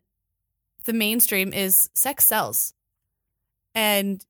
the 0.85 0.93
mainstream 0.93 1.53
is 1.53 1.89
sex 1.93 2.25
sells, 2.25 2.73
and 3.75 4.25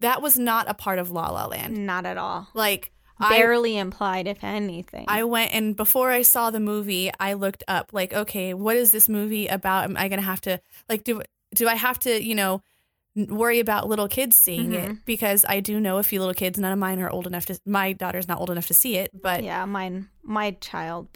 that 0.00 0.20
was 0.22 0.38
not 0.38 0.68
a 0.68 0.74
part 0.74 0.98
of 0.98 1.10
La 1.10 1.30
La 1.30 1.46
Land. 1.46 1.86
Not 1.86 2.06
at 2.06 2.18
all. 2.18 2.48
Like 2.54 2.92
I, 3.18 3.38
Barely 3.38 3.78
implied, 3.78 4.26
if 4.26 4.44
anything. 4.44 5.06
I 5.08 5.24
went 5.24 5.54
and 5.54 5.74
before 5.74 6.10
I 6.10 6.22
saw 6.22 6.50
the 6.50 6.60
movie, 6.60 7.10
I 7.18 7.32
looked 7.32 7.64
up 7.66 7.92
like, 7.92 8.12
okay, 8.12 8.52
what 8.52 8.76
is 8.76 8.90
this 8.90 9.08
movie 9.08 9.46
about? 9.46 9.84
Am 9.84 9.96
I 9.96 10.08
gonna 10.08 10.22
have 10.22 10.42
to 10.42 10.60
like 10.88 11.04
do 11.04 11.22
do 11.54 11.66
I 11.66 11.74
have 11.74 11.98
to 12.00 12.22
you 12.22 12.34
know 12.34 12.62
worry 13.16 13.60
about 13.60 13.88
little 13.88 14.08
kids 14.08 14.36
seeing 14.36 14.74
it 14.74 15.04
because 15.04 15.44
I 15.48 15.60
do 15.60 15.80
know 15.80 15.98
a 15.98 16.02
few 16.02 16.20
little 16.20 16.34
kids. 16.34 16.58
None 16.58 16.72
of 16.72 16.78
mine 16.78 17.00
are 17.00 17.10
old 17.10 17.26
enough 17.26 17.46
to. 17.46 17.58
My 17.64 17.92
daughter's 17.92 18.28
not 18.28 18.38
old 18.38 18.50
enough 18.50 18.66
to 18.68 18.74
see 18.74 18.96
it, 18.96 19.10
but 19.20 19.42
yeah, 19.42 19.64
mine, 19.64 20.08
my 20.22 20.52
child, 20.60 21.08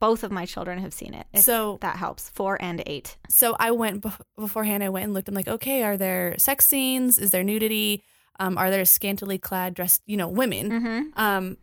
both 0.00 0.24
of 0.24 0.32
my 0.32 0.46
children 0.46 0.78
have 0.78 0.92
seen 0.92 1.14
it. 1.14 1.26
So- 1.36 1.78
that 1.82 1.96
helps. 1.96 2.28
Four 2.30 2.60
and 2.60 2.82
eight. 2.86 3.16
so 3.28 3.54
I 3.60 3.70
went 3.70 4.04
beforehand. 4.36 4.82
I 4.82 4.88
went 4.88 5.04
and 5.04 5.14
looked. 5.14 5.28
I'm 5.28 5.34
like, 5.34 5.48
okay, 5.48 5.82
are 5.82 5.96
there 5.96 6.34
sex 6.38 6.66
scenes? 6.66 7.18
Is 7.18 7.30
there 7.30 7.44
nudity? 7.44 8.02
Um, 8.40 8.56
are 8.58 8.70
there 8.70 8.84
scantily 8.84 9.38
clad 9.38 9.74
dressed, 9.74 10.02
you 10.06 10.16
know, 10.16 10.28
women? 10.28 10.70
Mm-hmm. 10.70 11.20
Um, 11.20 11.56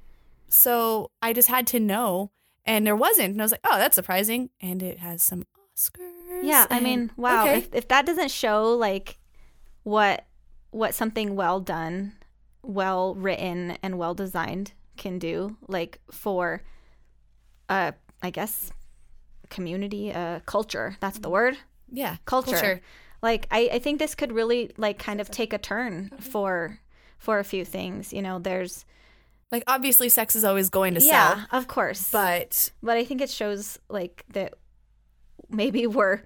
so 0.48 1.12
I 1.22 1.34
just 1.34 1.48
had 1.48 1.68
to 1.68 1.80
know, 1.80 2.32
and 2.66 2.86
there 2.86 2.96
wasn't. 2.96 3.32
And 3.32 3.42
I 3.42 3.44
was 3.44 3.52
like, 3.52 3.62
oh, 3.64 3.78
that's 3.78 3.96
surprising. 3.96 4.50
And 4.62 4.82
it 4.82 5.00
has 5.00 5.22
some 5.24 5.46
Oscars. 5.78 6.44
Yeah, 6.44 6.66
I 6.70 6.80
mean, 6.80 7.12
wow. 7.18 7.44
okay. 7.44 7.58
If, 7.58 7.74
if 7.74 7.88
that 7.90 8.06
doesn't 8.06 8.32
show 8.32 8.76
like 8.76 9.19
what 9.84 10.26
what 10.72 10.94
something 10.94 11.36
well 11.36 11.60
done, 11.60 12.14
well 12.62 13.16
written, 13.16 13.78
and 13.82 13.98
well 13.98 14.14
designed 14.14 14.74
can 14.98 15.18
do, 15.20 15.58
like 15.68 16.00
for 16.12 16.62
uh, 17.70 17.92
I 18.22 18.30
guess 18.30 18.72
community, 19.50 20.14
uh, 20.14 20.42
culture. 20.46 20.98
That's 21.00 21.20
the 21.20 21.30
word. 21.30 21.58
yeah, 21.92 22.18
Culture. 22.26 22.82
Like 23.22 23.48
I, 23.52 23.70
I 23.74 23.80
think 23.80 24.00
this 24.00 24.16
could 24.16 24.32
really 24.32 24.72
like 24.78 25.00
kind 25.00 25.20
of 25.20 25.30
take 25.32 25.54
a 25.54 25.58
turn 25.58 26.12
for 26.20 26.80
for 27.18 27.40
a 27.40 27.44
few 27.44 27.66
things. 27.66 28.14
You 28.14 28.22
know, 28.22 28.40
there's 28.40 28.86
Like 29.52 29.64
obviously, 29.68 30.10
sex 30.10 30.36
is 30.36 30.46
always 30.46 30.70
going 30.70 30.94
to 30.96 31.02
yeah, 31.02 31.30
sell, 31.34 31.38
Yeah, 31.38 31.58
of 31.58 31.68
course, 31.68 32.12
but 32.12 32.72
but 32.84 32.96
I 32.98 33.04
think 33.04 33.22
it 33.22 33.30
shows 33.30 33.80
like 33.90 34.24
that 34.34 34.54
maybe 35.50 35.88
we're 35.88 36.22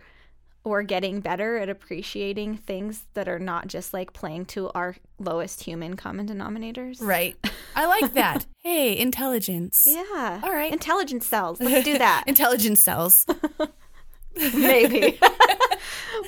we're 0.66 0.84
getting 0.84 1.20
better 1.20 1.58
at 1.58 1.68
appreciating 1.70 2.56
things 2.58 3.06
that 3.16 3.28
are 3.28 3.40
not 3.40 3.68
just 3.68 3.94
like 3.94 4.14
playing 4.14 4.46
to 4.46 4.70
our 4.74 4.96
lowest 5.20 5.64
human 5.64 5.96
common 5.96 6.28
denominators. 6.28 7.02
right. 7.02 7.36
I 7.76 7.86
like 7.88 8.14
that. 8.14 8.46
hey, 8.60 8.98
intelligence. 8.98 9.88
Yeah. 9.90 10.40
All 10.44 10.54
right. 10.54 10.72
Intelligence 10.72 11.26
sells. 11.28 11.60
Let's 11.60 11.84
do 11.84 11.98
that. 11.98 12.24
Intelligence 12.28 12.82
sells. 12.82 13.26
maybe. 14.36 15.20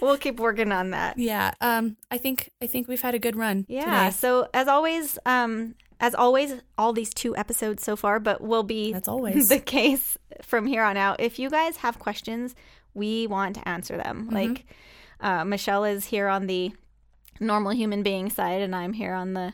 we'll 0.01 0.17
keep 0.17 0.39
working 0.39 0.71
on 0.71 0.91
that. 0.91 1.17
Yeah. 1.17 1.51
Um. 1.61 1.97
I 2.11 2.17
think 2.17 2.51
I 2.61 2.67
think 2.67 2.87
we've 2.87 3.01
had 3.01 3.15
a 3.15 3.19
good 3.19 3.35
run. 3.35 3.65
Yeah. 3.67 4.05
Today. 4.05 4.11
So 4.11 4.47
as 4.53 4.67
always, 4.67 5.17
um, 5.25 5.75
as 5.99 6.13
always, 6.15 6.55
all 6.77 6.93
these 6.93 7.13
two 7.13 7.35
episodes 7.37 7.83
so 7.83 7.95
far, 7.95 8.19
but 8.19 8.41
will 8.41 8.63
be 8.63 8.91
That's 8.93 9.07
always. 9.07 9.49
the 9.49 9.59
case 9.59 10.17
from 10.41 10.65
here 10.65 10.83
on 10.83 10.97
out. 10.97 11.19
If 11.19 11.39
you 11.39 11.49
guys 11.49 11.77
have 11.77 11.99
questions, 11.99 12.55
we 12.95 13.27
want 13.27 13.55
to 13.55 13.67
answer 13.67 13.97
them. 13.97 14.25
Mm-hmm. 14.25 14.35
Like 14.35 14.65
uh, 15.19 15.45
Michelle 15.45 15.85
is 15.85 16.05
here 16.05 16.27
on 16.27 16.47
the 16.47 16.71
normal 17.39 17.71
human 17.71 18.01
being 18.01 18.29
side, 18.29 18.61
and 18.61 18.75
I'm 18.75 18.93
here 18.93 19.13
on 19.13 19.33
the 19.33 19.53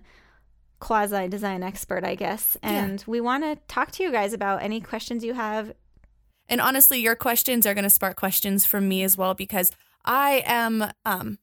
quasi 0.79 1.27
design 1.27 1.63
expert, 1.63 2.03
I 2.03 2.15
guess. 2.15 2.57
And 2.63 3.03
we 3.07 3.21
want 3.21 3.43
to 3.43 3.57
talk 3.67 3.91
to 3.91 4.03
you 4.03 4.11
guys 4.11 4.33
about 4.33 4.61
any 4.61 4.81
questions 4.81 5.23
you 5.23 5.33
have. 5.33 5.73
And 6.47 6.59
honestly, 6.59 6.99
your 6.99 7.15
questions 7.15 7.65
are 7.65 7.73
going 7.73 7.83
to 7.83 7.89
spark 7.89 8.17
questions 8.17 8.65
from 8.65 8.87
me 8.87 9.03
as 9.03 9.17
well 9.17 9.33
because 9.33 9.71
I 10.03 10.43
am 10.45 10.91
um 11.05 11.37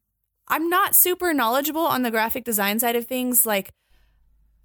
I'm 0.48 0.68
not 0.68 0.94
super 0.94 1.32
knowledgeable 1.32 1.82
on 1.82 2.02
the 2.02 2.10
graphic 2.10 2.44
design 2.44 2.78
side 2.78 2.96
of 2.96 3.06
things 3.06 3.46
like 3.46 3.70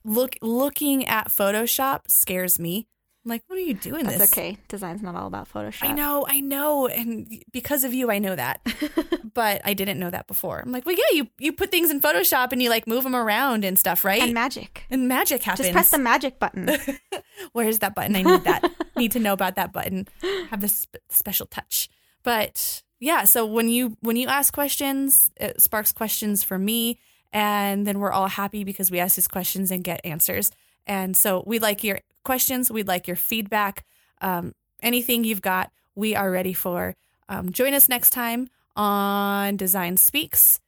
look 0.04 0.36
looking 0.42 1.06
at 1.06 1.30
Photoshop 1.30 2.02
scares 2.08 2.60
me. 2.60 2.88
I'm 3.26 3.30
like, 3.30 3.44
what 3.48 3.58
are 3.58 3.62
you 3.62 3.74
doing 3.74 4.04
That's 4.04 4.18
this? 4.18 4.34
okay. 4.34 4.58
Design's 4.68 5.02
not 5.02 5.16
all 5.16 5.28
about 5.28 5.52
Photoshop. 5.52 5.88
I 5.88 5.94
know, 5.94 6.26
I 6.28 6.42
know, 6.42 6.88
and 6.88 7.42
because 7.54 7.86
of 7.86 7.94
you, 7.94 8.12
I 8.12 8.20
know 8.20 8.36
that. 8.36 8.60
but 9.34 9.62
I 9.64 9.74
didn't 9.74 9.98
know 9.98 10.10
that 10.10 10.28
before. 10.28 10.60
I'm 10.60 10.74
like, 10.74 10.86
well, 10.86 10.96
yeah, 10.96 11.18
you 11.18 11.28
you 11.40 11.54
put 11.54 11.72
things 11.72 11.90
in 11.90 12.02
Photoshop 12.02 12.52
and 12.52 12.62
you 12.62 12.70
like 12.70 12.86
move 12.86 13.04
them 13.04 13.16
around 13.16 13.64
and 13.64 13.80
stuff, 13.80 14.04
right? 14.04 14.22
And 14.22 14.34
magic. 14.34 14.86
And 14.90 15.08
magic 15.08 15.42
happens. 15.44 15.68
Just 15.68 15.74
press 15.74 15.92
the 15.92 16.00
magic 16.00 16.38
button. 16.38 16.70
Where's 17.54 17.80
that 17.80 17.96
button? 17.96 18.16
I 18.16 18.24
need 18.24 18.44
that. 18.44 18.70
need 18.98 19.14
to 19.14 19.20
know 19.20 19.34
about 19.34 19.56
that 19.56 19.72
button. 19.72 20.08
Have 20.50 20.60
this 20.60 20.80
sp- 20.84 21.00
special 21.10 21.46
touch. 21.46 21.90
But 22.24 22.84
yeah, 23.00 23.24
so 23.24 23.46
when 23.46 23.70
you 23.70 23.98
when 24.02 24.18
you 24.18 24.28
ask 24.28 24.54
questions, 24.54 25.32
it 25.38 25.62
sparks 25.62 25.94
questions 25.94 26.44
for 26.44 26.60
me, 26.60 27.00
and 27.32 27.88
then 27.88 28.00
we're 28.00 28.12
all 28.12 28.28
happy 28.28 28.66
because 28.66 28.92
we 28.92 29.00
ask 29.00 29.16
these 29.16 29.30
questions 29.30 29.72
and 29.72 29.82
get 29.82 30.02
answers. 30.04 30.52
And 30.86 31.16
so 31.16 31.44
we 31.48 31.60
like 31.60 31.86
your 31.86 32.02
questions. 32.24 32.72
We'd 32.72 32.88
like 32.88 33.08
your 33.08 33.16
feedback. 33.16 33.86
Um, 34.22 34.54
anything 34.82 35.24
you've 35.24 35.42
got, 35.42 35.72
we 35.96 36.16
are 36.16 36.32
ready 36.32 36.54
for. 36.54 36.96
Um, 37.30 37.52
join 37.52 37.74
us 37.74 37.88
next 37.90 38.10
time 38.12 38.50
on 38.76 39.56
Design 39.58 39.98
Speaks. 39.98 40.60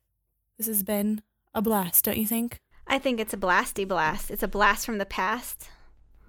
This 0.58 0.68
has 0.68 0.84
been 0.84 1.22
a 1.54 1.62
blast, 1.62 2.06
don't 2.06 2.18
you 2.18 2.28
think? 2.28 2.60
I 2.88 3.00
think 3.00 3.20
it's 3.20 3.34
a 3.34 3.38
blasty 3.38 3.88
blast. 3.88 4.30
It's 4.32 4.44
a 4.44 4.48
blast 4.48 4.86
from 4.86 5.00
the 5.00 5.06
past. 5.06 5.70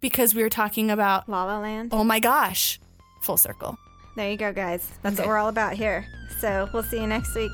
Because 0.01 0.35
we 0.35 0.43
were 0.43 0.49
talking 0.51 0.91
about, 0.91 1.29
La 1.29 1.45
La 1.45 1.59
Land. 1.59 1.91
oh 1.93 2.05
my 2.05 2.21
gosh, 2.21 2.79
full 3.23 3.37
circle. 3.37 3.77
There 4.17 4.31
you 4.31 4.37
go, 4.37 4.53
guys. 4.53 4.89
That's 5.03 5.17
Okay. 5.17 5.23
what 5.23 5.29
we're 5.29 5.39
all 5.39 5.49
about 5.49 5.75
here. 5.75 6.07
So 6.41 6.69
we'll 6.73 6.83
see 6.83 7.01
you 7.01 7.07
next 7.07 7.35
week. 7.35 7.53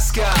Moscow. 0.00 0.39